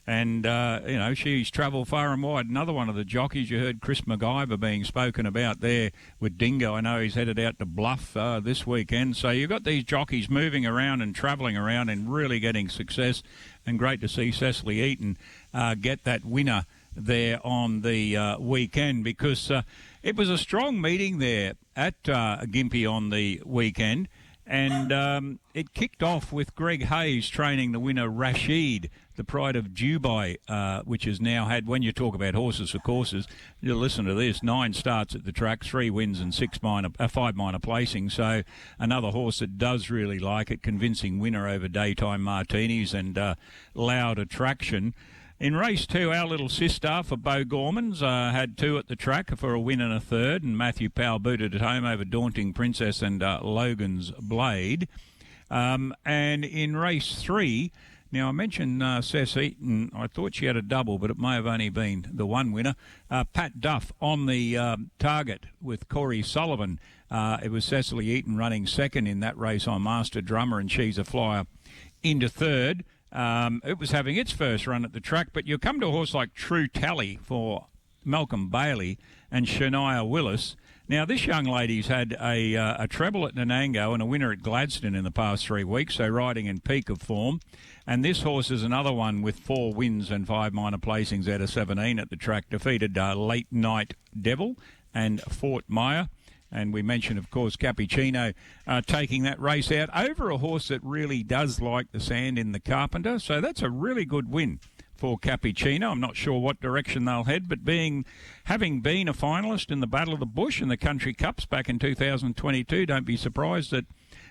And, 0.08 0.44
uh, 0.44 0.80
you 0.88 0.98
know, 0.98 1.14
she's 1.14 1.52
travelled 1.52 1.86
far 1.86 2.12
and 2.12 2.20
wide. 2.20 2.46
Another 2.46 2.72
one 2.72 2.88
of 2.88 2.96
the 2.96 3.04
jockeys, 3.04 3.48
you 3.48 3.60
heard 3.60 3.80
Chris 3.80 4.00
McIver 4.00 4.58
being 4.58 4.82
spoken 4.82 5.24
about 5.24 5.60
there 5.60 5.92
with 6.18 6.36
Dingo. 6.36 6.74
I 6.74 6.80
know 6.80 7.00
he's 7.00 7.14
headed 7.14 7.38
out 7.38 7.60
to 7.60 7.64
Bluff 7.64 8.16
uh, 8.16 8.40
this 8.40 8.66
weekend. 8.66 9.16
So 9.16 9.30
you've 9.30 9.50
got 9.50 9.62
these 9.62 9.84
jockeys 9.84 10.28
moving 10.28 10.66
around 10.66 11.00
and 11.00 11.14
travelling 11.14 11.56
around 11.56 11.88
and 11.88 12.12
really 12.12 12.40
getting 12.40 12.68
success. 12.68 13.22
And 13.64 13.78
great 13.78 14.00
to 14.00 14.08
see 14.08 14.32
Cecily 14.32 14.82
Eaton 14.82 15.16
uh, 15.54 15.76
get 15.76 16.02
that 16.02 16.24
winner 16.24 16.66
there 16.96 17.38
on 17.46 17.82
the 17.82 18.16
uh, 18.16 18.38
weekend 18.40 19.04
because 19.04 19.48
uh, 19.48 19.62
it 20.02 20.16
was 20.16 20.28
a 20.28 20.38
strong 20.38 20.80
meeting 20.80 21.20
there 21.20 21.52
at 21.76 21.94
uh, 22.08 22.38
Gympie 22.46 22.90
on 22.90 23.10
the 23.10 23.40
weekend. 23.46 24.08
And 24.50 24.92
um, 24.92 25.38
it 25.54 25.74
kicked 25.74 26.02
off 26.02 26.32
with 26.32 26.56
Greg 26.56 26.86
Hayes 26.86 27.28
training 27.28 27.70
the 27.70 27.78
winner 27.78 28.08
Rashid, 28.08 28.90
the 29.14 29.22
pride 29.22 29.54
of 29.54 29.66
Dubai, 29.68 30.38
uh, 30.48 30.82
which 30.82 31.04
has 31.04 31.20
now 31.20 31.46
had, 31.46 31.68
when 31.68 31.82
you 31.82 31.92
talk 31.92 32.16
about 32.16 32.34
horses 32.34 32.70
for 32.72 32.80
courses, 32.80 33.28
you 33.60 33.72
listen 33.76 34.06
to 34.06 34.14
this: 34.14 34.42
nine 34.42 34.72
starts 34.72 35.14
at 35.14 35.24
the 35.24 35.30
track, 35.30 35.62
three 35.62 35.88
wins, 35.88 36.18
and 36.18 36.34
six 36.34 36.60
minor, 36.64 36.88
uh, 36.98 37.06
five 37.06 37.36
minor 37.36 37.60
placings. 37.60 38.10
So 38.10 38.42
another 38.76 39.10
horse 39.10 39.38
that 39.38 39.56
does 39.56 39.88
really 39.88 40.18
like 40.18 40.50
it, 40.50 40.64
convincing 40.64 41.20
winner 41.20 41.46
over 41.46 41.68
Daytime 41.68 42.22
Martinis 42.22 42.92
and 42.92 43.16
uh, 43.16 43.36
loud 43.72 44.18
attraction. 44.18 44.94
In 45.40 45.56
race 45.56 45.86
two, 45.86 46.12
our 46.12 46.26
little 46.26 46.50
sister 46.50 47.02
for 47.02 47.16
Bo 47.16 47.44
Gormans 47.44 48.02
uh, 48.02 48.30
had 48.30 48.58
two 48.58 48.76
at 48.76 48.88
the 48.88 48.94
track 48.94 49.34
for 49.38 49.54
a 49.54 49.58
win 49.58 49.80
and 49.80 49.90
a 49.90 49.98
third, 49.98 50.42
and 50.42 50.54
Matthew 50.56 50.90
Powell 50.90 51.18
booted 51.18 51.54
at 51.54 51.62
home 51.62 51.86
over 51.86 52.04
Daunting 52.04 52.52
Princess 52.52 53.00
and 53.00 53.22
uh, 53.22 53.40
Logan's 53.42 54.10
Blade. 54.20 54.86
Um, 55.50 55.94
and 56.04 56.44
in 56.44 56.76
race 56.76 57.22
three, 57.22 57.72
now 58.12 58.28
I 58.28 58.32
mentioned 58.32 58.82
uh, 58.82 59.00
Cess 59.00 59.34
Eaton. 59.34 59.90
I 59.96 60.08
thought 60.08 60.34
she 60.34 60.44
had 60.44 60.56
a 60.56 60.62
double, 60.62 60.98
but 60.98 61.08
it 61.08 61.18
may 61.18 61.36
have 61.36 61.46
only 61.46 61.70
been 61.70 62.10
the 62.12 62.26
one 62.26 62.52
winner. 62.52 62.74
Uh, 63.10 63.24
Pat 63.24 63.62
Duff 63.62 63.94
on 63.98 64.26
the 64.26 64.58
um, 64.58 64.90
target 64.98 65.46
with 65.62 65.88
Corey 65.88 66.22
Sullivan. 66.22 66.78
Uh, 67.10 67.38
it 67.42 67.50
was 67.50 67.64
Cecily 67.64 68.10
Eaton 68.10 68.36
running 68.36 68.66
second 68.66 69.06
in 69.06 69.20
that 69.20 69.38
race 69.38 69.66
on 69.66 69.84
Master 69.84 70.20
Drummer, 70.20 70.58
and 70.58 70.70
she's 70.70 70.98
a 70.98 71.04
flyer 71.04 71.46
into 72.02 72.28
third. 72.28 72.84
Um, 73.12 73.60
it 73.64 73.78
was 73.78 73.90
having 73.90 74.16
its 74.16 74.32
first 74.32 74.66
run 74.66 74.84
at 74.84 74.92
the 74.92 75.00
track, 75.00 75.28
but 75.32 75.46
you 75.46 75.58
come 75.58 75.80
to 75.80 75.86
a 75.86 75.90
horse 75.90 76.14
like 76.14 76.34
True 76.34 76.68
Tally 76.68 77.18
for 77.22 77.66
Malcolm 78.04 78.48
Bailey 78.48 78.98
and 79.30 79.46
Shania 79.46 80.08
Willis. 80.08 80.56
Now, 80.88 81.04
this 81.04 81.24
young 81.24 81.44
lady's 81.44 81.86
had 81.86 82.16
a, 82.20 82.56
uh, 82.56 82.82
a 82.82 82.88
treble 82.88 83.24
at 83.24 83.36
Nanango 83.36 83.92
and 83.94 84.02
a 84.02 84.06
winner 84.06 84.32
at 84.32 84.42
Gladstone 84.42 84.96
in 84.96 85.04
the 85.04 85.12
past 85.12 85.46
three 85.46 85.62
weeks, 85.62 85.96
so 85.96 86.08
riding 86.08 86.46
in 86.46 86.58
peak 86.58 86.88
of 86.88 87.00
form. 87.00 87.40
And 87.86 88.04
this 88.04 88.22
horse 88.22 88.50
is 88.50 88.64
another 88.64 88.92
one 88.92 89.22
with 89.22 89.38
four 89.38 89.72
wins 89.72 90.10
and 90.10 90.26
five 90.26 90.52
minor 90.52 90.78
placings 90.78 91.28
out 91.32 91.40
of 91.40 91.50
17 91.50 91.98
at 92.00 92.10
the 92.10 92.16
track. 92.16 92.50
Defeated 92.50 92.98
uh, 92.98 93.14
Late 93.14 93.46
Night 93.52 93.94
Devil 94.20 94.56
and 94.92 95.20
Fort 95.22 95.64
Myer. 95.68 96.08
And 96.52 96.72
we 96.72 96.82
mentioned, 96.82 97.18
of 97.18 97.30
course, 97.30 97.56
Cappuccino 97.56 98.34
uh, 98.66 98.82
taking 98.84 99.22
that 99.22 99.40
race 99.40 99.70
out 99.70 99.88
over 99.94 100.30
a 100.30 100.38
horse 100.38 100.68
that 100.68 100.82
really 100.82 101.22
does 101.22 101.60
like 101.60 101.92
the 101.92 102.00
sand 102.00 102.38
in 102.38 102.52
the 102.52 102.60
Carpenter. 102.60 103.18
So 103.18 103.40
that's 103.40 103.62
a 103.62 103.70
really 103.70 104.04
good 104.04 104.30
win 104.30 104.60
for 105.00 105.18
Cappuccino. 105.18 105.90
I'm 105.90 106.00
not 106.00 106.14
sure 106.14 106.38
what 106.38 106.60
direction 106.60 107.06
they'll 107.06 107.24
head, 107.24 107.48
but 107.48 107.64
being 107.64 108.04
having 108.44 108.80
been 108.80 109.08
a 109.08 109.14
finalist 109.14 109.70
in 109.70 109.80
the 109.80 109.86
Battle 109.86 110.12
of 110.12 110.20
the 110.20 110.26
Bush 110.26 110.60
and 110.60 110.70
the 110.70 110.76
Country 110.76 111.14
Cups 111.14 111.46
back 111.46 111.68
in 111.68 111.78
2022, 111.78 112.84
don't 112.84 113.06
be 113.06 113.16
surprised 113.16 113.70
that 113.70 113.86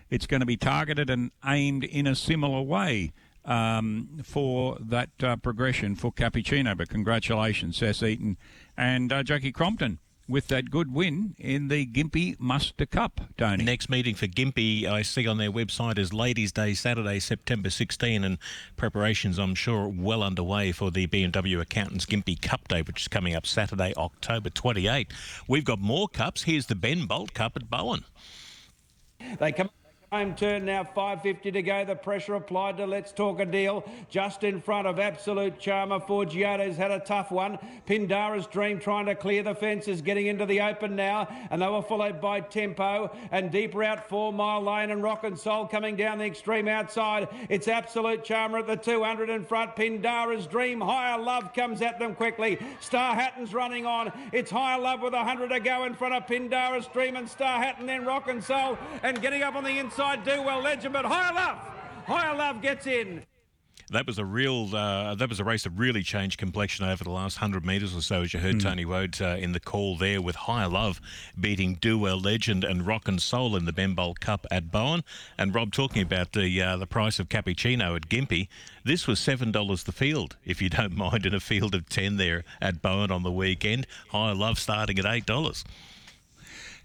it's 0.10 0.28
going 0.28 0.42
to 0.42 0.46
be 0.46 0.58
targeted 0.58 1.10
and 1.10 1.32
aimed 1.46 1.84
in 1.84 2.06
a 2.06 2.16
similar 2.16 2.62
way. 2.62 3.12
Um, 3.46 4.20
for 4.24 4.78
that 4.80 5.10
uh, 5.24 5.38
progression 5.38 5.96
for 5.96 6.12
Cappuccino, 6.12 6.78
but 6.78 6.90
congratulations, 6.90 7.78
Cess 7.78 8.04
Eaton 8.04 8.38
and 8.78 9.12
uh, 9.12 9.24
Jackie 9.24 9.54
Crompton 9.54 9.98
with 10.30 10.48
that 10.48 10.70
good 10.70 10.94
win 10.94 11.36
in 11.40 11.68
the 11.68 11.86
Gympie 11.88 12.40
Muster 12.40 12.86
Cup, 12.86 13.20
Tony. 13.38 13.64
Next 13.64 13.90
meeting 13.90 14.14
for 14.14 14.28
Gympie, 14.28 14.86
I 14.86 15.02
see 15.02 15.28
on 15.28 15.40
their 15.40 15.52
website, 15.52 15.98
is 15.98 16.14
Ladies' 16.14 16.52
Day, 16.52 16.76
Saturday, 16.76 17.20
September 17.20 17.72
16, 17.72 18.24
and 18.24 18.38
preparations, 18.78 19.40
I'm 19.40 19.56
sure, 19.56 19.88
well 19.88 20.22
underway 20.22 20.72
for 20.72 20.92
the 20.92 21.08
BMW 21.08 21.60
Accountants 21.60 22.06
Gympie 22.06 22.40
Cup 22.40 22.68
Day, 22.68 22.84
which 22.84 23.02
is 23.02 23.08
coming 23.08 23.36
up 23.36 23.48
Saturday, 23.48 23.94
October 23.98 24.52
28. 24.52 25.12
We've 25.48 25.66
got 25.66 25.80
more 25.80 26.08
cups. 26.08 26.44
Here's 26.44 26.68
the 26.68 26.76
Ben 26.76 27.08
Bolt 27.08 27.34
Cup 27.34 27.54
at 27.56 27.70
Bowen. 27.70 28.06
They 29.40 29.52
come. 29.52 29.72
Home 30.12 30.34
turn 30.34 30.66
now, 30.66 30.84
5.50 30.84 31.54
to 31.54 31.62
go. 31.62 31.86
The 31.86 31.94
pressure 31.94 32.34
applied 32.34 32.78
to 32.78 32.88
Let's 32.88 33.12
Talk 33.12 33.40
a 33.40 33.46
Deal. 33.46 33.84
Just 34.10 34.44
in 34.44 34.60
front 34.60 34.88
of 34.88 34.98
Absolute 34.98 35.60
Charmer. 35.60 36.00
Forgiato's 36.00 36.78
had 36.78 36.90
a 36.90 37.00
tough 37.00 37.30
one. 37.30 37.60
Pindara's 37.86 38.48
Dream 38.48 38.80
trying 38.80 39.06
to 39.06 39.14
clear 39.14 39.44
the 39.44 39.54
fences, 39.54 40.02
getting 40.02 40.26
into 40.26 40.48
the 40.48 40.62
open 40.62 40.96
now. 40.96 41.28
And 41.52 41.62
they 41.62 41.68
were 41.68 41.84
followed 41.84 42.20
by 42.20 42.40
Tempo 42.40 43.16
and 43.30 43.52
deeper 43.52 43.84
out 43.84 44.10
Four 44.10 44.34
Mile 44.34 44.64
Lane 44.64 44.90
and 44.90 45.04
Rock 45.04 45.26
and 45.26 45.38
Soul 45.38 45.68
coming 45.68 45.96
down 45.96 46.18
the 46.18 46.26
extreme 46.26 46.68
outside. 46.68 47.28
It's 47.48 47.68
Absolute 47.68 48.24
Charmer 48.24 48.58
at 48.58 48.66
the 48.66 48.78
200 48.78 49.30
in 49.30 49.46
front. 49.46 49.76
Pindara's 49.76 50.48
Dream. 50.48 50.82
Higher 50.82 51.20
Love 51.20 51.54
comes 51.54 51.84
at 51.84 52.00
them 52.00 52.16
quickly. 52.16 52.58
Star 52.80 53.14
Hatton's 53.14 53.54
running 53.54 53.86
on. 53.86 54.12
It's 54.32 54.50
Higher 54.50 54.80
Love 54.80 55.04
with 55.04 55.14
100 55.14 55.50
to 55.50 55.60
go 55.60 55.84
in 55.84 55.94
front 55.94 56.16
of 56.16 56.26
Pindara's 56.26 56.88
Dream 56.88 57.16
and 57.16 57.30
Star 57.30 57.62
Hatton, 57.62 57.86
then 57.86 58.06
Rock 58.06 58.28
and 58.28 58.44
Soul. 58.44 58.76
And 59.04 59.22
getting 59.22 59.44
up 59.44 59.54
on 59.54 59.64
the 59.64 59.78
inside 59.78 59.99
inside 60.00 60.24
do 60.24 60.42
well 60.42 60.62
legend, 60.62 60.94
but 60.94 61.04
Higher 61.04 61.34
Love, 61.34 61.58
Higher 62.06 62.34
Love 62.34 62.62
gets 62.62 62.88
in. 62.88 63.22
That 63.92 64.08
was 64.08 64.18
a 64.18 64.24
real. 64.24 64.74
Uh, 64.74 65.16
that 65.16 65.28
was 65.28 65.42
a 65.42 65.44
race 65.44 65.64
that 65.64 65.72
really 65.72 66.04
changed 66.04 66.38
complexion 66.38 66.86
over 66.86 67.04
the 67.04 67.10
last 67.10 67.38
hundred 67.38 67.66
metres 67.66 67.94
or 67.94 68.02
so, 68.02 68.22
as 68.22 68.34
you 68.34 68.40
heard 68.40 68.56
mm. 68.56 68.64
Tony 68.64 68.86
Wade 68.86 69.22
uh, 69.22 69.36
in 69.38 69.52
the 69.52 69.60
call 69.60 69.98
there, 69.98 70.22
with 70.22 70.36
Higher 70.38 70.70
Love 70.70 71.02
beating 71.38 71.76
Do 71.82 71.98
Well 71.98 72.18
Legend 72.18 72.64
and 72.64 72.88
Rock 72.88 73.10
and 73.10 73.22
Soul 73.22 73.58
in 73.58 73.66
the 73.66 73.74
Ben 73.74 73.94
Bolt 73.94 74.22
Cup 74.22 74.46
at 74.50 74.72
Bowen. 74.72 75.04
And 75.38 75.54
Rob 75.54 75.74
talking 75.74 76.02
about 76.02 76.32
the 76.32 76.62
uh, 76.62 76.78
the 76.78 76.88
price 76.88 77.20
of 77.20 77.28
Cappuccino 77.28 77.98
at 77.98 78.08
Gympie. 78.08 78.48
This 78.86 79.06
was 79.06 79.20
seven 79.20 79.52
dollars 79.52 79.84
the 79.84 79.92
field, 79.92 80.38
if 80.46 80.62
you 80.62 80.70
don't 80.70 80.96
mind, 81.06 81.26
in 81.26 81.34
a 81.34 81.42
field 81.42 81.76
of 81.76 81.90
ten 81.90 82.16
there 82.16 82.46
at 82.62 82.82
Bowen 82.82 83.12
on 83.12 83.24
the 83.24 83.32
weekend. 83.32 83.86
Higher 84.12 84.36
Love 84.36 84.60
starting 84.60 84.98
at 84.98 85.06
eight 85.06 85.26
dollars. 85.26 85.66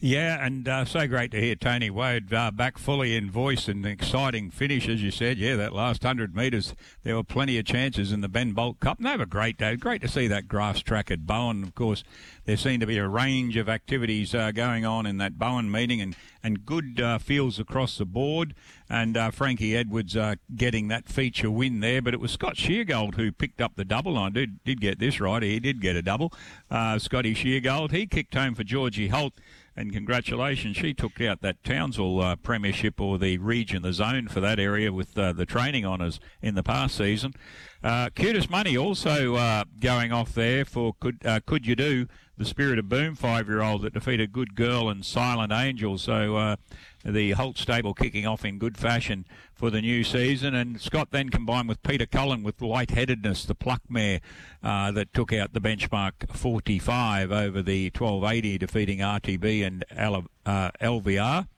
Yeah, 0.01 0.45
and 0.45 0.67
uh, 0.69 0.85
so 0.85 1.07
great 1.07 1.31
to 1.31 1.41
hear 1.41 1.55
Tony 1.55 1.89
Wade 1.89 2.33
uh, 2.33 2.51
back 2.51 2.79
fully 2.79 3.17
in 3.17 3.31
voice 3.31 3.69
and 3.69 3.87
exciting 3.87 4.51
finish, 4.51 4.89
as 4.89 5.03
you 5.03 5.11
said. 5.11 5.39
Yeah, 5.39 5.57
that 5.57 5.73
last 5.73 6.03
100 6.03 6.35
metres, 6.35 6.75
there 7.05 7.15
were 7.15 7.25
plenty 7.25 7.59
of 7.59 7.65
chances 7.65 8.13
in 8.13 8.21
the 8.21 8.29
Ben 8.29 8.53
Bolt 8.53 8.81
Cup. 8.81 8.99
And 8.99 9.07
they 9.07 9.15
a 9.15 9.27
great 9.27 9.57
day. 9.57 9.77
Great 9.77 10.03
to 10.03 10.09
see 10.09 10.27
that 10.27 10.49
grass 10.49 10.81
track 10.81 11.11
at 11.11 11.27
Bowen. 11.27 11.63
Of 11.63 11.75
course, 11.75 12.03
there 12.45 12.57
seemed 12.57 12.81
to 12.81 12.87
be 12.87 12.99
a 12.99 13.09
range 13.09 13.57
of 13.57 13.69
activities 13.69 14.35
uh, 14.35 14.51
going 14.51 14.85
on 14.85 15.07
in 15.07 15.19
that 15.19 15.39
Bowen 15.39 15.71
meeting 15.71 16.01
and, 16.01 16.17
and 16.43 16.67
good 16.67 17.01
uh, 17.01 17.19
fields 17.19 17.59
across 17.61 17.97
the 17.97 18.05
board. 18.05 18.55
And 18.91 19.17
uh, 19.17 19.31
Frankie 19.31 19.77
Edwards 19.77 20.17
uh, 20.17 20.35
getting 20.55 20.89
that 20.89 21.09
feature 21.09 21.51
win 21.51 21.81
there. 21.81 22.03
But 22.03 22.15
it 22.15 22.21
was 22.21 22.33
Scott 22.33 22.57
Sheargold 22.57 23.15
who 23.15 23.31
picked 23.33 23.61
up 23.61 23.77
the 23.77 23.85
double. 23.85 24.19
I 24.19 24.29
did, 24.29 24.63
did 24.65 24.81
get 24.81 24.99
this 24.99 25.21
right. 25.21 25.43
He 25.43 25.61
did 25.61 25.81
get 25.81 25.97
a 25.97 26.03
double. 26.03 26.33
Scotty 26.99 27.35
Sheargold. 27.35 27.93
He 27.93 28.07
kicked 28.07 28.35
home 28.35 28.55
for 28.55 28.65
Georgie 28.65 29.09
Holt 29.09 29.35
and 29.77 29.93
congratulations, 29.93 30.77
she 30.77 30.95
took 30.95 31.21
out 31.21 31.41
that 31.41 31.63
Townsville 31.65 32.21
uh, 32.21 32.37
Premiership 32.37 33.01
or 33.01 33.19
the 33.19 33.39
region, 33.39 33.83
the 33.83 33.93
zone 33.93 34.29
for 34.29 34.41
that 34.41 34.61
area 34.61 34.93
with 34.93 35.19
uh, 35.19 35.33
the 35.33 35.47
training 35.47 35.85
honours 35.85 36.21
in 36.41 36.55
the 36.55 36.63
past 36.63 36.97
season. 36.97 37.35
Uh, 37.83 38.09
QTIS 38.11 38.49
money 38.49 38.77
also 38.77 39.35
uh, 39.35 39.65
going 39.81 40.13
off 40.13 40.33
there 40.35 40.65
for 40.65 40.95
could 41.01 41.19
uh, 41.27 41.41
could 41.45 41.67
you 41.67 41.77
do 41.77 42.07
the 42.39 42.45
Spirit 42.45 42.79
of 42.79 42.89
Boom 42.89 43.15
five 43.15 43.49
year 43.49 43.63
old 43.63 43.83
that 43.83 43.95
defeated 43.95 44.33
Good 44.33 44.55
Girl 44.55 44.89
and 44.89 45.05
Silent 45.05 45.53
Angel. 45.53 45.99
So 45.99 46.37
uh, 46.37 46.57
the 47.05 47.33
Holt 47.33 47.59
stable 47.59 47.95
kicking 47.95 48.27
off 48.27 48.45
in 48.45 48.59
good 48.59 48.77
fashion 48.77 49.27
for 49.53 49.71
the 49.71 49.81
new 49.81 50.05
season. 50.05 50.55
And 50.55 50.81
Scott 50.81 51.09
then 51.11 51.29
combined 51.29 51.69
with 51.69 51.83
Peter 51.83 52.07
Cullen 52.07 52.43
with 52.43 52.61
lightheadedness, 52.61 53.45
the 53.45 53.55
pluck 53.55 53.83
mare 53.89 54.21
uh, 54.63 54.91
that 54.93 55.13
took 55.13 55.33
out 55.33 55.53
the 55.53 55.61
benchmark 55.61 56.31
45 56.35 57.31
over 57.31 57.63
the 57.63 57.87
1280, 57.87 58.59
defeating 58.59 58.99
RTB 58.99 59.67
and 59.67 59.85
L- 59.91 60.27
uh, 60.47 60.71
LVR. 60.81 61.49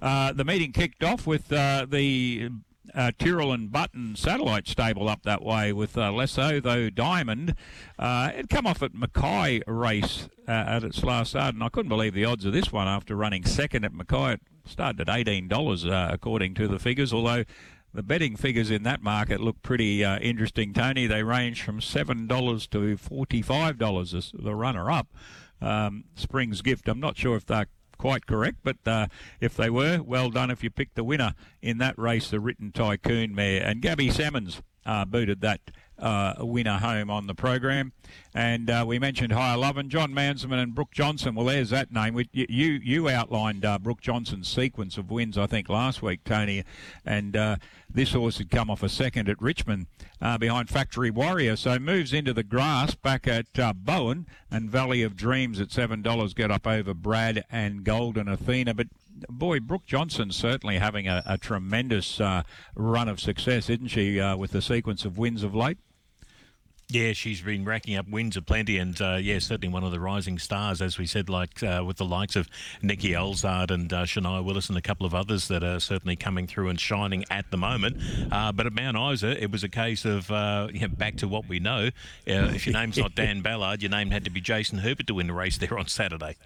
Uh, 0.00 0.32
the 0.32 0.44
meeting 0.44 0.72
kicked 0.72 1.02
off 1.02 1.26
with 1.26 1.52
uh, 1.52 1.86
the 1.88 2.50
uh, 2.94 3.10
Tyrrell 3.18 3.52
and 3.52 3.72
Button 3.72 4.16
satellite 4.16 4.68
stable 4.68 5.08
up 5.08 5.22
that 5.22 5.42
way 5.42 5.72
with 5.72 5.96
uh, 5.96 6.10
Lesso, 6.10 6.62
though 6.62 6.90
Diamond. 6.90 7.54
Uh, 7.98 8.30
it 8.34 8.48
come 8.48 8.66
off 8.66 8.82
at 8.82 8.94
Mackay 8.94 9.62
race 9.66 10.28
uh, 10.46 10.50
at 10.50 10.84
its 10.84 11.02
last 11.02 11.30
start, 11.30 11.54
and 11.54 11.62
I 11.62 11.68
couldn't 11.68 11.88
believe 11.88 12.14
the 12.14 12.24
odds 12.24 12.44
of 12.44 12.52
this 12.52 12.72
one 12.72 12.88
after 12.88 13.16
running 13.16 13.44
second 13.44 13.84
at 13.84 13.92
Mackay. 13.92 14.34
It 14.34 14.40
started 14.64 15.08
at 15.08 15.26
$18 15.26 15.90
uh, 15.90 16.12
according 16.12 16.54
to 16.54 16.68
the 16.68 16.78
figures, 16.78 17.12
although 17.12 17.44
the 17.92 18.02
betting 18.02 18.36
figures 18.36 18.70
in 18.70 18.82
that 18.82 19.02
market 19.02 19.40
look 19.40 19.62
pretty 19.62 20.04
uh, 20.04 20.18
interesting, 20.18 20.72
Tony. 20.72 21.06
They 21.06 21.22
range 21.22 21.62
from 21.62 21.80
$7 21.80 22.70
to 22.70 22.96
$45 22.96 24.14
as 24.14 24.32
the 24.34 24.54
runner 24.54 24.90
up. 24.90 25.08
Um, 25.60 26.04
Spring's 26.16 26.60
Gift, 26.60 26.88
I'm 26.88 27.00
not 27.00 27.16
sure 27.16 27.36
if 27.36 27.46
they're 27.46 27.68
quite 27.96 28.26
correct, 28.26 28.58
but 28.64 28.76
uh, 28.86 29.06
if 29.40 29.56
they 29.56 29.70
were, 29.70 30.02
well 30.02 30.30
done 30.30 30.50
if 30.50 30.64
you 30.64 30.70
picked 30.70 30.96
the 30.96 31.04
winner 31.04 31.34
in 31.62 31.78
that 31.78 31.96
race, 31.98 32.30
the 32.30 32.40
Written 32.40 32.72
Tycoon 32.72 33.34
mare. 33.34 33.62
And 33.62 33.80
Gabby 33.80 34.10
Salmons 34.10 34.60
uh, 34.84 35.04
booted 35.04 35.40
that 35.42 35.60
uh, 35.98 36.34
winner 36.40 36.78
home 36.78 37.10
on 37.10 37.26
the 37.26 37.34
program. 37.34 37.92
And 38.34 38.68
uh, 38.68 38.84
we 38.86 38.98
mentioned 38.98 39.32
Higher 39.32 39.56
Love 39.56 39.76
and 39.76 39.90
John 39.90 40.12
Mansman 40.12 40.60
and 40.60 40.74
Brooke 40.74 40.90
Johnson. 40.90 41.34
Well, 41.34 41.46
there's 41.46 41.70
that 41.70 41.92
name. 41.92 42.14
We, 42.14 42.28
you 42.32 42.80
you 42.82 43.08
outlined 43.08 43.64
uh, 43.64 43.78
Brooke 43.78 44.00
Johnson's 44.00 44.48
sequence 44.48 44.98
of 44.98 45.10
wins, 45.10 45.38
I 45.38 45.46
think, 45.46 45.68
last 45.68 46.02
week, 46.02 46.24
Tony. 46.24 46.64
And 47.04 47.36
uh, 47.36 47.56
this 47.88 48.12
horse 48.12 48.38
had 48.38 48.50
come 48.50 48.70
off 48.70 48.82
a 48.82 48.88
second 48.88 49.28
at 49.28 49.40
Richmond 49.40 49.86
uh, 50.20 50.36
behind 50.36 50.68
Factory 50.68 51.10
Warrior. 51.10 51.54
So 51.54 51.78
moves 51.78 52.12
into 52.12 52.32
the 52.32 52.42
grass 52.42 52.94
back 52.96 53.28
at 53.28 53.56
uh, 53.58 53.72
Bowen 53.72 54.26
and 54.50 54.70
Valley 54.70 55.02
of 55.02 55.16
Dreams 55.16 55.60
at 55.60 55.68
$7 55.68 56.34
get 56.34 56.50
up 56.50 56.66
over 56.66 56.92
Brad 56.92 57.44
and 57.50 57.84
Golden 57.84 58.26
Athena. 58.28 58.74
But 58.74 58.88
boy, 59.28 59.60
Brooke 59.60 59.86
Johnson 59.86 60.30
certainly 60.30 60.78
having 60.78 61.08
a, 61.08 61.22
a 61.26 61.38
tremendous 61.38 62.20
uh, 62.20 62.42
run 62.74 63.08
of 63.08 63.20
success, 63.20 63.70
isn't 63.70 63.88
she, 63.88 64.20
uh, 64.20 64.36
with 64.36 64.52
the 64.52 64.62
sequence 64.62 65.04
of 65.04 65.18
wins 65.18 65.42
of 65.42 65.54
late? 65.54 65.78
Yeah, 66.90 67.14
she's 67.14 67.40
been 67.40 67.64
racking 67.64 67.96
up 67.96 68.08
wins 68.08 68.36
aplenty, 68.36 68.76
and 68.76 69.00
uh, 69.00 69.16
yeah, 69.20 69.38
certainly 69.38 69.72
one 69.72 69.84
of 69.84 69.90
the 69.90 69.98
rising 69.98 70.38
stars, 70.38 70.82
as 70.82 70.98
we 70.98 71.06
said, 71.06 71.30
like 71.30 71.62
uh, 71.62 71.82
with 71.84 71.96
the 71.96 72.04
likes 72.04 72.36
of 72.36 72.46
Nikki 72.82 73.12
Olzard 73.12 73.70
and 73.70 73.90
uh, 73.90 74.04
Shania 74.04 74.44
Willis 74.44 74.68
and 74.68 74.76
a 74.76 74.82
couple 74.82 75.06
of 75.06 75.14
others 75.14 75.48
that 75.48 75.64
are 75.64 75.80
certainly 75.80 76.14
coming 76.14 76.46
through 76.46 76.68
and 76.68 76.78
shining 76.78 77.24
at 77.30 77.50
the 77.50 77.56
moment. 77.56 77.96
Uh, 78.30 78.52
but 78.52 78.66
at 78.66 78.74
Mount 78.74 78.98
Isa, 78.98 79.42
it 79.42 79.50
was 79.50 79.64
a 79.64 79.68
case 79.68 80.04
of 80.04 80.30
uh, 80.30 80.68
you 80.72 80.80
know, 80.80 80.88
back 80.88 81.16
to 81.16 81.26
what 81.26 81.48
we 81.48 81.58
know. 81.58 81.86
Uh, 82.28 82.52
if 82.54 82.66
your 82.66 82.74
name's 82.74 82.98
not 82.98 83.14
Dan 83.16 83.40
Ballard, 83.40 83.80
your 83.82 83.90
name 83.90 84.10
had 84.10 84.24
to 84.24 84.30
be 84.30 84.42
Jason 84.42 84.80
Huppatz 84.80 85.06
to 85.06 85.14
win 85.14 85.26
the 85.26 85.32
race 85.32 85.56
there 85.56 85.78
on 85.78 85.86
Saturday 85.86 86.36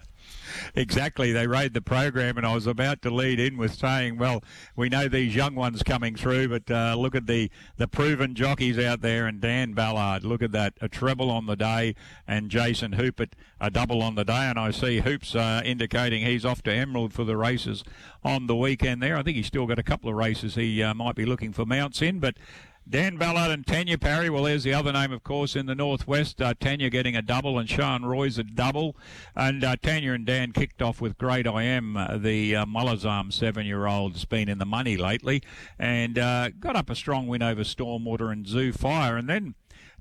exactly. 0.75 1.31
They 1.31 1.47
rode 1.47 1.73
the 1.73 1.81
program, 1.81 2.37
and 2.37 2.45
I 2.45 2.53
was 2.53 2.67
about 2.67 3.01
to 3.03 3.09
lead 3.09 3.39
in 3.39 3.57
with 3.57 3.75
saying, 3.75 4.17
well, 4.17 4.43
we 4.75 4.89
know 4.89 5.07
these 5.07 5.35
young 5.35 5.55
ones 5.55 5.83
coming 5.83 6.15
through, 6.15 6.49
but 6.49 6.71
uh, 6.71 6.95
look 6.95 7.15
at 7.15 7.27
the, 7.27 7.49
the 7.77 7.87
proven 7.87 8.35
jockeys 8.35 8.79
out 8.79 9.01
there, 9.01 9.25
and 9.25 9.41
Dan 9.41 9.73
Ballard, 9.73 10.23
look 10.23 10.41
at 10.41 10.51
that, 10.51 10.73
a 10.81 10.89
treble 10.89 11.31
on 11.31 11.45
the 11.45 11.55
day, 11.55 11.95
and 12.27 12.49
Jason 12.49 12.93
Huppatz, 12.93 13.33
a 13.59 13.69
double 13.69 14.01
on 14.01 14.15
the 14.15 14.25
day, 14.25 14.33
and 14.49 14.59
I 14.59 14.71
see 14.71 14.99
Hoops 14.99 15.35
uh, 15.35 15.61
indicating 15.63 16.25
he's 16.25 16.45
off 16.45 16.61
to 16.63 16.73
Emerald 16.73 17.13
for 17.13 17.23
the 17.23 17.37
races 17.37 17.83
on 18.23 18.47
the 18.47 18.55
weekend 18.55 19.01
there. 19.01 19.17
I 19.17 19.23
think 19.23 19.37
he's 19.37 19.47
still 19.47 19.65
got 19.65 19.79
a 19.79 19.83
couple 19.83 20.09
of 20.09 20.15
races 20.15 20.55
he 20.55 20.81
uh, 20.83 20.93
might 20.93 21.15
be 21.15 21.25
looking 21.25 21.53
for 21.53 21.65
mounts 21.65 22.01
in, 22.01 22.19
but 22.19 22.35
Dan 22.89 23.17
Ballard 23.17 23.51
and 23.51 23.67
Tanya 23.67 23.99
Parry. 23.99 24.31
Well, 24.31 24.43
there's 24.43 24.63
the 24.63 24.73
other 24.73 24.91
name, 24.91 25.11
of 25.11 25.23
course, 25.23 25.55
in 25.55 25.67
the 25.67 25.75
Northwest. 25.75 26.41
Uh, 26.41 26.55
Tanya 26.59 26.89
getting 26.89 27.15
a 27.15 27.21
double 27.21 27.59
and 27.59 27.69
Sean 27.69 28.03
Roy's 28.03 28.39
a 28.39 28.43
double. 28.43 28.95
And 29.35 29.63
uh, 29.63 29.75
Tanya 29.79 30.13
and 30.13 30.25
Dan 30.25 30.53
kicked 30.53 30.81
off 30.81 30.99
with 30.99 31.17
Great 31.19 31.45
I 31.45 31.63
Am, 31.63 31.95
uh, 31.95 32.17
the 32.17 32.55
uh, 32.55 32.65
Mullazarm 32.65 33.31
seven-year-old 33.31 34.13
has 34.13 34.25
been 34.25 34.49
in 34.49 34.57
the 34.57 34.65
money 34.65 34.97
lately 34.97 35.43
and 35.77 36.17
uh, 36.17 36.49
got 36.59 36.75
up 36.75 36.89
a 36.89 36.95
strong 36.95 37.27
win 37.27 37.43
over 37.43 37.61
Stormwater 37.61 38.31
and 38.31 38.47
Zoo 38.47 38.73
Fire. 38.73 39.17
And 39.17 39.29
then 39.29 39.53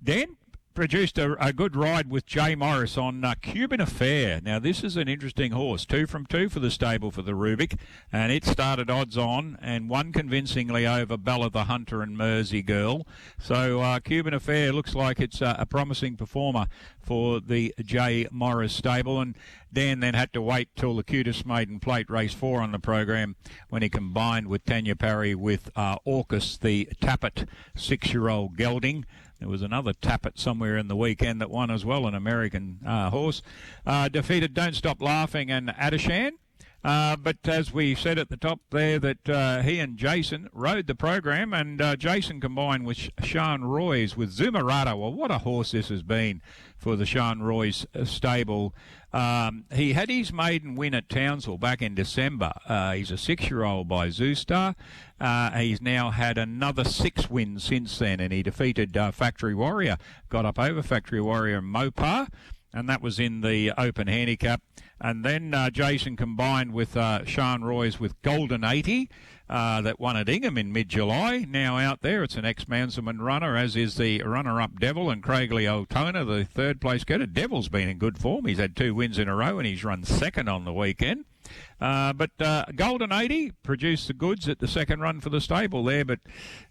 Dan 0.02 0.38
produced 0.78 1.18
a, 1.18 1.34
a, 1.44 1.52
good 1.52 1.74
ride 1.74 2.08
with 2.08 2.24
Jay 2.24 2.54
Morris 2.54 2.96
on 2.96 3.24
uh, 3.24 3.34
Cuban 3.42 3.80
Affair. 3.80 4.40
Now, 4.40 4.60
this 4.60 4.84
is 4.84 4.96
an 4.96 5.08
interesting 5.08 5.50
horse. 5.50 5.84
Two 5.84 6.06
from 6.06 6.24
two 6.24 6.48
for 6.48 6.60
the 6.60 6.70
stable 6.70 7.10
for 7.10 7.20
the 7.20 7.32
Rubik, 7.32 7.80
and 8.12 8.30
it 8.30 8.44
started 8.44 8.88
odds 8.88 9.18
on 9.18 9.58
and 9.60 9.88
won 9.88 10.12
convincingly 10.12 10.86
over 10.86 11.16
Bella 11.16 11.50
the 11.50 11.64
Hunter 11.64 12.00
and 12.00 12.16
Mersey 12.16 12.62
Girl. 12.62 13.08
So, 13.40 13.80
uh, 13.80 13.98
Cuban 13.98 14.34
Affair 14.34 14.72
looks 14.72 14.94
like 14.94 15.18
it's 15.18 15.42
uh, 15.42 15.56
a 15.58 15.66
promising 15.66 16.14
performer 16.14 16.68
for 17.02 17.40
the 17.40 17.74
Jay 17.80 18.28
Morris 18.30 18.72
stable. 18.72 19.20
And 19.20 19.34
Dan 19.72 20.00
then 20.00 20.14
had 20.14 20.32
to 20.32 20.42
wait 20.42 20.68
till 20.76 20.96
the 20.96 21.04
cutest 21.04 21.44
maiden 21.46 21.80
plate 21.80 22.08
race 22.08 22.32
four 22.32 22.60
on 22.60 22.72
the 22.72 22.78
program 22.78 23.36
when 23.68 23.82
he 23.82 23.88
combined 23.88 24.48
with 24.48 24.64
Tanya 24.64 24.96
Parry 24.96 25.34
with 25.34 25.70
uh, 25.76 25.96
Orcus, 26.04 26.56
the 26.56 26.88
Tapit 27.00 27.46
six 27.76 28.12
year 28.12 28.28
old 28.28 28.56
gelding. 28.56 29.04
There 29.38 29.48
was 29.48 29.62
another 29.62 29.92
Tapit 29.92 30.38
somewhere 30.38 30.76
in 30.76 30.88
the 30.88 30.96
weekend 30.96 31.40
that 31.40 31.50
won 31.50 31.70
as 31.70 31.84
well, 31.84 32.06
an 32.06 32.14
American 32.14 32.80
uh, 32.84 33.10
horse. 33.10 33.40
Uh, 33.86 34.08
defeated 34.08 34.52
Don't 34.52 34.74
Stop 34.74 35.00
Laughing 35.00 35.50
and 35.50 35.68
Adishan. 35.68 36.32
Uh, 36.88 37.16
but 37.16 37.36
as 37.46 37.70
we 37.70 37.94
said 37.94 38.18
at 38.18 38.30
the 38.30 38.36
top 38.38 38.60
there, 38.70 38.98
that 38.98 39.28
uh, 39.28 39.60
he 39.60 39.78
and 39.78 39.98
Jason 39.98 40.48
rode 40.54 40.86
the 40.86 40.94
program, 40.94 41.52
and 41.52 41.82
uh, 41.82 41.94
Jason 41.96 42.40
combined 42.40 42.86
with 42.86 43.10
Sean 43.22 43.62
Roy's 43.62 44.16
with 44.16 44.34
Zumarata. 44.34 44.98
Well, 44.98 45.12
what 45.12 45.30
a 45.30 45.36
horse 45.36 45.72
this 45.72 45.90
has 45.90 46.02
been 46.02 46.40
for 46.78 46.96
the 46.96 47.04
Sean 47.04 47.42
Roy's 47.42 47.84
uh, 47.94 48.06
stable. 48.06 48.74
Um, 49.12 49.66
he 49.70 49.92
had 49.92 50.08
his 50.08 50.32
maiden 50.32 50.76
win 50.76 50.94
at 50.94 51.10
Townsville 51.10 51.58
back 51.58 51.82
in 51.82 51.94
December. 51.94 52.52
Uh, 52.66 52.92
he's 52.92 53.10
a 53.10 53.18
six-year-old 53.18 53.86
by 53.86 54.08
Zoostar. 54.08 54.74
He's 55.58 55.82
now 55.82 56.10
had 56.10 56.38
another 56.38 56.84
six 56.84 57.28
wins 57.28 57.64
since 57.64 57.98
then, 57.98 58.18
and 58.18 58.32
he 58.32 58.42
defeated 58.42 58.96
Factory 59.12 59.54
Warrior, 59.54 59.98
got 60.30 60.46
up 60.46 60.58
over 60.58 60.82
Factory 60.82 61.20
Warrior 61.20 61.58
and 61.58 61.66
Mopar, 61.66 62.28
and 62.72 62.88
that 62.88 63.02
was 63.02 63.20
in 63.20 63.42
the 63.42 63.72
Open 63.76 64.06
Handicap. 64.06 64.62
And 65.00 65.24
then 65.24 65.54
uh, 65.54 65.70
Jason 65.70 66.16
combined 66.16 66.72
with 66.72 66.96
uh, 66.96 67.24
Sean 67.24 67.62
Roy's 67.62 68.00
with 68.00 68.20
Golden 68.22 68.64
80 68.64 69.08
uh, 69.48 69.80
that 69.80 69.98
won 69.98 70.16
at 70.16 70.28
Ingham 70.28 70.58
in 70.58 70.72
mid-July. 70.72 71.46
Now 71.48 71.78
out 71.78 72.02
there, 72.02 72.22
it's 72.22 72.36
an 72.36 72.44
ex-Manzelman 72.44 73.20
runner, 73.20 73.56
as 73.56 73.76
is 73.76 73.96
the 73.96 74.22
runner-up 74.22 74.78
Devil 74.78 75.10
and 75.10 75.22
Craigley 75.22 75.66
Altona, 75.68 76.24
the 76.24 76.44
third 76.44 76.80
place 76.80 77.04
getter. 77.04 77.26
Devil's 77.26 77.68
been 77.68 77.88
in 77.88 77.98
good 77.98 78.18
form. 78.18 78.46
He's 78.46 78.58
had 78.58 78.76
two 78.76 78.94
wins 78.94 79.18
in 79.18 79.28
a 79.28 79.34
row 79.34 79.58
and 79.58 79.66
he's 79.66 79.84
run 79.84 80.04
second 80.04 80.48
on 80.48 80.64
the 80.64 80.72
weekend. 80.72 81.24
Uh, 81.80 82.12
but 82.12 82.30
uh, 82.40 82.64
Golden 82.74 83.12
80 83.12 83.52
produced 83.62 84.08
the 84.08 84.14
goods 84.14 84.48
at 84.48 84.58
the 84.58 84.68
second 84.68 85.00
run 85.00 85.20
for 85.20 85.30
the 85.30 85.40
stable 85.40 85.84
there. 85.84 86.04
But 86.04 86.20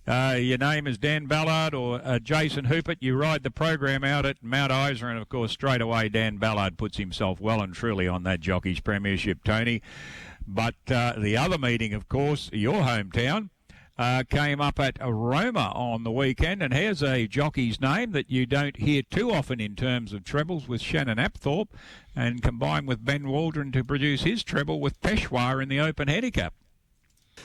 uh, 0.07 0.35
your 0.39 0.57
name 0.57 0.87
is 0.87 0.97
Dan 0.97 1.25
Ballard 1.25 1.73
or 1.73 2.01
uh, 2.03 2.19
Jason 2.19 2.65
Huppatz. 2.65 2.97
You 2.99 3.15
ride 3.15 3.43
the 3.43 3.51
program 3.51 4.03
out 4.03 4.25
at 4.25 4.43
Mount 4.43 4.71
Isa, 4.71 5.07
and 5.07 5.19
of 5.19 5.29
course, 5.29 5.51
straight 5.51 5.81
away, 5.81 6.09
Dan 6.09 6.37
Ballard 6.37 6.77
puts 6.77 6.97
himself 6.97 7.39
well 7.39 7.61
and 7.61 7.73
truly 7.73 8.07
on 8.07 8.23
that 8.23 8.39
Jockey's 8.39 8.79
Premiership, 8.79 9.43
Tony. 9.43 9.81
But 10.47 10.75
uh, 10.89 11.13
the 11.17 11.35
other 11.35 11.57
meeting, 11.57 11.93
of 11.93 12.07
course, 12.07 12.49
your 12.53 12.81
hometown, 12.81 13.49
uh, 13.97 14.23
came 14.29 14.61
up 14.61 14.79
at 14.79 14.97
Roma 15.01 15.71
on 15.75 16.03
the 16.03 16.11
weekend. 16.11 16.61
And 16.61 16.73
here's 16.73 17.01
a 17.01 17.27
jockey's 17.27 17.81
name 17.81 18.11
that 18.11 18.29
you 18.29 18.45
don't 18.45 18.77
hear 18.77 19.01
too 19.01 19.31
often 19.31 19.59
in 19.59 19.75
terms 19.75 20.13
of 20.13 20.23
trebles 20.23 20.67
with 20.67 20.81
Shannon 20.81 21.17
Apthorpe 21.17 21.69
and 22.15 22.41
combined 22.41 22.87
with 22.87 23.03
Ben 23.03 23.27
Waldron 23.27 23.71
to 23.71 23.83
produce 23.83 24.23
his 24.23 24.43
treble 24.43 24.79
with 24.79 25.01
Peshawar 25.01 25.61
in 25.61 25.69
the 25.69 25.79
Open 25.79 26.07
Handicap. 26.07 26.53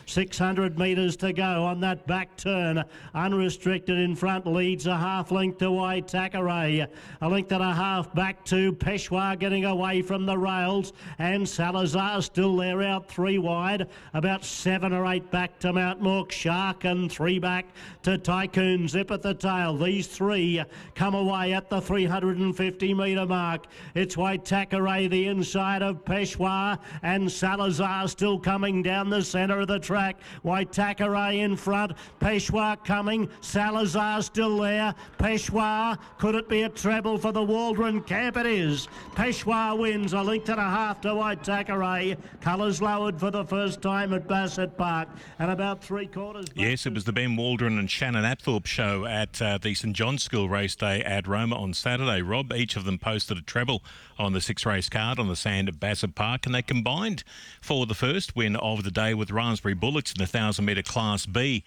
600 0.07 0.79
metres 0.79 1.17
to 1.17 1.33
go 1.33 1.65
on 1.65 1.81
that 1.81 2.07
back 2.07 2.37
turn. 2.37 2.85
Unrestricted 3.15 3.99
in 3.99 4.15
front 4.15 4.47
leads 4.47 4.87
a 4.87 4.97
half 4.97 5.31
length 5.31 5.59
to 5.59 5.67
Waitakaray. 5.67 6.87
A 7.21 7.29
length 7.29 7.53
and 7.53 7.63
a 7.63 7.73
half 7.73 8.13
back 8.15 8.45
to 8.47 8.73
Peshawar 8.73 9.37
getting 9.37 9.65
away 9.65 10.03
from 10.03 10.27
the 10.27 10.37
rails. 10.37 10.93
And 11.19 11.49
Salazar 11.49 12.23
still 12.23 12.57
there 12.57 12.83
out 12.83 13.09
three 13.09 13.39
wide. 13.39 13.89
About 14.15 14.45
seven 14.45 14.93
or 14.93 15.07
eight 15.07 15.31
back 15.31 15.59
to 15.61 15.73
Mount 15.73 16.03
Mork 16.03 16.31
Shark 16.31 16.85
and 16.85 17.11
three 17.11 17.39
back 17.39 17.67
to 18.03 18.19
Tycoon 18.19 18.89
Zip 18.89 19.11
at 19.11 19.23
the 19.23 19.35
tail. 19.35 19.77
These 19.77 20.07
three 20.07 20.63
come 20.95 21.15
away 21.15 21.53
at 21.53 21.69
the 21.69 21.81
350 21.81 22.95
metre 22.95 23.27
mark. 23.27 23.67
It's 23.95 24.17
Waitakaray 24.17 25.11
the 25.11 25.27
inside 25.27 25.83
of 25.83 26.05
Peshawar 26.05 26.79
and 27.03 27.31
Salazar 27.31 28.09
still 28.09 28.39
coming 28.39 28.83
down 28.83 29.11
the 29.11 29.23
centre 29.23 29.61
of 29.61 29.69
the 29.69 29.79
track. 29.83 30.17
Waitakaray 30.45 31.39
in 31.39 31.57
front. 31.57 31.93
Peshawar 32.21 32.77
coming. 32.77 33.29
Salazar 33.41 34.23
still 34.23 34.59
there. 34.59 34.95
Peshawar. 35.19 35.99
Could 36.19 36.35
it 36.35 36.49
be 36.49 36.63
a 36.63 36.69
treble 36.69 37.19
for 37.19 37.33
the 37.33 37.43
Waldron 37.43 38.03
camp? 38.03 38.37
It 38.37 38.47
is. 38.47 38.89
Peshawar 39.15 39.77
wins 39.77 40.13
a 40.13 40.23
length 40.23 40.49
and 40.49 40.59
a 40.59 40.63
half 40.63 41.01
to 41.03 41.09
Waitakaray. 41.09 42.17
Colours 42.41 42.81
lowered 42.81 43.19
for 43.19 43.31
the 43.31 43.45
first 43.45 43.83
time 43.83 44.13
at 44.13 44.27
Bassett 44.27 44.77
Park. 44.77 45.09
And 45.39 45.51
about 45.51 45.83
three 45.83 46.07
quarters. 46.07 46.47
Yes, 46.55 46.87
it 46.87 46.95
was 46.95 47.05
the 47.05 47.13
Ben 47.13 47.37
Waldron 47.37 47.79
and 47.79 47.91
Shannon 47.91 48.25
Apthorpe 48.25 48.67
show 48.67 49.05
at 49.05 49.43
uh, 49.43 49.59
the 49.59 49.75
St 49.75 49.95
John's 49.95 50.23
School 50.23 50.49
race 50.49 50.77
day 50.77 51.03
at 51.03 51.27
Roma 51.27 51.57
on 51.57 51.75
Saturday. 51.75 52.23
Rob, 52.23 52.53
each 52.53 52.77
of 52.77 52.85
them 52.85 52.99
posted 52.99 53.39
a 53.39 53.43
treble 53.43 53.83
on 54.19 54.33
the 54.33 54.41
six 54.41 54.65
race 54.65 54.89
card 54.89 55.19
on 55.19 55.29
the 55.29 55.37
sand 55.37 55.69
at 55.69 55.81
Bassett 55.81 56.15
Park, 56.15 56.47
and 56.47 56.55
they 56.55 56.63
combined 56.63 57.25
for 57.61 57.87
the 57.87 57.95
first 57.95 58.37
win 58.37 58.57
of 58.57 58.85
the 58.85 58.91
day 58.91 59.15
with 59.15 59.31
Bullets 59.75 60.13
in 60.13 60.19
the 60.19 60.25
1,000 60.25 60.65
metre 60.65 60.83
Class 60.83 61.27
B 61.27 61.65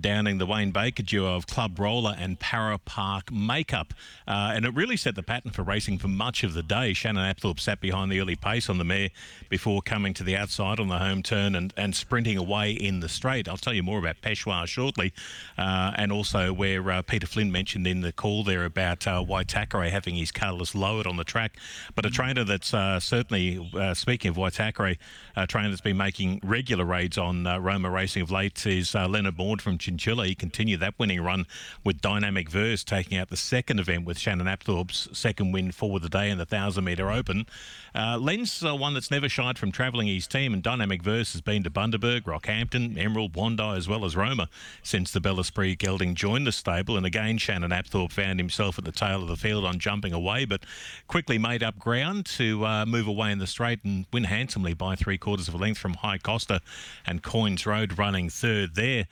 downing 0.00 0.38
the 0.38 0.46
Wayne 0.46 0.70
Baker 0.70 1.02
duo 1.02 1.34
of 1.34 1.46
Club 1.46 1.78
Roller 1.78 2.14
and 2.18 2.38
Para 2.38 2.78
Park 2.78 3.32
Makeup. 3.32 3.94
Uh, 4.26 4.52
and 4.54 4.64
it 4.64 4.74
really 4.74 4.96
set 4.96 5.14
the 5.14 5.22
pattern 5.22 5.50
for 5.50 5.62
racing 5.62 5.98
for 5.98 6.08
much 6.08 6.44
of 6.44 6.54
the 6.54 6.62
day. 6.62 6.92
Shannon 6.92 7.24
Apthorpe 7.24 7.60
sat 7.60 7.80
behind 7.80 8.10
the 8.12 8.20
early 8.20 8.36
pace 8.36 8.68
on 8.68 8.78
the 8.78 8.84
mare 8.84 9.10
before 9.48 9.82
coming 9.82 10.14
to 10.14 10.24
the 10.24 10.36
outside 10.36 10.80
on 10.80 10.88
the 10.88 10.98
home 10.98 11.22
turn 11.22 11.54
and, 11.54 11.72
and 11.76 11.94
sprinting 11.94 12.36
away 12.36 12.72
in 12.72 13.00
the 13.00 13.08
straight. 13.08 13.48
I'll 13.48 13.56
tell 13.56 13.72
you 13.72 13.82
more 13.82 13.98
about 13.98 14.20
Peshawar 14.20 14.66
shortly, 14.66 15.12
uh, 15.56 15.92
and 15.96 16.12
also 16.12 16.52
where 16.52 16.88
uh, 16.90 17.02
Peter 17.02 17.26
Flynn 17.26 17.50
mentioned 17.50 17.86
in 17.86 18.00
the 18.00 18.12
call 18.12 18.44
there 18.44 18.64
about 18.64 19.06
uh, 19.06 19.24
Waitakaray 19.24 19.90
having 19.90 20.14
his 20.14 20.30
colours 20.30 20.74
lowered 20.74 21.06
on 21.06 21.16
the 21.16 21.24
track. 21.24 21.56
But 21.94 22.06
a 22.06 22.10
trainer 22.10 22.44
that's 22.44 22.72
uh, 22.74 23.00
certainly, 23.00 23.70
uh, 23.74 23.94
speaking 23.94 24.30
of 24.30 24.36
Waitakaray, 24.36 24.96
a 25.36 25.46
trainer 25.46 25.70
that's 25.70 25.80
been 25.80 25.96
making 25.96 26.40
regular 26.42 26.84
raids 26.84 27.18
on 27.18 27.46
uh, 27.46 27.58
Roma 27.58 27.90
Racing 27.90 28.22
of 28.22 28.30
late 28.30 28.66
is 28.66 28.94
Leonard 28.94 29.38
Maud 29.38 29.62
from 29.62 29.78
Chinchilla. 29.88 30.26
He 30.26 30.34
continued 30.34 30.80
that 30.80 30.98
winning 30.98 31.22
run 31.22 31.46
with 31.82 32.02
Dynamic 32.02 32.50
Verse, 32.50 32.84
taking 32.84 33.16
out 33.16 33.30
the 33.30 33.36
second 33.38 33.80
event 33.80 34.04
with 34.04 34.18
Shannon 34.18 34.46
Apthorpe's 34.46 35.08
second 35.16 35.52
win 35.52 35.72
for 35.72 35.98
the 35.98 36.10
day 36.10 36.28
in 36.28 36.36
the 36.36 36.42
1,000 36.42 36.84
metre 36.84 37.10
open. 37.10 37.46
Uh, 37.94 38.18
Len's 38.18 38.62
uh, 38.62 38.76
one 38.76 38.92
that's 38.92 39.10
never 39.10 39.28
shied 39.28 39.58
from 39.58 39.72
travelling 39.72 40.06
his 40.06 40.26
team, 40.26 40.52
and 40.52 40.62
Dynamic 40.62 41.02
Verse 41.02 41.32
has 41.32 41.40
been 41.40 41.62
to 41.64 41.70
Bundaberg, 41.70 42.22
Rockhampton, 42.22 42.98
Emerald, 42.98 43.32
Bondi, 43.32 43.62
as 43.62 43.88
well 43.88 44.04
as 44.04 44.14
Roma 44.14 44.50
since 44.82 45.10
the 45.10 45.20
Bel 45.20 45.40
Esprit 45.40 45.76
gelding 45.78 46.14
joined 46.14 46.46
the 46.46 46.52
stable. 46.52 46.96
And 46.98 47.06
again, 47.06 47.38
Shannon 47.38 47.70
Apthorpe 47.70 48.12
found 48.12 48.38
himself 48.38 48.78
at 48.78 48.84
the 48.84 48.92
tail 48.92 49.22
of 49.22 49.28
the 49.28 49.36
field 49.36 49.64
on 49.64 49.78
jumping 49.78 50.12
away, 50.12 50.44
but 50.44 50.64
quickly 51.06 51.38
made 51.38 51.62
up 51.62 51.78
ground 51.78 52.26
to 52.26 52.64
uh, 52.66 52.84
move 52.84 53.06
away 53.06 53.32
in 53.32 53.38
the 53.38 53.46
straight 53.46 53.82
and 53.84 54.04
win 54.12 54.24
handsomely 54.24 54.74
by 54.74 54.94
three 54.94 55.18
quarters 55.18 55.48
of 55.48 55.54
a 55.54 55.58
length 55.58 55.78
from 55.78 55.94
High 55.94 56.18
Costa 56.18 56.60
and 57.06 57.22
Coins 57.22 57.64
Road 57.64 57.98
running 57.98 58.28
third 58.28 58.74
there. 58.74 59.06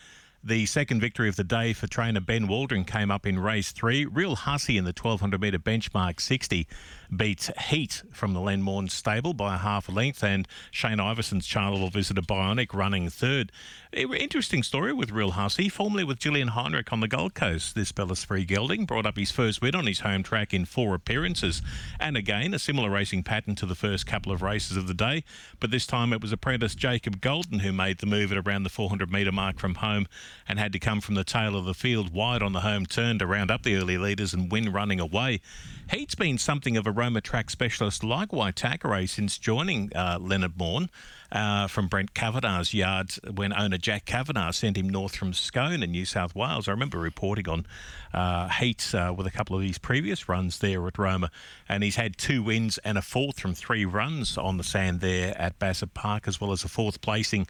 The 0.47 0.65
second 0.67 1.01
victory 1.01 1.29
of 1.29 1.35
the 1.35 1.43
day 1.43 1.73
for 1.73 1.89
trainer 1.89 2.21
Ben 2.21 2.47
Waldron 2.47 2.85
came 2.85 3.11
up 3.11 3.27
in 3.27 3.37
race 3.37 3.73
three. 3.73 4.05
Real 4.05 4.37
Hussy 4.37 4.79
in 4.79 4.85
the 4.85 4.91
1200 4.91 5.41
metre 5.41 5.59
benchmark 5.59 6.21
60 6.21 6.69
beats 7.15 7.51
Heat 7.69 8.03
from 8.13 8.33
the 8.33 8.41
Lenmorne 8.41 8.91
stable 8.91 9.35
by 9.35 9.55
a 9.55 9.59
half 9.59 9.89
length, 9.89 10.23
and 10.23 10.47
Shane 10.71 11.01
Iverson's 11.01 11.47
Charleville 11.47 11.91
visitor 11.91 12.23
Bionic 12.23 12.73
running 12.73 13.11
third. 13.11 13.53
Eh, 13.93 14.07
interesting 14.19 14.63
story 14.63 14.93
with 14.93 15.11
Real 15.11 15.33
Hussey, 15.33 15.69
formerly 15.69 16.05
with 16.05 16.19
Gillian 16.19 16.49
Heinrich 16.49 16.93
on 16.93 17.01
the 17.01 17.09
Gold 17.09 17.35
Coast. 17.35 17.75
This 17.75 17.93
Bel 17.93 18.13
Esprit 18.13 18.45
Gelding 18.45 18.85
brought 18.85 19.07
up 19.07 19.17
his 19.17 19.31
first 19.31 19.63
win 19.63 19.75
on 19.75 19.87
his 19.87 20.01
home 20.01 20.23
track 20.23 20.53
in 20.53 20.65
four 20.65 20.95
appearances, 20.95 21.63
and 21.99 22.17
again 22.17 22.55
a 22.55 22.59
similar 22.59 22.91
racing 22.91 23.23
pattern 23.23 23.55
to 23.57 23.67
the 23.67 23.75
first 23.75 24.07
couple 24.07 24.33
of 24.33 24.43
races 24.43 24.77
of 24.77 24.87
the 24.87 24.95
day, 24.95 25.25
but 25.61 25.71
this 25.71 25.87
time 25.87 26.13
it 26.13 26.21
was 26.21 26.33
apprentice 26.33 26.75
Jacob 26.75 27.21
Golden 27.21 27.61
who 27.61 27.73
made 27.73 27.99
the 27.99 28.07
move 28.07 28.33
at 28.33 28.39
around 28.39 28.65
the 28.65 28.71
400 28.71 29.11
metre 29.11 29.33
mark 29.33 29.59
from 29.59 29.77
home 29.77 30.07
and 30.49 30.59
had 30.59 30.73
to 30.73 30.79
come 30.79 31.01
from 31.01 31.15
the 31.15 31.25
tail 31.25 31.57
of 31.57 31.65
the 31.65 31.75
field 31.75 32.13
wide 32.13 32.43
on 32.43 32.53
the 32.53 32.61
home 32.61 32.87
turn 32.87 33.19
to 33.19 33.27
round 33.27 33.51
up 33.51 33.63
the 33.63 33.77
early 33.77 33.99
leaders 33.99 34.35
and 34.35 34.51
win 34.51 34.73
running 34.73 35.01
away. 35.01 35.41
Heat's 35.89 36.17
been 36.17 36.37
something 36.37 36.77
of 36.77 36.85
a 36.89 36.91
Roma 36.91 37.21
track 37.21 37.49
specialist 37.49 38.03
like 38.03 38.31
Waitakaray 38.31 39.09
since 39.09 39.39
joining 39.39 39.95
uh, 39.95 40.19
Leonard 40.21 40.59
Morn 40.59 40.91
uh, 41.31 41.69
from 41.69 41.87
Brent 41.87 42.13
Cavanagh's 42.13 42.75
yard 42.75 43.13
when 43.33 43.53
owner 43.53 43.79
Jack 43.79 44.05
Kavanagh 44.05 44.51
sent 44.51 44.77
him 44.77 44.89
north 44.89 45.15
from 45.15 45.33
Scone 45.33 45.85
in 45.85 45.93
New 45.93 46.05
South 46.05 46.35
Wales. 46.35 46.67
I 46.67 46.73
remember 46.73 46.99
reporting 46.99 47.49
on 47.49 47.67
uh, 48.13 48.49
Heat 48.49 48.93
uh, 48.97 49.15
with 49.17 49.29
a 49.29 49.31
couple 49.31 49.55
of 49.55 49.63
his 49.63 49.79
previous 49.79 50.29
runs 50.29 50.59
there 50.59 50.85
at 50.89 50.99
Roma, 50.99 51.31
and 51.69 51.85
he's 51.85 51.97
had 51.97 52.19
two 52.19 52.43
wins 52.43 52.79
and 52.79 52.99
a 52.99 53.03
fourth 53.03 53.39
from 53.39 53.55
three 53.55 53.85
runs 53.85 54.37
on 54.37 54.57
the 54.57 54.65
sand 54.65 55.01
there 55.01 55.41
at 55.41 55.57
Bassett 55.61 55.95
Park, 55.95 56.27
as 56.27 56.41
well 56.41 56.51
as 56.51 56.65
a 56.65 56.69
fourth 56.69 57.01
placing 57.01 57.47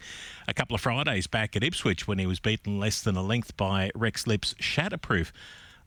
a 0.47 0.53
couple 0.53 0.75
of 0.75 0.81
Fridays 0.81 1.25
back 1.25 1.55
at 1.55 1.63
Ipswich 1.63 2.07
when 2.07 2.19
he 2.19 2.27
was 2.27 2.39
beaten 2.39 2.79
less 2.79 3.01
than 3.01 3.15
a 3.15 3.23
length 3.23 3.57
by 3.57 3.89
Rex 3.95 4.27
Lips 4.27 4.53
Shatterproof. 4.61 5.31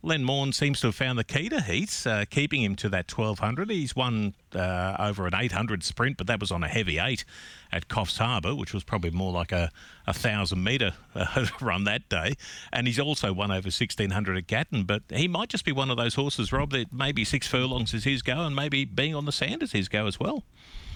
Len 0.03 0.25
Morn 0.25 0.53
seems 0.53 0.81
to 0.81 0.89
have 0.89 0.95
found 0.95 1.19
the 1.19 1.25
key 1.25 1.49
to 1.51 1.61
Heats, 1.61 2.07
uh, 2.07 2.25
keeping 2.31 2.63
him 2.63 2.75
to 2.77 2.89
that 2.89 3.11
1200. 3.11 3.69
He's 3.71 3.95
won 3.95 4.35
uh, 4.55 4.97
over 4.99 5.27
an 5.27 5.35
800 5.35 5.83
sprint, 5.83 6.17
but 6.17 6.27
that 6.27 6.41
was 6.41 6.51
on 6.51 6.63
a 6.65 6.69
heavy 6.69 6.99
eight 6.99 7.25
at 7.71 7.89
Coffs 7.89 8.17
Harbour, 8.17 8.55
which 8.55 8.73
was 8.73 8.83
probably 8.83 9.11
more 9.11 9.31
like 9.31 9.53
a, 9.53 9.71
a 10.07 10.15
thousand 10.15 10.65
metre 10.65 10.95
uh, 11.15 11.47
run 11.61 11.85
that 11.85 12.09
day. 12.09 12.35
And 12.73 12.87
he's 12.87 12.99
also 12.99 13.33
won 13.33 13.51
over 13.51 13.67
1600 13.67 14.39
at 14.39 14.47
Gatton, 14.47 14.85
but 14.85 15.03
he 15.11 15.29
might 15.29 15.51
just 15.51 15.67
be 15.67 15.73
one 15.73 15.91
of 15.91 15.99
those 15.99 16.15
horses, 16.15 16.51
Rob, 16.51 16.71
that 16.71 16.93
maybe 16.93 17.25
six 17.25 17.47
furlongs 17.47 17.93
is 17.93 18.05
his 18.05 18.23
go 18.23 18.41
and 18.41 18.57
maybe 18.57 18.87
being 18.87 19.15
on 19.15 19.27
the 19.27 19.33
sand 19.33 19.63
is 19.63 19.73
his 19.73 19.89
go 19.89 20.07
as 20.07 20.19
well. 20.19 20.45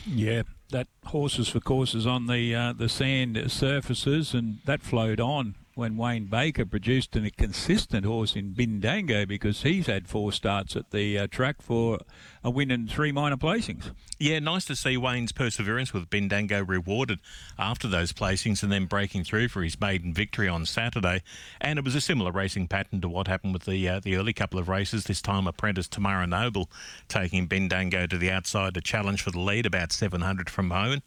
Yeah, 0.07 0.43
that 0.71 0.87
horses 1.07 1.49
for 1.49 1.61
courses 1.61 2.07
on 2.07 2.27
the 2.27 2.55
uh, 2.55 2.73
the 2.75 2.91
sand 2.91 3.51
surfaces, 3.51 4.35
and 4.35 4.59
that 4.67 4.83
flowed 4.83 5.19
on 5.19 5.55
when 5.75 5.97
Wayne 5.97 6.27
Baker 6.27 6.65
produced 6.65 7.17
a 7.17 7.31
consistent 7.31 8.07
horse 8.07 8.37
in 8.37 8.53
Bindango 8.53 9.27
because 9.27 9.63
he's 9.63 9.87
had 9.87 10.09
four 10.09 10.33
starts 10.33 10.77
at 10.77 10.91
the 10.91 11.19
uh, 11.19 11.27
track 11.27 11.61
for 11.61 11.99
a 12.45 12.51
win 12.51 12.71
and 12.71 12.89
three 12.89 13.11
minor 13.11 13.37
placings. 13.37 13.93
Yeah, 14.19 14.39
nice 14.39 14.65
to 14.67 14.77
see 14.77 14.97
Wayne's 14.97 15.33
perseverance 15.33 15.93
with 15.93 16.11
Bindango 16.11 16.67
rewarded 16.67 17.19
after 17.59 17.89
those 17.89 18.13
placings 18.13 18.63
and 18.63 18.71
then 18.71 18.87
breaking 18.87 19.25
through 19.25 19.49
for 19.49 19.63
his 19.63 19.81
maiden 19.81 20.15
victory 20.15 20.49
on 20.49 20.65
Saturday. 20.65 21.23
And 21.61 21.79
it 21.79 21.85
was 21.85 21.95
a 21.95 22.01
similar 22.01 22.31
racing 22.31 22.69
pattern 22.69 23.01
to 23.01 23.09
what 23.09 23.27
happened 23.27 23.53
with 23.55 23.65
the 23.65 23.89
uh, 23.89 24.01
the 24.01 24.17
early 24.17 24.33
couple 24.33 24.61
of 24.61 24.69
races. 24.69 25.05
This 25.05 25.21
time, 25.21 25.47
apprentice 25.47 25.89
Tamara 25.89 26.27
Noble 26.27 26.71
taking 27.09 27.49
Bindango 27.49 28.09
to 28.09 28.19
the 28.19 28.31
outside 28.31 28.75
to 28.75 28.81
challenge 28.81 29.23
for 29.23 29.31
the 29.33 29.41
lead 29.41 29.67
about 29.67 29.93
700 29.93 30.49
from 30.49 30.71
home 30.71 31.03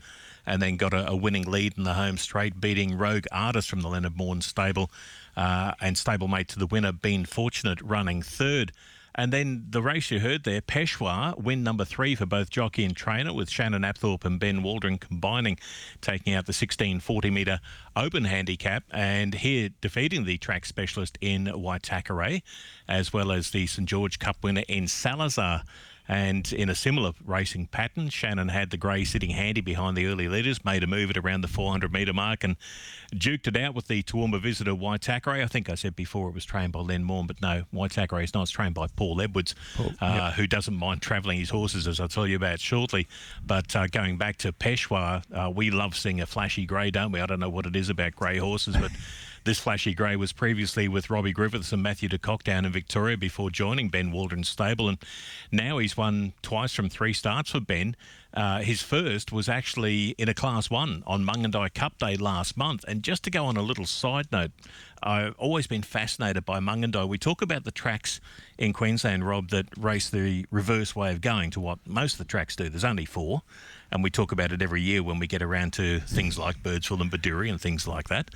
and 0.47 0.61
then 0.61 0.77
got 0.77 0.93
a, 0.93 1.09
a, 1.11 1.15
winning 1.15 1.43
lead 1.43 1.73
in 1.77 1.83
the 1.83 1.93
home 1.93 2.17
straight, 2.17 2.59
beating 2.59 2.97
Rogue 2.97 3.25
Artist 3.31 3.69
from 3.69 3.81
the 3.81 3.89
Leonard 3.89 4.17
Morn 4.17 4.41
stable, 4.41 4.89
uh, 5.35 5.73
and 5.81 5.95
stablemate 5.95 6.47
to 6.47 6.59
the 6.59 6.65
winner, 6.65 6.93
Been 6.93 7.25
Fortunate, 7.25 7.81
running 7.81 8.23
third. 8.23 8.71
And 9.13 9.33
then 9.33 9.65
the 9.69 9.81
race 9.81 10.11
you 10.11 10.19
heard 10.19 10.43
there, 10.43 10.61
Peshawar, 10.61 11.33
win 11.37 11.63
number 11.63 11.83
three 11.83 12.13
for 12.13 12.27
both 12.27 12.51
jockey 12.51 12.85
and 12.85 12.95
trainer, 12.95 13.33
with 13.33 13.49
Shannon 13.49 13.81
Apthorpe 13.81 14.23
and 14.23 14.39
Ben 14.39 14.61
Waldron 14.61 14.99
combining, 14.99 15.57
taking 16.01 16.33
out 16.33 16.45
the 16.45 16.51
1640 16.51 17.31
metre 17.31 17.59
open 17.95 18.25
handicap, 18.25 18.83
and 18.91 19.33
here 19.33 19.69
defeating 19.81 20.25
the 20.25 20.37
track 20.37 20.65
specialist 20.65 21.17
in 21.19 21.45
Waitakaray, 21.45 22.43
as 22.87 23.11
well 23.11 23.31
as 23.31 23.49
the 23.49 23.65
St 23.65 23.89
George 23.89 24.19
Cup 24.19 24.37
winner 24.43 24.63
in 24.67 24.87
Salazar. 24.87 25.63
And 26.07 26.51
in 26.53 26.69
a 26.69 26.75
similar 26.75 27.11
racing 27.25 27.67
pattern, 27.67 28.09
Shannon 28.09 28.47
had 28.47 28.69
the 28.69 28.77
grey 28.77 29.03
sitting 29.03 29.31
handy 29.31 29.61
behind 29.61 29.97
the 29.97 30.05
early 30.05 30.27
leaders, 30.29 30.63
made 30.63 30.83
a 30.83 30.87
move 30.87 31.09
at 31.09 31.17
around 31.17 31.41
the 31.41 31.47
400 31.47 31.91
metre 31.91 32.13
mark 32.13 32.43
and 32.43 32.55
duked 33.13 33.47
it 33.47 33.57
out 33.57 33.75
with 33.75 33.87
the 33.87 34.03
Toowoomba 34.03 34.41
visitor 34.41 34.71
Waitakaray. 34.71 35.43
I 35.43 35.47
think 35.47 35.69
I 35.69 35.75
said 35.75 35.95
before 35.95 36.29
it 36.29 36.33
was 36.33 36.45
trained 36.45 36.73
by 36.73 36.79
Len 36.79 37.03
Morn, 37.03 37.27
but 37.27 37.41
no, 37.41 37.63
Waitakaray 37.73 38.23
is 38.23 38.33
not. 38.33 38.43
It's 38.43 38.51
trained 38.51 38.73
by 38.73 38.87
Paul 38.95 39.21
Edwards, 39.21 39.55
Paul, 39.75 39.91
uh, 40.01 40.27
yep. 40.27 40.33
who 40.33 40.47
doesn't 40.47 40.75
mind 40.75 41.01
travelling 41.01 41.39
his 41.39 41.49
horses, 41.49 41.87
as 41.87 41.99
I'll 41.99 42.07
tell 42.07 42.27
you 42.27 42.37
about 42.37 42.59
shortly. 42.59 43.07
But 43.45 43.75
uh, 43.75 43.87
going 43.87 44.17
back 44.17 44.37
to 44.37 44.53
Peshawar, 44.53 45.23
uh, 45.33 45.51
we 45.53 45.71
love 45.71 45.95
seeing 45.95 46.21
a 46.21 46.25
flashy 46.25 46.65
grey, 46.65 46.91
don't 46.91 47.11
we? 47.11 47.19
I 47.19 47.25
don't 47.25 47.39
know 47.39 47.49
what 47.49 47.65
it 47.65 47.75
is 47.75 47.89
about 47.89 48.15
grey 48.15 48.37
horses, 48.37 48.77
but 48.77 48.91
This 49.47 49.59
flashy 49.59 49.93
grey 49.93 50.17
was 50.17 50.33
previously 50.33 50.89
with 50.89 51.09
Robbie 51.09 51.31
Griffiths 51.31 51.71
and 51.71 51.81
Matthew 51.81 52.09
de 52.09 52.17
Kock 52.17 52.43
down 52.43 52.65
in 52.65 52.71
Victoria 52.73 53.15
before 53.15 53.49
joining 53.49 53.87
Ben 53.87 54.11
Waldron's 54.11 54.49
stable, 54.49 54.89
and 54.89 54.97
now 55.53 55.77
he's 55.77 55.95
won 55.95 56.33
twice 56.41 56.73
from 56.73 56.89
three 56.89 57.13
starts 57.13 57.51
for 57.51 57.61
Ben. 57.61 57.95
Uh, 58.33 58.59
his 58.59 58.81
first 58.81 59.31
was 59.31 59.47
actually 59.47 60.09
in 60.17 60.27
a 60.27 60.33
Class 60.33 60.69
1 60.69 61.01
on 61.07 61.23
Mungindi 61.23 61.73
Cup 61.73 61.97
Day 61.97 62.17
last 62.17 62.57
month. 62.57 62.83
And 62.89 63.01
just 63.01 63.23
to 63.23 63.29
go 63.29 63.45
on 63.45 63.55
a 63.55 63.61
little 63.61 63.85
side 63.85 64.27
note, 64.33 64.51
I've 65.01 65.33
always 65.37 65.65
been 65.65 65.81
fascinated 65.81 66.43
by 66.43 66.59
Mungindi. 66.59 67.07
We 67.07 67.17
talk 67.17 67.41
about 67.41 67.63
the 67.63 67.71
tracks 67.71 68.19
in 68.57 68.73
Queensland, 68.73 69.25
Rob, 69.25 69.51
that 69.51 69.67
race 69.77 70.09
the 70.09 70.45
reverse 70.51 70.93
way 70.93 71.13
of 71.13 71.21
going 71.21 71.51
to 71.51 71.61
what 71.61 71.79
most 71.87 72.15
of 72.15 72.17
the 72.17 72.25
tracks 72.25 72.57
do. 72.57 72.67
There's 72.67 72.83
only 72.83 73.05
four, 73.05 73.43
and 73.93 74.03
we 74.03 74.09
talk 74.09 74.33
about 74.33 74.51
it 74.51 74.61
every 74.61 74.81
year 74.81 75.01
when 75.03 75.19
we 75.19 75.27
get 75.27 75.41
around 75.41 75.71
to 75.73 76.01
things 76.01 76.37
like 76.37 76.61
Birdsville 76.61 76.99
and 76.99 77.09
Bedourie 77.09 77.49
and 77.49 77.61
things 77.61 77.87
like 77.87 78.09
that. 78.09 78.31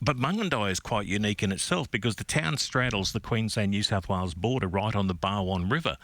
But 0.00 0.18
Mungindi 0.18 0.70
is 0.70 0.80
quite 0.80 1.06
unique 1.06 1.42
in 1.42 1.52
itself 1.52 1.90
because 1.90 2.16
the 2.16 2.24
town 2.24 2.58
straddles 2.58 3.12
the 3.12 3.20
Queensland 3.20 3.70
New 3.70 3.82
South 3.82 4.08
Wales 4.08 4.34
border 4.34 4.68
right 4.68 4.94
on 4.94 5.06
the 5.06 5.14
Barwon 5.14 5.70
River, 5.70 5.96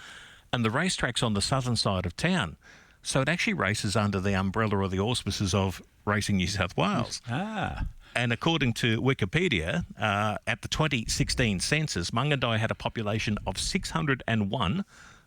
and 0.52 0.64
the 0.64 0.70
racetrack's 0.70 1.22
on 1.22 1.34
the 1.34 1.42
southern 1.42 1.76
side 1.76 2.06
of 2.06 2.16
town. 2.16 2.56
So 3.02 3.20
it 3.20 3.28
actually 3.28 3.54
races 3.54 3.96
under 3.96 4.20
the 4.20 4.34
umbrella 4.34 4.76
or 4.78 4.88
the 4.88 5.00
auspices 5.00 5.54
of 5.54 5.82
Racing 6.04 6.36
New 6.36 6.46
South 6.46 6.76
Wales. 6.76 7.20
Ah. 7.30 7.86
And 8.14 8.30
according 8.30 8.74
to 8.74 9.00
Wikipedia, 9.00 9.86
uh, 9.98 10.36
at 10.46 10.60
the 10.60 10.68
2016 10.68 11.60
census, 11.60 12.10
Mungindi 12.10 12.58
had 12.58 12.70
a 12.70 12.74
population 12.74 13.38
of 13.46 13.56
601 13.58 14.84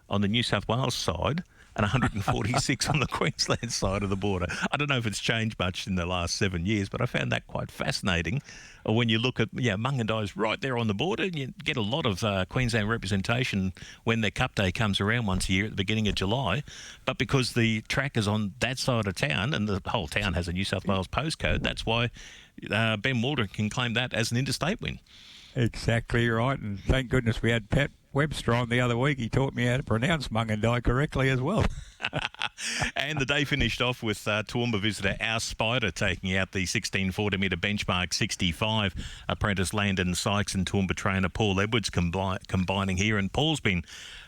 on 0.08 0.22
the 0.22 0.28
New 0.28 0.44
South 0.44 0.68
Wales 0.68 0.94
side 0.94 1.44
and 1.76 1.84
146 1.84 2.90
on 2.90 3.00
the 3.00 3.08
Queensland 3.12 3.72
side 3.72 4.04
of 4.04 4.10
the 4.10 4.16
border. 4.16 4.48
I 4.72 4.78
don't 4.78 4.90
know 4.90 4.98
if 4.98 5.06
it's 5.06 5.20
changed 5.20 5.60
much 5.60 5.88
in 5.88 5.96
the 5.96 6.06
last 6.06 6.36
seven 6.36 6.66
years, 6.66 6.90
but 6.90 7.02
I 7.02 7.06
found 7.06 7.32
that 7.32 7.48
quite 7.48 7.70
fascinating. 7.70 8.42
Uh, 8.88 8.94
When 8.94 9.10
you 9.10 9.20
look 9.20 9.40
at, 9.40 9.50
yeah, 9.54 9.76
Mungindi's 9.76 10.38
right 10.38 10.60
there 10.62 10.78
on 10.78 10.88
the 10.88 10.94
border, 10.94 11.24
and 11.24 11.36
you 11.36 11.54
get 11.64 11.78
a 11.78 11.82
lot 11.82 12.06
of 12.06 12.24
uh, 12.24 12.46
Queensland 12.46 12.90
representation 12.90 13.74
when 14.04 14.22
their 14.22 14.32
Cup 14.32 14.56
Day 14.56 14.72
comes 14.72 15.02
around 15.02 15.26
once 15.26 15.50
a 15.50 15.54
year 15.54 15.66
at 15.66 15.72
the 15.72 15.76
beginning 15.76 16.08
of 16.08 16.16
July. 16.16 16.64
But 17.04 17.18
because 17.18 17.54
the 17.54 17.82
track 17.82 18.16
is 18.18 18.28
on 18.28 18.54
that 18.60 18.80
side 18.80 19.08
of 19.08 19.16
town 19.16 19.54
and 19.54 19.68
the 19.68 19.82
whole 19.88 20.08
town 20.08 20.34
has 20.34 20.48
a 20.48 20.54
New 20.54 20.66
South 20.66 20.88
Wales 20.88 21.08
postcode, 21.08 21.62
that's 21.62 21.86
why 21.86 22.10
uh, 22.72 22.98
Ben 22.98 23.22
Waldron 23.22 23.50
can 23.50 23.70
claim 23.70 23.94
that 23.94 24.14
as 24.14 24.32
an 24.32 24.38
interstate 24.38 24.82
win. 24.82 25.00
Exactly 25.58 26.28
right, 26.30 26.60
and 26.60 26.80
thank 26.80 27.10
goodness 27.10 27.42
we 27.42 27.50
had 27.50 27.70
Pat 27.70 27.90
Webster 28.16 28.54
on 28.54 28.70
the 28.70 28.80
other 28.80 28.98
week. 28.98 29.20
He 29.20 29.28
taught 29.30 29.54
me 29.54 29.66
how 29.66 29.78
to 29.78 29.84
pronounce 29.84 30.30
Mungindi 30.30 30.82
correctly 30.84 31.30
as 31.30 31.42
well. 31.42 31.66
and 32.96 33.20
the 33.20 33.26
day 33.26 33.44
finished 33.44 33.82
off 33.82 34.02
with 34.02 34.26
uh, 34.28 34.44
Toowoomba 34.44 34.80
visitor 34.80 35.16
Our 35.20 35.40
Spider 35.42 35.92
taking 35.92 36.36
out 36.36 36.54
the 36.54 36.62
1640 36.62 37.38
metre 37.38 37.58
benchmark 37.58 38.14
65. 38.14 38.96
Apprentice 39.28 39.74
Landon 39.74 40.16
Sykes 40.16 40.56
and 40.56 40.66
Toowoomba 40.66 40.96
trainer 40.96 41.30
Paul 41.30 41.60
Edwards 41.60 41.90
combi- 41.90 42.48
combining 42.48 42.98
here. 42.98 43.18
And 43.18 43.32
Paul's 43.32 43.60
been 43.60 43.84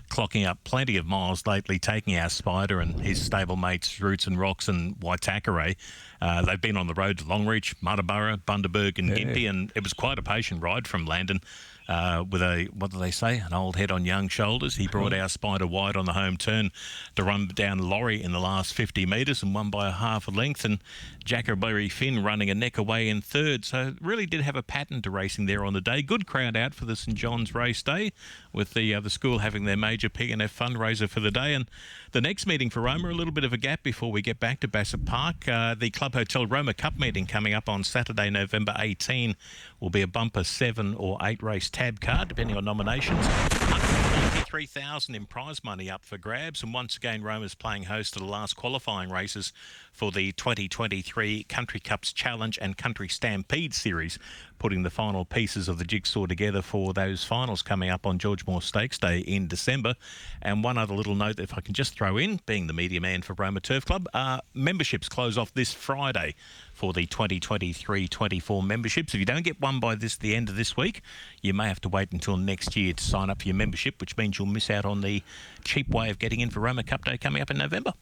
clocking 0.10 0.46
up 0.46 0.64
plenty 0.64 0.98
of 0.98 1.06
miles 1.06 1.46
lately, 1.48 1.80
taking 1.80 2.18
Our 2.18 2.30
Spider 2.30 2.80
and 2.82 3.00
his 3.00 3.28
stablemates 3.28 4.02
Roots 4.02 4.28
and 4.28 4.40
Rocks 4.40 4.68
and 4.68 4.96
Waitakere. 5.00 5.76
Uh, 6.22 6.42
they've 6.44 6.62
been 6.62 6.78
on 6.78 6.88
the 6.88 6.94
road 6.94 7.20
to 7.20 7.24
Longreach, 7.26 7.76
Muttaburra, 7.82 8.38
Bundaberg, 8.44 9.00
and 9.00 9.10
Yeah. 9.10 9.16
Gympie, 9.16 9.50
and 9.50 9.72
it 9.76 9.84
was 9.84 9.94
quite 9.94 10.18
a 10.20 10.24
patient 10.24 10.62
ride 10.62 10.88
from 10.88 11.06
Landon. 11.06 11.40
Uh, 11.88 12.24
with 12.30 12.42
a 12.42 12.68
what 12.74 12.92
do 12.92 13.00
they 13.00 13.12
say? 13.12 13.38
An 13.38 13.54
old 13.54 13.78
head 13.78 13.92
on 13.92 14.04
young 14.04 14.28
shoulders. 14.28 14.76
He 14.76 14.88
brought 14.88 15.14
our 15.14 15.30
spider 15.30 15.66
wide 15.66 15.96
on 15.96 16.06
the 16.06 16.14
home 16.14 16.36
turn 16.36 16.72
to 17.16 17.24
run 17.24 17.48
down 17.48 17.78
Laurie 17.80 18.22
in 18.22 18.34
the 18.34 18.40
last 18.40 18.74
50 18.74 19.06
metres 19.06 19.42
and 19.42 19.56
won 19.56 19.70
by 19.70 19.88
a 19.88 19.92
half 19.92 20.28
a 20.28 20.32
length. 20.32 20.66
And 20.66 20.80
Jackerberry 21.24 21.90
Finn 21.90 22.24
running 22.24 22.50
a 22.50 22.56
neck 22.56 22.78
away 22.78 23.08
in 23.08 23.22
third. 23.22 23.64
So 23.64 23.94
really 24.02 24.26
did 24.26 24.42
have 24.42 24.56
a 24.56 24.64
pattern 24.64 25.02
to 25.04 25.10
racing 25.10 25.46
there 25.46 25.64
on 25.64 25.74
the 25.74 25.82
day. 25.82 26.02
Good 26.02 26.28
crowd 26.28 26.58
out 26.58 26.74
for 26.74 26.86
the 26.86 26.96
St 26.96 27.16
John's 27.16 27.56
race 27.56 27.82
day, 27.82 28.12
with 28.52 28.74
the 28.74 28.94
uh, 28.94 29.00
the 29.00 29.10
school 29.10 29.40
having 29.40 29.66
their 29.66 29.78
major 29.78 30.10
P&F 30.10 30.58
fundraiser 30.58 31.10
for 31.10 31.22
the 31.22 31.32
day. 31.32 31.54
And 31.54 31.70
the 32.12 32.22
next 32.22 32.48
meeting 32.48 32.70
for 32.70 32.82
Roma, 32.82 33.10
a 33.10 33.12
little 33.12 33.34
bit 33.34 33.44
of 33.44 33.54
a 33.54 33.58
gap 33.58 33.84
before 33.84 34.12
we 34.12 34.22
get 34.22 34.40
back 34.40 34.60
to 34.62 34.68
Bassett 34.68 35.06
Park. 35.06 35.48
Uh, 35.48 35.76
the 35.76 35.90
Club 35.90 36.14
Hotel 36.14 36.46
Roma 36.46 36.74
Cup 36.74 36.98
meeting 36.98 37.26
coming 37.26 37.54
up 37.54 37.70
on 37.70 37.84
Saturday, 37.84 38.30
November 38.30 38.74
18, 38.78 39.36
will 39.80 39.90
be 39.90 40.02
a 40.02 40.08
bumper 40.08 40.44
seven 40.44 40.96
or 40.96 41.18
eight 41.22 41.44
race 41.44 41.70
tab 41.78 42.00
card, 42.00 42.28
depending 42.28 42.58
on 42.58 42.66
nominations. 42.66 43.24
193,000 43.28 45.14
in 45.14 45.28
prize 45.28 45.64
money 45.64 45.92
up 45.92 46.04
for 46.04 46.18
grabs, 46.18 46.64
and 46.64 46.74
once 46.74 46.98
again, 46.98 47.22
Roma's 47.22 47.54
playing 47.54 47.84
host 47.84 48.14
to 48.14 48.20
the 48.20 48.26
last 48.26 48.56
qualifying 48.56 49.12
races 49.12 49.54
for 49.98 50.12
the 50.12 50.32
2023 50.34 51.44
Country 51.46 51.80
Cups 51.80 52.14
Challenge 52.14 52.60
and 52.62 52.78
Country 52.78 53.10
Stampede 53.10 53.74
Series, 53.74 54.20
putting 54.60 54.84
the 54.84 54.92
final 54.92 55.26
pieces 55.26 55.68
of 55.68 55.80
the 55.80 55.86
jigsaw 55.86 56.28
together 56.28 56.62
for 56.62 56.94
those 56.94 57.24
finals 57.24 57.64
coming 57.64 57.90
up 57.90 58.06
on 58.06 58.20
George 58.20 58.46
Moore 58.46 58.62
Stakes 58.62 59.00
Day 59.00 59.22
in 59.22 59.48
December. 59.48 59.96
And 60.40 60.64
one 60.64 60.78
other 60.78 60.94
little 60.94 61.16
note, 61.16 61.40
if 61.40 61.58
I 61.58 61.62
can 61.62 61.74
just 61.74 61.96
throw 61.96 62.16
in, 62.18 62.40
being 62.46 62.68
the 62.68 62.74
media 62.74 63.02
man 63.02 63.24
for 63.24 63.34
Roma 63.34 63.60
Turf 63.60 63.86
Club, 63.86 64.08
uh, 64.14 64.40
memberships 64.54 65.10
close 65.10 65.36
off 65.36 65.52
this 65.56 65.74
Friday 65.74 66.36
for 66.74 66.94
the 66.94 67.08
2023-24 67.08 68.64
memberships. 68.64 69.16
If 69.16 69.20
you 69.20 69.26
don't 69.26 69.44
get 69.44 69.60
one 69.60 69.80
by 69.80 69.96
this 69.96 70.16
the 70.16 70.36
end 70.36 70.48
of 70.48 70.56
this 70.56 70.78
week, 70.78 71.02
you 71.42 71.56
may 71.56 71.68
have 71.68 71.82
to 71.82 71.90
wait 71.90 72.12
until 72.12 72.38
next 72.38 72.76
year 72.76 72.94
to 72.94 73.04
sign 73.04 73.32
up 73.32 73.42
for 73.42 73.48
your 73.48 73.56
membership, 73.56 74.00
which 74.00 74.16
means 74.16 74.38
you'll 74.38 74.48
miss 74.48 74.70
out 74.70 74.86
on 74.86 75.02
the 75.02 75.24
cheap 75.64 75.90
way 75.90 76.12
of 76.12 76.20
getting 76.20 76.40
in 76.40 76.52
for 76.52 76.60
Roma 76.60 76.84
Cup 76.84 77.04
Day 77.04 77.18
coming 77.18 77.42
up 77.42 77.50
in 77.50 77.58
November. 77.58 77.94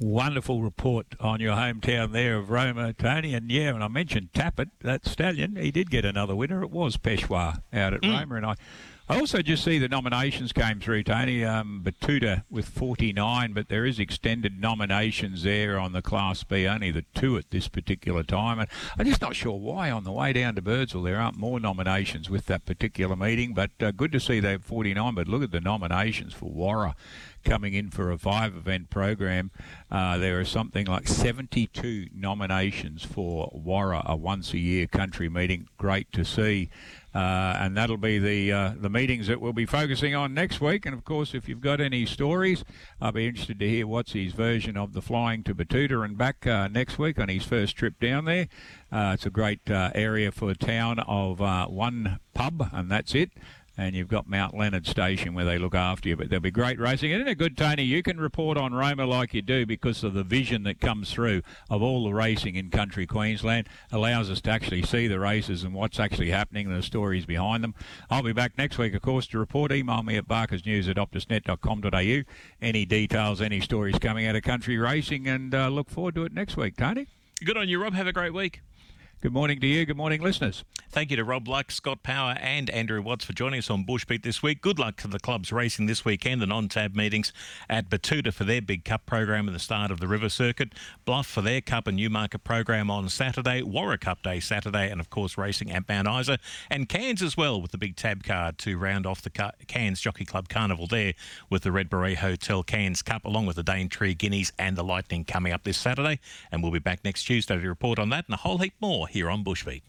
Wonderful 0.00 0.62
report 0.62 1.06
on 1.18 1.40
your 1.40 1.56
hometown 1.56 2.12
there 2.12 2.36
of 2.36 2.50
Roma, 2.50 2.92
Tony. 2.92 3.34
And 3.34 3.50
yeah, 3.50 3.74
and 3.74 3.82
I 3.82 3.88
mentioned 3.88 4.32
Tapit, 4.32 4.70
that 4.82 5.04
stallion, 5.04 5.56
he 5.56 5.72
did 5.72 5.90
get 5.90 6.04
another 6.04 6.36
winner. 6.36 6.62
It 6.62 6.70
was 6.70 6.96
Peshawar 6.96 7.54
out 7.72 7.94
at 7.94 8.04
Roma. 8.04 8.36
And 8.36 8.46
I, 8.46 8.54
I 9.08 9.18
also 9.18 9.42
just 9.42 9.64
see 9.64 9.78
the 9.78 9.88
nominations 9.88 10.52
came 10.52 10.78
through, 10.78 11.02
Tony. 11.02 11.44
Um, 11.44 11.80
Betoota 11.82 12.44
with 12.48 12.68
49, 12.68 13.54
but 13.54 13.68
there 13.68 13.86
is 13.86 13.98
extended 13.98 14.60
nominations 14.60 15.42
there 15.42 15.80
on 15.80 15.92
the 15.92 16.02
Class 16.02 16.44
B, 16.44 16.68
only 16.68 16.92
the 16.92 17.04
two 17.14 17.36
at 17.36 17.50
this 17.50 17.66
particular 17.66 18.22
time. 18.22 18.60
And 18.60 18.68
I'm 18.98 19.06
just 19.06 19.22
not 19.22 19.34
sure 19.34 19.58
why 19.58 19.90
on 19.90 20.04
the 20.04 20.12
way 20.12 20.32
down 20.32 20.54
to 20.56 20.62
Birdsville 20.62 21.04
there 21.04 21.18
aren't 21.18 21.38
more 21.38 21.58
nominations 21.58 22.30
with 22.30 22.46
that 22.46 22.66
particular 22.66 23.16
meeting. 23.16 23.52
But 23.52 23.70
uh, 23.80 23.90
good 23.90 24.12
to 24.12 24.20
see 24.20 24.38
they 24.38 24.52
have 24.52 24.64
49. 24.64 25.14
But 25.14 25.26
look 25.26 25.42
at 25.42 25.50
the 25.50 25.60
nominations 25.60 26.34
for 26.34 26.50
Warra 26.50 26.94
coming 27.48 27.72
in 27.72 27.88
for 27.88 28.10
a 28.10 28.18
five 28.18 28.54
event 28.54 28.90
program. 28.90 29.50
Uh, 29.90 30.18
there 30.18 30.38
are 30.38 30.44
something 30.44 30.84
like 30.84 31.08
72 31.08 32.08
nominations 32.14 33.04
for 33.04 33.50
Warra, 33.54 34.02
a 34.04 34.14
once 34.14 34.52
a 34.52 34.58
year 34.58 34.86
country 34.86 35.30
meeting. 35.30 35.66
Great 35.78 36.12
to 36.12 36.26
see. 36.26 36.68
Uh, 37.14 37.56
and 37.58 37.74
that'll 37.74 37.96
be 37.96 38.18
the 38.18 38.52
uh, 38.52 38.72
the 38.78 38.90
meetings 38.90 39.28
that 39.28 39.40
we'll 39.40 39.54
be 39.54 39.64
focusing 39.64 40.14
on 40.14 40.34
next 40.34 40.60
week. 40.60 40.84
And 40.84 40.94
of 40.94 41.06
course, 41.06 41.34
if 41.34 41.48
you've 41.48 41.62
got 41.62 41.80
any 41.80 42.04
stories, 42.04 42.64
I'll 43.00 43.12
be 43.12 43.26
interested 43.26 43.58
to 43.60 43.68
hear 43.68 43.86
what's 43.86 44.12
his 44.12 44.34
version 44.34 44.76
of 44.76 44.92
the 44.92 45.00
flying 45.00 45.42
to 45.44 45.54
Betoota 45.54 46.04
and 46.04 46.18
back 46.18 46.46
uh, 46.46 46.68
next 46.68 46.98
week 46.98 47.18
on 47.18 47.30
his 47.30 47.44
first 47.44 47.76
trip 47.76 47.98
down 47.98 48.26
there. 48.26 48.48
Uh, 48.92 49.12
it's 49.14 49.24
a 49.24 49.30
great 49.30 49.70
uh, 49.70 49.90
area 49.94 50.30
for 50.30 50.50
a 50.50 50.54
town 50.54 50.98
of 51.00 51.40
uh, 51.40 51.66
one 51.66 52.20
pub, 52.34 52.68
and 52.72 52.90
that's 52.90 53.14
it 53.14 53.30
and 53.78 53.94
you've 53.94 54.08
got 54.08 54.28
Mount 54.28 54.58
Leonard 54.58 54.88
Station 54.88 55.34
where 55.34 55.44
they 55.44 55.56
look 55.56 55.74
after 55.74 56.08
you. 56.08 56.16
But 56.16 56.28
there'll 56.28 56.42
be 56.42 56.50
great 56.50 56.80
racing. 56.80 57.12
Isn't 57.12 57.28
it 57.28 57.38
good, 57.38 57.56
Tony? 57.56 57.84
You 57.84 58.02
can 58.02 58.18
report 58.18 58.58
on 58.58 58.74
Roma 58.74 59.06
like 59.06 59.32
you 59.32 59.40
do 59.40 59.64
because 59.64 60.02
of 60.02 60.14
the 60.14 60.24
vision 60.24 60.64
that 60.64 60.80
comes 60.80 61.12
through 61.12 61.42
of 61.70 61.80
all 61.80 62.04
the 62.04 62.12
racing 62.12 62.56
in 62.56 62.70
country 62.70 63.06
Queensland. 63.06 63.68
Allows 63.92 64.30
us 64.30 64.40
to 64.42 64.50
actually 64.50 64.82
see 64.82 65.06
the 65.06 65.20
races 65.20 65.62
and 65.62 65.72
what's 65.72 66.00
actually 66.00 66.30
happening 66.30 66.66
and 66.66 66.76
the 66.76 66.82
stories 66.82 67.24
behind 67.24 67.62
them. 67.62 67.76
I'll 68.10 68.24
be 68.24 68.32
back 68.32 68.58
next 68.58 68.78
week, 68.78 68.94
of 68.94 69.02
course, 69.02 69.28
to 69.28 69.38
report. 69.38 69.70
Email 69.70 70.02
me 70.02 70.16
at 70.16 70.26
barkersnews 70.26 70.88
at 70.88 70.96
optusnet.com.au. 70.96 72.32
Any 72.60 72.84
details, 72.84 73.40
any 73.40 73.60
stories 73.60 73.98
coming 74.00 74.26
out 74.26 74.34
of 74.34 74.42
country 74.42 74.76
racing, 74.76 75.28
and 75.28 75.54
uh, 75.54 75.68
look 75.68 75.88
forward 75.88 76.16
to 76.16 76.24
it 76.24 76.32
next 76.32 76.56
week, 76.56 76.76
Tony. 76.76 77.06
Good 77.44 77.56
on 77.56 77.68
you, 77.68 77.80
Rob. 77.80 77.94
Have 77.94 78.08
a 78.08 78.12
great 78.12 78.34
week. 78.34 78.60
Good 79.20 79.32
morning 79.32 79.58
to 79.58 79.66
you. 79.66 79.84
Good 79.84 79.96
morning, 79.96 80.22
listeners. 80.22 80.62
Thank 80.90 81.10
you 81.10 81.16
to 81.16 81.24
Rob 81.24 81.48
Luck, 81.48 81.72
Scott 81.72 82.04
Power, 82.04 82.36
and 82.40 82.70
Andrew 82.70 83.02
Watts 83.02 83.24
for 83.24 83.32
joining 83.32 83.58
us 83.58 83.68
on 83.68 83.84
Bushbeat 83.84 84.22
this 84.22 84.44
week. 84.44 84.62
Good 84.62 84.78
luck 84.78 84.96
to 84.98 85.08
the 85.08 85.18
clubs 85.18 85.50
racing 85.50 85.86
this 85.86 86.04
weekend, 86.04 86.40
the 86.40 86.46
non-tab 86.46 86.94
meetings 86.94 87.32
at 87.68 87.90
Betoota 87.90 88.32
for 88.32 88.44
their 88.44 88.62
big 88.62 88.84
cup 88.84 89.06
program 89.06 89.48
at 89.48 89.52
the 89.52 89.58
start 89.58 89.90
of 89.90 89.98
the 89.98 90.06
River 90.06 90.28
Circuit, 90.28 90.72
Bluff 91.04 91.26
for 91.26 91.42
their 91.42 91.60
cup 91.60 91.88
and 91.88 91.96
Newmarket 91.96 92.44
program 92.44 92.92
on 92.92 93.08
Saturday, 93.08 93.60
Warra 93.60 93.98
Cup 93.98 94.22
Day 94.22 94.38
Saturday, 94.38 94.88
and 94.88 95.00
of 95.00 95.10
course 95.10 95.36
racing 95.36 95.72
at 95.72 95.88
Mount 95.88 96.06
Isa, 96.06 96.38
and 96.70 96.88
Cairns 96.88 97.20
as 97.20 97.36
well 97.36 97.60
with 97.60 97.72
the 97.72 97.78
big 97.78 97.96
tab 97.96 98.22
card 98.22 98.56
to 98.58 98.78
round 98.78 99.04
off 99.04 99.20
the 99.20 99.30
Ca- 99.30 99.50
Cairns 99.66 100.00
Jockey 100.00 100.26
Club 100.26 100.48
Carnival 100.48 100.86
there 100.86 101.14
with 101.50 101.64
the 101.64 101.72
Red 101.72 101.90
Beret 101.90 102.18
Hotel 102.18 102.62
Cairns 102.62 103.02
Cup, 103.02 103.24
along 103.24 103.46
with 103.46 103.56
the 103.56 103.64
Daintree 103.64 104.14
Guineas 104.14 104.52
and 104.60 104.76
the 104.76 104.84
Lightning 104.84 105.24
coming 105.24 105.52
up 105.52 105.64
this 105.64 105.76
Saturday. 105.76 106.20
And 106.52 106.62
we'll 106.62 106.70
be 106.70 106.78
back 106.78 107.04
next 107.04 107.24
Tuesday 107.24 107.60
to 107.60 107.68
report 107.68 107.98
on 107.98 108.10
that 108.10 108.26
and 108.26 108.34
a 108.34 108.38
whole 108.38 108.58
heap 108.58 108.74
more 108.80 109.07
here 109.10 109.30
on 109.30 109.44
Bushbeat. 109.44 109.82